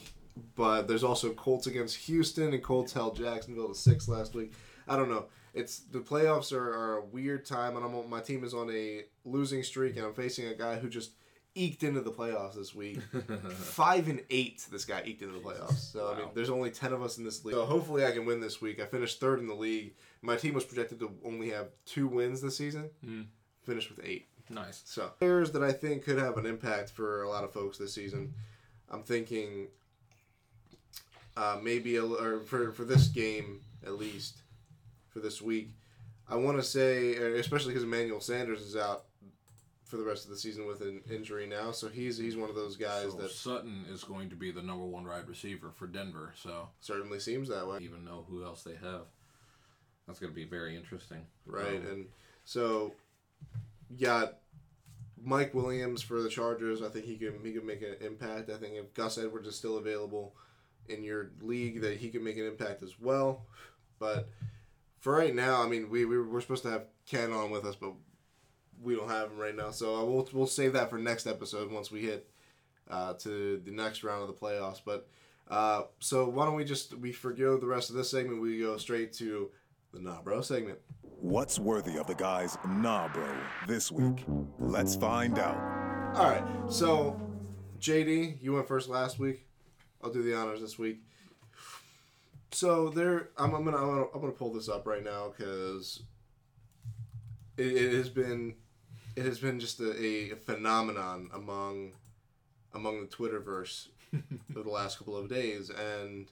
but 0.56 0.88
there's 0.88 1.04
also 1.04 1.32
Colts 1.34 1.68
against 1.68 1.96
Houston, 2.08 2.54
and 2.54 2.64
Colts 2.64 2.94
held 2.94 3.16
Jacksonville 3.18 3.68
to 3.70 3.76
six 3.76 4.08
last 4.08 4.34
week. 4.36 4.54
I 4.88 4.96
don't 4.98 5.10
know. 5.10 5.26
It's 5.54 5.80
the 5.80 6.00
playoffs 6.00 6.54
are, 6.54 6.74
are 6.74 6.98
a 6.98 7.06
weird 7.06 7.46
time, 7.46 7.76
and 7.76 7.86
I'm 7.86 7.94
on- 7.94 8.10
my 8.10 8.22
team 8.22 8.44
is 8.44 8.54
on 8.54 8.70
a 8.72 9.04
losing 9.26 9.64
streak, 9.64 9.98
and 9.98 10.06
I'm 10.06 10.14
facing 10.14 10.48
a 10.48 10.54
guy 10.56 10.78
who 10.80 10.90
just 10.90 11.12
eked 11.54 11.84
into 11.84 12.00
the 12.00 12.12
playoffs 12.12 12.56
this 12.56 12.74
week. 12.74 13.00
Five 13.52 14.08
and 14.08 14.22
eight, 14.30 14.66
this 14.72 14.86
guy 14.86 15.02
eked 15.06 15.22
into 15.22 15.34
the 15.34 15.42
playoffs. 15.42 15.92
So 15.92 16.14
I 16.14 16.18
mean, 16.20 16.28
there's 16.34 16.50
only 16.50 16.72
ten 16.72 16.94
of 16.94 17.02
us 17.04 17.18
in 17.18 17.26
this 17.26 17.44
league. 17.44 17.56
So 17.56 17.66
hopefully, 17.66 18.06
I 18.06 18.12
can 18.12 18.26
win 18.26 18.40
this 18.40 18.62
week. 18.62 18.80
I 18.82 18.86
finished 18.86 19.20
third 19.20 19.40
in 19.40 19.48
the 19.48 19.54
league. 19.54 19.94
My 20.22 20.38
team 20.38 20.54
was 20.54 20.64
projected 20.64 21.00
to 21.00 21.12
only 21.26 21.50
have 21.50 21.68
two 21.86 22.08
wins 22.08 22.42
this 22.42 22.56
season. 22.58 22.90
Hmm. 23.04 23.22
Finished 23.64 23.90
with 23.90 24.06
eight. 24.06 24.28
Nice. 24.50 24.82
So 24.86 25.12
players 25.20 25.52
that 25.52 25.64
I 25.64 25.72
think 25.72 26.04
could 26.04 26.18
have 26.18 26.38
an 26.38 26.46
impact 26.46 26.90
for 26.92 27.24
a 27.24 27.30
lot 27.30 27.44
of 27.44 27.52
folks 27.54 27.78
this 27.78 27.94
season. 27.94 28.34
I'm 28.90 29.04
thinking 29.04 29.68
uh, 31.38 31.58
maybe 31.62 31.96
a, 31.96 32.06
or 32.06 32.40
for 32.42 32.72
for 32.72 32.84
this 32.86 33.08
game 33.08 33.62
at 33.86 33.94
least 33.98 34.42
for 35.10 35.20
this 35.20 35.42
week. 35.42 35.70
I 36.30 36.36
want 36.36 36.58
to 36.58 36.64
say, 36.64 37.18
uh, 37.18 37.36
especially 37.40 37.70
because 37.74 37.84
Emmanuel 37.84 38.22
Sanders 38.22 38.62
is 38.62 38.76
out 38.78 39.06
for 39.84 39.98
the 39.98 40.04
rest 40.04 40.24
of 40.24 40.32
the 40.32 40.38
season 40.38 40.66
with 40.66 40.80
an 40.82 41.02
injury 41.12 41.46
now, 41.46 41.72
so 41.72 41.90
he's 41.90 42.18
he's 42.18 42.38
one 42.38 42.50
of 42.50 42.56
those 42.56 42.78
guys 42.78 43.12
So 43.12 43.18
that 43.18 43.32
Sutton 43.32 43.86
is 43.92 44.04
going 44.04 44.30
to 44.30 44.36
be 44.36 44.50
the 44.52 44.62
number 44.62 44.86
one 44.86 45.06
wide 45.06 45.28
receiver 45.28 45.72
for 45.76 45.88
Denver. 45.88 46.34
So 46.42 46.70
certainly 46.80 47.20
seems 47.20 47.50
that 47.50 47.68
way. 47.68 47.80
even 47.82 48.06
know 48.06 48.26
who 48.30 48.46
else 48.46 48.64
they 48.64 48.76
have. 48.76 49.02
That's 50.08 50.20
going 50.20 50.32
to 50.32 50.36
be 50.36 50.46
very 50.46 50.76
interesting. 50.76 51.26
Right, 51.46 51.76
Um, 51.76 51.88
and 51.88 52.06
so 52.46 52.94
you 53.90 54.06
got 54.06 54.38
Mike 55.22 55.54
Williams 55.54 56.02
for 56.02 56.22
the 56.22 56.30
Chargers. 56.30 56.82
I 56.82 56.88
think 56.88 57.06
he 57.06 57.18
can 57.18 57.40
he 57.44 57.52
can 57.52 57.66
make 57.66 57.82
an 57.82 57.96
impact. 58.00 58.50
I 58.50 58.58
think 58.58 58.76
if 58.76 58.94
Gus 58.94 59.18
Edwards 59.18 59.48
is 59.48 59.56
still 59.58 59.78
available 59.78 60.34
in 60.90 61.04
your 61.04 61.32
league, 61.42 61.82
that 61.82 61.98
he 61.98 62.10
can 62.10 62.24
make 62.24 62.38
an 62.38 62.46
impact 62.46 62.84
as 62.84 63.00
well. 63.00 63.46
But 64.00 64.30
for 65.00 65.14
right 65.14 65.34
now, 65.34 65.64
I 65.64 65.68
mean, 65.68 65.90
we, 65.90 66.06
we 66.06 66.22
we're 66.22 66.42
supposed 66.42 66.64
to 66.64 66.72
have 66.72 66.86
Ken 67.06 67.32
on 67.32 67.52
with 67.52 67.66
us, 67.66 67.76
but 67.76 67.94
we 68.82 68.96
don't 68.96 69.10
have 69.10 69.32
him 69.32 69.38
right 69.38 69.56
now. 69.56 69.72
So 69.72 70.00
I 70.00 70.04
will 70.04 70.28
we'll 70.34 70.48
save 70.48 70.74
that 70.74 70.90
for 70.90 70.98
next 70.98 71.28
episode 71.28 71.72
once 71.72 71.92
we 71.92 72.02
hit 72.02 72.30
uh, 72.90 73.14
to 73.14 73.62
the 73.64 73.72
next 73.72 74.04
round 74.04 74.22
of 74.22 74.28
the 74.28 74.34
playoffs. 74.34 74.82
But 74.84 75.08
uh, 75.50 75.84
so 76.00 76.28
why 76.30 76.46
don't 76.46 76.56
we 76.56 76.66
just 76.66 76.98
we 76.98 77.12
forgo 77.12 77.58
the 77.58 77.68
rest 77.68 77.90
of 77.90 77.96
this 77.96 78.10
segment? 78.10 78.42
We 78.42 78.60
go 78.60 78.78
straight 78.78 79.14
to 79.14 79.52
the 79.94 80.00
Nah 80.00 80.22
Bro 80.22 80.42
segment. 80.42 80.80
What's 81.20 81.60
worthy 81.60 81.98
of 81.98 82.08
the 82.08 82.16
guys, 82.16 82.58
nah, 82.68 83.08
bro, 83.10 83.32
this 83.68 83.92
week? 83.92 84.26
Let's 84.58 84.96
find 84.96 85.38
out. 85.38 86.16
All 86.16 86.30
right, 86.30 86.44
so 86.68 87.20
JD, 87.80 88.42
you 88.42 88.54
went 88.54 88.68
first 88.68 88.90
last 88.90 89.20
week. 89.20 89.46
I'll 90.04 90.12
do 90.12 90.24
the 90.24 90.36
honors 90.36 90.62
this 90.62 90.78
week. 90.80 91.00
So 92.52 92.90
there, 92.90 93.30
I'm, 93.38 93.54
I'm 93.54 93.64
gonna 93.64 93.78
I'm 93.78 93.88
gonna, 93.88 94.06
I'm 94.14 94.22
gonna 94.22 94.34
pull 94.34 94.54
this 94.54 94.68
up 94.68 94.86
right 94.86 95.04
now 95.04 95.34
because 95.36 96.04
it, 97.58 97.68
it 97.68 97.94
has 97.94 98.10
been 98.10 98.56
it 99.16 99.26
has 99.26 99.40
been 99.40 99.60
just 99.60 99.80
a, 99.80 100.32
a 100.32 100.36
phenomenon 100.36 101.30
among 101.34 101.94
among 102.74 103.02
the 103.02 103.08
Twitterverse 103.08 103.88
for 104.54 104.64
the 104.64 104.70
last 104.70 104.98
couple 104.98 105.16
of 105.16 105.30
days, 105.30 105.70
and 105.70 106.28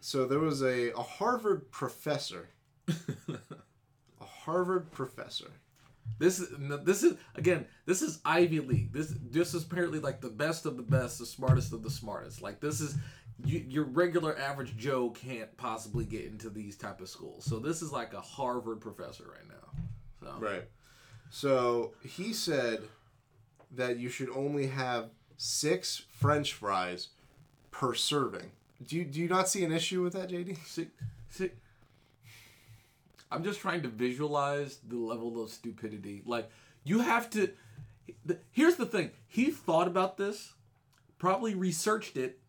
so 0.00 0.26
there 0.26 0.38
was 0.38 0.62
a, 0.62 0.92
a 0.92 1.02
Harvard 1.02 1.70
professor, 1.70 2.48
a 2.88 4.24
Harvard 4.24 4.90
professor. 4.90 5.50
This 6.18 6.40
is 6.40 6.48
this 6.84 7.02
is 7.02 7.16
again. 7.34 7.66
This 7.86 8.02
is 8.02 8.20
Ivy 8.24 8.60
League. 8.60 8.92
This 8.92 9.14
this 9.30 9.54
is 9.54 9.64
apparently 9.64 10.00
like 10.00 10.20
the 10.20 10.30
best 10.30 10.66
of 10.66 10.76
the 10.76 10.82
best, 10.82 11.18
the 11.18 11.26
smartest 11.26 11.72
of 11.72 11.82
the 11.82 11.90
smartest. 11.90 12.42
Like 12.42 12.60
this 12.60 12.80
is 12.80 12.96
you, 13.44 13.64
your 13.68 13.84
regular 13.84 14.36
average 14.38 14.76
Joe 14.76 15.10
can't 15.10 15.54
possibly 15.56 16.04
get 16.04 16.24
into 16.24 16.50
these 16.50 16.76
type 16.76 17.00
of 17.00 17.08
schools. 17.08 17.44
So 17.44 17.58
this 17.58 17.82
is 17.82 17.92
like 17.92 18.14
a 18.14 18.20
Harvard 18.20 18.80
professor 18.80 19.24
right 19.24 19.48
now. 19.48 19.84
So 20.20 20.40
Right. 20.40 20.64
So 21.30 21.92
he 22.02 22.32
said 22.32 22.80
that 23.72 23.98
you 23.98 24.08
should 24.08 24.30
only 24.30 24.66
have 24.66 25.10
six 25.36 26.04
French 26.10 26.54
fries 26.54 27.08
per 27.70 27.94
serving. 27.94 28.50
Do 28.86 28.96
you, 28.96 29.04
do 29.04 29.20
you 29.20 29.28
not 29.28 29.48
see 29.48 29.64
an 29.64 29.72
issue 29.72 30.02
with 30.02 30.12
that, 30.14 30.30
JD? 30.30 30.64
See, 30.64 30.88
see, 31.28 31.50
I'm 33.30 33.44
just 33.44 33.60
trying 33.60 33.82
to 33.82 33.88
visualize 33.88 34.78
the 34.86 34.96
level 34.96 35.42
of 35.42 35.50
stupidity. 35.50 36.22
Like 36.24 36.50
you 36.84 37.00
have 37.00 37.30
to. 37.30 37.50
Here's 38.50 38.76
the 38.76 38.86
thing. 38.86 39.10
He 39.26 39.50
thought 39.50 39.86
about 39.86 40.16
this, 40.16 40.54
probably 41.18 41.54
researched 41.54 42.16
it, 42.16 42.40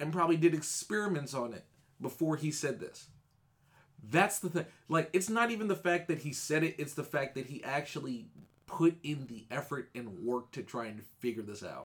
and 0.00 0.12
probably 0.12 0.36
did 0.36 0.54
experiments 0.54 1.34
on 1.34 1.52
it 1.52 1.64
before 2.00 2.36
he 2.36 2.50
said 2.50 2.80
this. 2.80 3.08
That's 4.02 4.38
the 4.40 4.48
thing. 4.48 4.66
Like, 4.88 5.10
it's 5.12 5.28
not 5.28 5.50
even 5.50 5.68
the 5.68 5.76
fact 5.76 6.08
that 6.08 6.18
he 6.18 6.32
said 6.32 6.64
it, 6.64 6.74
it's 6.78 6.94
the 6.94 7.04
fact 7.04 7.34
that 7.36 7.46
he 7.46 7.62
actually 7.62 8.26
put 8.66 8.96
in 9.02 9.26
the 9.26 9.46
effort 9.50 9.90
and 9.94 10.18
work 10.18 10.50
to 10.52 10.62
try 10.62 10.86
and 10.86 11.02
figure 11.20 11.42
this 11.42 11.62
out. 11.62 11.86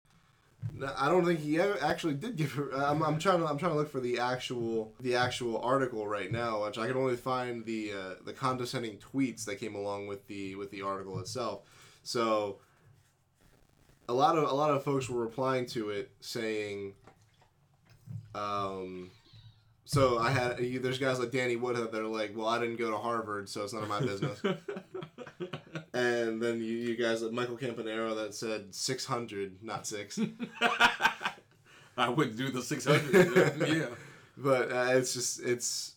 I 0.96 1.08
don't 1.08 1.24
think 1.24 1.40
he 1.40 1.60
actually 1.60 2.14
did 2.14 2.36
give 2.36 2.52
her. 2.52 2.70
I'm, 2.72 3.02
I'm 3.02 3.18
trying 3.18 3.40
to 3.40 3.46
I'm 3.46 3.58
trying 3.58 3.72
to 3.72 3.78
look 3.78 3.90
for 3.90 4.00
the 4.00 4.18
actual 4.18 4.92
the 5.00 5.14
actual 5.14 5.58
article 5.58 6.06
right 6.06 6.30
now, 6.30 6.64
which 6.64 6.78
I 6.78 6.86
can 6.86 6.96
only 6.96 7.16
find 7.16 7.64
the 7.64 7.92
uh, 7.92 8.14
the 8.24 8.32
condescending 8.32 8.98
tweets 8.98 9.44
that 9.44 9.56
came 9.56 9.74
along 9.74 10.08
with 10.08 10.26
the 10.26 10.56
with 10.56 10.70
the 10.70 10.82
article 10.82 11.18
itself. 11.20 11.60
So 12.02 12.58
a 14.08 14.12
lot 14.12 14.36
of 14.36 14.50
a 14.50 14.54
lot 14.54 14.70
of 14.70 14.82
folks 14.82 15.08
were 15.08 15.20
replying 15.20 15.66
to 15.66 15.90
it 15.90 16.10
saying, 16.20 16.94
um, 18.34 19.10
so 19.84 20.18
I 20.18 20.30
had 20.30 20.58
there's 20.58 20.98
guys 20.98 21.18
like 21.18 21.30
Danny 21.30 21.56
Woodhead 21.56 21.92
that 21.92 22.00
are 22.00 22.06
like, 22.06 22.36
well, 22.36 22.48
I 22.48 22.58
didn't 22.58 22.76
go 22.76 22.90
to 22.90 22.96
Harvard, 22.96 23.48
so 23.48 23.62
it's 23.64 23.72
none 23.72 23.82
of 23.82 23.88
my 23.88 24.00
business. 24.00 24.40
and 25.94 26.42
then 26.42 26.56
you, 26.56 26.72
you 26.76 26.96
guys 26.96 27.22
Michael 27.22 27.56
Campanaro 27.56 28.16
that 28.16 28.34
said 28.34 28.74
600, 28.74 29.62
not 29.62 29.86
six. 29.86 30.18
I 31.96 32.08
wouldn't 32.08 32.36
do 32.36 32.50
the 32.50 32.62
600. 32.62 33.68
yeah. 33.68 33.86
but 34.36 34.72
uh, 34.72 34.88
it's 34.90 35.14
just 35.14 35.40
it's 35.40 35.92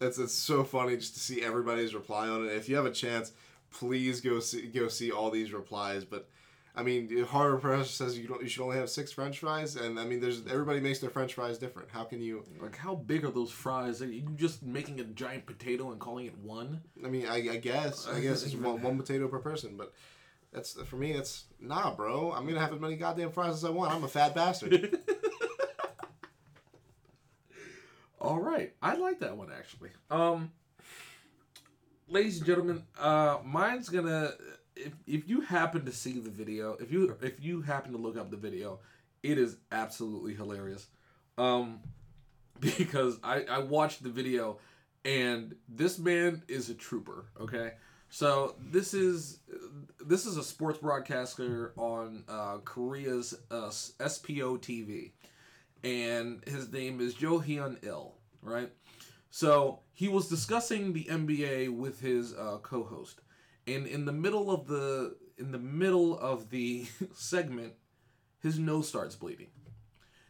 it's 0.00 0.18
it's 0.18 0.32
so 0.32 0.62
funny 0.62 0.96
just 0.96 1.14
to 1.14 1.20
see 1.20 1.42
everybody's 1.42 1.92
reply 1.92 2.28
on 2.28 2.46
it. 2.46 2.52
If 2.52 2.68
you 2.68 2.76
have 2.76 2.86
a 2.86 2.92
chance, 2.92 3.32
please 3.72 4.20
go 4.20 4.38
see 4.38 4.68
go 4.68 4.86
see 4.86 5.10
all 5.10 5.30
these 5.32 5.52
replies. 5.52 6.04
But 6.04 6.28
I 6.74 6.82
mean, 6.82 7.24
Harvard 7.24 7.62
Press 7.62 7.90
says 7.90 8.18
you 8.18 8.28
don't 8.28 8.42
you 8.42 8.48
should 8.48 8.62
only 8.62 8.76
have 8.76 8.88
six 8.88 9.10
French 9.10 9.40
fries, 9.40 9.76
and 9.76 9.98
I 9.98 10.04
mean, 10.04 10.20
there's 10.20 10.46
everybody 10.46 10.80
makes 10.80 11.00
their 11.00 11.10
French 11.10 11.34
fries 11.34 11.58
different. 11.58 11.90
How 11.90 12.04
can 12.04 12.20
you? 12.20 12.44
Like, 12.60 12.76
how 12.76 12.94
big 12.94 13.24
are 13.24 13.30
those 13.30 13.50
fries? 13.50 14.00
Are 14.02 14.06
you 14.06 14.28
just 14.36 14.62
making 14.62 15.00
a 15.00 15.04
giant 15.04 15.46
potato 15.46 15.90
and 15.90 16.00
calling 16.00 16.26
it 16.26 16.38
one? 16.38 16.82
I 17.04 17.08
mean, 17.08 17.26
I, 17.26 17.36
I 17.50 17.56
guess 17.56 18.06
I 18.06 18.20
guess 18.20 18.44
it's 18.44 18.54
one, 18.56 18.82
one 18.82 18.96
potato 18.96 19.28
per 19.28 19.38
person, 19.38 19.76
but. 19.76 19.92
That's 20.52 20.72
for 20.82 20.96
me. 20.96 21.12
That's 21.12 21.44
nah, 21.60 21.94
bro. 21.94 22.32
I'm 22.32 22.44
gonna 22.44 22.58
have 22.58 22.72
as 22.72 22.80
many 22.80 22.96
goddamn 22.96 23.30
fries 23.30 23.54
as 23.54 23.64
I 23.64 23.70
want. 23.70 23.92
I'm 23.92 24.02
a 24.02 24.08
fat 24.08 24.34
bastard. 24.34 24.98
All 28.20 28.38
right, 28.38 28.74
I 28.82 28.96
like 28.96 29.20
that 29.20 29.36
one 29.36 29.50
actually. 29.56 29.90
Um, 30.10 30.50
ladies 32.08 32.38
and 32.38 32.46
gentlemen, 32.46 32.84
uh, 32.98 33.38
mine's 33.44 33.88
gonna. 33.88 34.32
If, 34.76 34.92
if 35.06 35.28
you 35.28 35.40
happen 35.40 35.84
to 35.84 35.92
see 35.92 36.18
the 36.18 36.30
video, 36.30 36.76
if 36.80 36.90
you 36.90 37.16
if 37.22 37.42
you 37.42 37.62
happen 37.62 37.92
to 37.92 37.98
look 37.98 38.16
up 38.16 38.30
the 38.30 38.36
video, 38.36 38.80
it 39.22 39.38
is 39.38 39.56
absolutely 39.72 40.34
hilarious. 40.34 40.86
Um, 41.38 41.80
because 42.60 43.18
I 43.22 43.42
I 43.42 43.58
watched 43.58 44.02
the 44.02 44.10
video, 44.10 44.58
and 45.04 45.54
this 45.68 45.98
man 45.98 46.42
is 46.48 46.70
a 46.70 46.74
trooper. 46.74 47.26
Okay, 47.40 47.72
so 48.08 48.54
this 48.58 48.94
is 48.94 49.40
this 50.04 50.26
is 50.26 50.36
a 50.36 50.42
sports 50.42 50.78
broadcaster 50.78 51.72
on 51.76 52.24
uh, 52.28 52.58
Korea's 52.58 53.34
uh, 53.50 53.68
SPO 53.68 54.58
TV 54.58 55.12
and 55.82 56.42
his 56.46 56.70
name 56.72 57.00
is 57.00 57.14
Jo 57.14 57.40
Hyun 57.40 57.82
Il, 57.84 58.14
right? 58.42 58.70
So 59.30 59.80
he 59.92 60.08
was 60.08 60.28
discussing 60.28 60.92
the 60.92 61.04
NBA 61.04 61.74
with 61.74 62.00
his 62.00 62.34
uh, 62.34 62.58
co-host, 62.62 63.20
and 63.66 63.86
in 63.86 64.04
the 64.04 64.12
middle 64.12 64.50
of 64.50 64.66
the 64.66 65.16
in 65.38 65.52
the 65.52 65.58
middle 65.58 66.18
of 66.18 66.50
the 66.50 66.86
segment, 67.14 67.74
his 68.40 68.58
nose 68.58 68.88
starts 68.88 69.16
bleeding. 69.16 69.48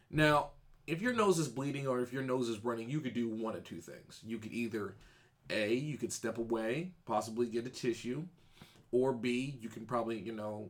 Now, 0.09 0.49
if 0.87 1.01
your 1.01 1.13
nose 1.13 1.39
is 1.39 1.47
bleeding 1.47 1.87
or 1.87 1.99
if 2.01 2.11
your 2.11 2.23
nose 2.23 2.49
is 2.49 2.63
running, 2.63 2.89
you 2.89 2.99
could 2.99 3.13
do 3.13 3.29
one 3.29 3.55
of 3.55 3.63
two 3.63 3.81
things. 3.81 4.19
You 4.25 4.37
could 4.37 4.51
either 4.51 4.95
a 5.49 5.73
you 5.73 5.97
could 5.97 6.13
step 6.13 6.37
away, 6.37 6.91
possibly 7.05 7.47
get 7.47 7.65
a 7.65 7.69
tissue, 7.69 8.25
or 8.91 9.13
b 9.13 9.57
you 9.61 9.69
can 9.69 9.85
probably 9.85 10.19
you 10.19 10.33
know 10.33 10.69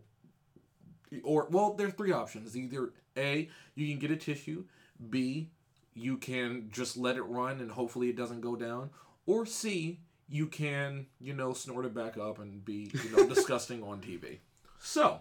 or 1.23 1.47
well 1.51 1.73
there's 1.73 1.93
three 1.93 2.11
options 2.11 2.55
either 2.55 2.93
a 3.17 3.49
you 3.75 3.87
can 3.87 3.99
get 3.99 4.11
a 4.11 4.15
tissue 4.15 4.63
b 5.09 5.49
you 5.93 6.17
can 6.17 6.69
just 6.71 6.95
let 6.95 7.17
it 7.17 7.23
run 7.23 7.59
and 7.59 7.71
hopefully 7.71 8.09
it 8.09 8.15
doesn't 8.15 8.41
go 8.41 8.55
down 8.55 8.89
or 9.25 9.45
c 9.45 9.99
you 10.31 10.47
can 10.47 11.05
you 11.19 11.33
know 11.33 11.53
snort 11.53 11.85
it 11.85 11.93
back 11.93 12.17
up 12.17 12.39
and 12.39 12.63
be 12.65 12.89
you 13.03 13.11
know 13.15 13.27
disgusting 13.35 13.83
on 13.83 13.99
tv 13.99 14.37
so 14.79 15.19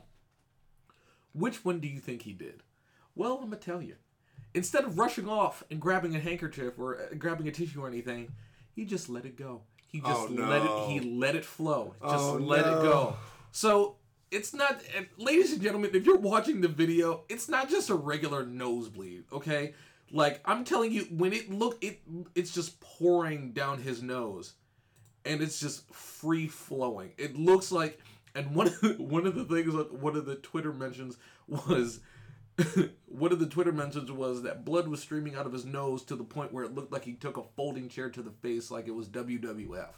which 1.32 1.64
one 1.64 1.78
do 1.80 1.86
you 1.88 2.00
think 2.00 2.22
he 2.22 2.32
did? 2.32 2.62
Well 3.14 3.34
i'm 3.38 3.44
gonna 3.50 3.56
tell 3.56 3.82
you. 3.82 3.96
Instead 4.54 4.84
of 4.84 4.98
rushing 4.98 5.28
off 5.28 5.62
and 5.70 5.80
grabbing 5.80 6.16
a 6.16 6.20
handkerchief 6.20 6.78
or 6.78 6.96
uh, 7.00 7.14
grabbing 7.16 7.46
a 7.48 7.52
tissue 7.52 7.82
or 7.82 7.88
anything 7.88 8.32
he 8.74 8.84
just 8.84 9.08
let 9.08 9.24
it 9.24 9.36
go. 9.36 9.62
He 9.86 10.00
just 10.00 10.28
Oh, 10.30 10.32
let 10.32 10.62
it 10.62 10.88
he 10.90 11.00
let 11.00 11.34
it 11.36 11.44
flow. 11.44 11.94
Just 12.02 12.24
Oh, 12.24 12.34
let 12.34 12.64
no. 12.66 12.78
it 12.78 12.82
go. 12.82 13.16
so 13.52 13.96
it's 14.30 14.54
not, 14.54 14.80
ladies 15.18 15.52
and 15.52 15.61
gentlemen, 15.61 15.90
if 15.92 16.06
you're 16.06 16.16
watching 16.16 16.61
the 16.61 16.68
video, 16.68 17.24
it's 17.28 17.48
not 17.48 17.68
just 17.68 17.90
a 17.90 17.96
regular 17.96 18.46
nosebleed, 18.46 19.24
okay? 19.32 19.74
Like 20.12 20.40
I'm 20.44 20.64
telling 20.64 20.92
you, 20.92 21.02
when 21.11 21.32
it 21.32 21.50
look, 21.50 21.82
it 21.82 22.00
it's 22.36 22.52
just 22.54 22.80
pouring 22.80 23.50
down 23.52 23.82
his 23.82 24.02
nose, 24.02 24.52
and 25.24 25.42
it's 25.42 25.60
just 25.60 25.92
free 25.92 26.48
flowing. 26.48 27.12
It 27.18 27.36
looks 27.36 27.70
like, 27.72 28.00
and 28.34 28.54
one 28.54 28.68
of 28.68 28.80
the, 28.80 28.94
one 28.98 29.26
of 29.26 29.34
the 29.34 29.44
things, 29.44 29.74
that 29.74 29.92
one 29.92 30.16
of 30.16 30.26
the 30.26 30.36
Twitter 30.36 30.72
mentions 30.72 31.16
was. 31.46 32.00
one 33.06 33.32
of 33.32 33.38
the 33.38 33.46
Twitter 33.46 33.72
mentions 33.72 34.12
was 34.12 34.42
that 34.42 34.66
blood 34.66 34.86
was 34.86 35.00
streaming 35.00 35.34
out 35.34 35.46
of 35.46 35.52
his 35.52 35.64
nose 35.64 36.02
to 36.02 36.14
the 36.14 36.24
point 36.24 36.52
where 36.52 36.64
it 36.64 36.74
looked 36.74 36.92
like 36.92 37.04
he 37.04 37.14
took 37.14 37.38
a 37.38 37.42
folding 37.56 37.88
chair 37.88 38.10
to 38.10 38.20
the 38.20 38.30
face, 38.30 38.70
like 38.70 38.86
it 38.86 38.94
was 38.94 39.08
WWF. 39.08 39.94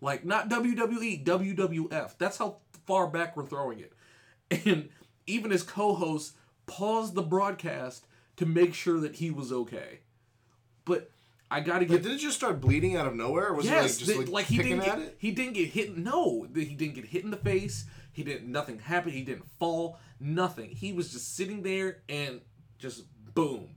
Like 0.00 0.24
not 0.24 0.48
WWE, 0.48 1.24
WWF. 1.24 2.16
That's 2.16 2.38
how 2.38 2.58
far 2.86 3.06
back 3.08 3.36
we're 3.36 3.46
throwing 3.46 3.80
it. 3.80 3.92
And 4.66 4.88
even 5.26 5.50
his 5.50 5.62
co-host 5.62 6.36
paused 6.66 7.14
the 7.14 7.22
broadcast 7.22 8.06
to 8.36 8.46
make 8.46 8.74
sure 8.74 9.00
that 9.00 9.16
he 9.16 9.30
was 9.30 9.52
okay. 9.52 10.00
But 10.84 11.10
I 11.50 11.60
got 11.60 11.80
to 11.80 11.86
But 11.86 11.94
get 11.96 12.02
did 12.04 12.12
it 12.12 12.18
just 12.18 12.36
start 12.36 12.60
bleeding 12.60 12.96
out 12.96 13.06
of 13.06 13.14
nowhere? 13.14 13.48
Or 13.48 13.54
was 13.54 13.66
yes, 13.66 13.74
it 13.74 13.82
like 13.82 13.98
just 13.98 14.26
the- 14.26 14.32
like, 14.32 14.46
he 14.46 14.56
didn't 14.58 14.84
get, 14.84 14.98
it? 14.98 15.16
he 15.18 15.30
didn't 15.30 15.52
get 15.54 15.68
hit. 15.70 15.96
No, 15.96 16.46
he 16.54 16.74
didn't 16.74 16.94
get 16.94 17.04
hit 17.06 17.24
in 17.24 17.30
the 17.30 17.36
face. 17.36 17.84
He 18.12 18.22
didn't. 18.24 18.50
Nothing 18.50 18.78
happened. 18.78 19.14
He 19.14 19.22
didn't 19.22 19.48
fall. 19.58 19.98
Nothing. 20.20 20.70
He 20.70 20.92
was 20.92 21.12
just 21.12 21.36
sitting 21.36 21.62
there 21.62 21.98
and 22.08 22.40
just 22.78 23.04
boom, 23.34 23.70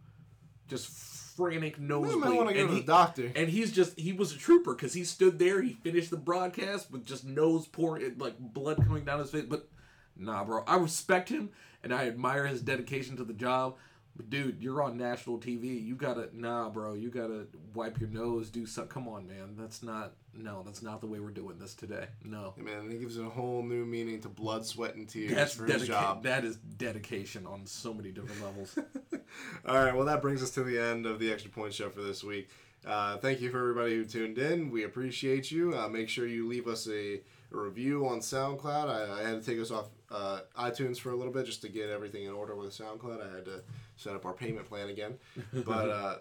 just 0.67 0.87
frantic 0.87 1.79
nosebleed. 1.79 2.19
might 2.19 2.35
wanna 2.35 2.53
go 2.53 2.59
And 2.61 2.69
to 2.69 2.75
he- 2.75 2.81
the 2.81 2.87
doctor. 2.87 3.31
And 3.35 3.49
he's 3.49 3.71
just 3.71 3.99
he 3.99 4.13
was 4.13 4.33
a 4.33 4.37
trooper 4.37 4.73
because 4.73 4.93
he 4.93 5.03
stood 5.03 5.37
there. 5.39 5.61
He 5.61 5.73
finished 5.73 6.09
the 6.09 6.17
broadcast 6.17 6.91
with 6.91 7.05
just 7.05 7.25
nose 7.25 7.67
pouring, 7.67 8.17
like 8.17 8.39
blood 8.39 8.77
coming 8.77 9.03
down 9.05 9.19
his 9.19 9.31
face. 9.31 9.45
But 9.47 9.67
nah, 10.15 10.43
bro, 10.43 10.63
I 10.65 10.77
respect 10.77 11.29
him 11.29 11.49
and 11.83 11.93
I 11.93 12.07
admire 12.07 12.47
his 12.47 12.61
dedication 12.61 13.17
to 13.17 13.23
the 13.23 13.33
job. 13.33 13.75
But 14.17 14.31
dude, 14.31 14.61
you're 14.61 14.81
on 14.81 14.97
national 14.97 15.37
TV. 15.37 15.81
You 15.81 15.95
gotta 15.95 16.29
nah, 16.33 16.69
bro. 16.69 16.95
You 16.95 17.09
gotta 17.09 17.45
wipe 17.75 17.99
your 17.99 18.09
nose. 18.09 18.49
Do 18.49 18.65
something. 18.65 18.89
Come 18.89 19.07
on, 19.07 19.27
man. 19.27 19.55
That's 19.55 19.83
not 19.83 20.13
no. 20.33 20.63
That's 20.65 20.81
not 20.81 21.01
the 21.01 21.07
way 21.07 21.19
we're 21.19 21.29
doing 21.29 21.59
this 21.59 21.75
today. 21.75 22.07
No. 22.23 22.55
Man, 22.57 22.91
it 22.91 22.99
gives 22.99 23.17
it 23.17 23.25
a 23.25 23.29
whole 23.29 23.61
new 23.61 23.85
meaning 23.85 24.19
to 24.21 24.29
blood, 24.29 24.65
sweat, 24.65 24.95
and 24.95 25.07
tears 25.07 25.35
That's 25.35 25.53
for 25.53 25.65
his 25.65 25.87
job. 25.87 26.23
That 26.23 26.43
is 26.43 26.55
dedication 26.55 27.45
on 27.45 27.67
so 27.67 27.93
many 27.93 28.09
different 28.11 28.43
levels. 28.43 28.77
All 29.67 29.75
right, 29.75 29.95
well, 29.95 30.05
that 30.05 30.23
brings 30.23 30.41
us 30.41 30.49
to 30.51 30.63
the 30.63 30.79
end 30.79 31.05
of 31.05 31.19
the 31.19 31.31
Extra 31.31 31.51
Point 31.51 31.75
Show 31.75 31.89
for 31.89 32.01
this 32.01 32.23
week. 32.23 32.49
Uh, 32.85 33.17
thank 33.17 33.39
you 33.41 33.51
for 33.51 33.59
everybody 33.59 33.95
who 33.95 34.05
tuned 34.05 34.37
in. 34.37 34.71
We 34.71 34.83
appreciate 34.83 35.51
you. 35.51 35.75
Uh, 35.75 35.87
make 35.89 36.09
sure 36.09 36.25
you 36.25 36.47
leave 36.47 36.67
us 36.67 36.87
a, 36.87 37.15
a 37.15 37.57
review 37.57 38.07
on 38.07 38.19
SoundCloud. 38.19 38.89
I, 38.89 39.21
I 39.21 39.29
had 39.29 39.43
to 39.43 39.45
take 39.45 39.61
us 39.61 39.71
off 39.71 39.89
uh, 40.09 40.39
iTunes 40.57 40.97
for 40.97 41.11
a 41.11 41.15
little 41.15 41.33
bit 41.33 41.45
just 41.45 41.61
to 41.63 41.69
get 41.69 41.89
everything 41.89 42.23
in 42.23 42.31
order 42.31 42.55
with 42.55 42.69
SoundCloud. 42.69 43.21
I 43.21 43.35
had 43.35 43.45
to 43.45 43.63
set 43.97 44.15
up 44.15 44.25
our 44.25 44.33
payment 44.33 44.67
plan 44.69 44.87
again. 44.89 45.15
But 45.53 45.89
uh, 45.89 46.15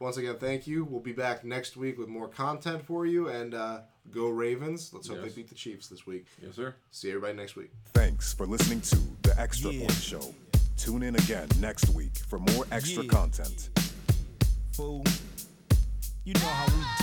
once 0.00 0.16
again, 0.16 0.36
thank 0.38 0.66
you. 0.66 0.84
We'll 0.84 1.00
be 1.00 1.12
back 1.12 1.44
next 1.44 1.76
week 1.76 1.96
with 1.98 2.08
more 2.08 2.26
content 2.28 2.84
for 2.84 3.06
you. 3.06 3.28
And 3.28 3.54
uh, 3.54 3.80
go 4.10 4.28
Ravens. 4.28 4.90
Let's 4.92 5.06
hope 5.08 5.18
Yes. 5.22 5.28
they 5.34 5.42
beat 5.42 5.48
the 5.48 5.54
Chiefs 5.54 5.86
this 5.88 6.06
week. 6.06 6.26
yes, 6.42 6.56
sir. 6.56 6.74
See 6.90 7.08
everybody 7.10 7.34
next 7.34 7.54
week. 7.54 7.70
Thanks 7.94 8.34
for 8.34 8.46
listening 8.46 8.80
to 8.82 8.96
The 9.22 9.38
Extra 9.40 9.70
Yeah. 9.70 9.80
Point 9.86 9.92
Show. 9.92 10.34
Tune 10.76 11.04
in 11.04 11.14
again 11.14 11.48
next 11.60 11.90
week 11.90 12.16
for 12.28 12.38
more 12.40 12.66
extra 12.72 13.04
Yeah. 13.04 13.10
content. 13.10 13.68
fool. 14.72 15.04
You 16.24 16.32
know 16.34 16.40
how 16.40 16.66
we 16.74 17.01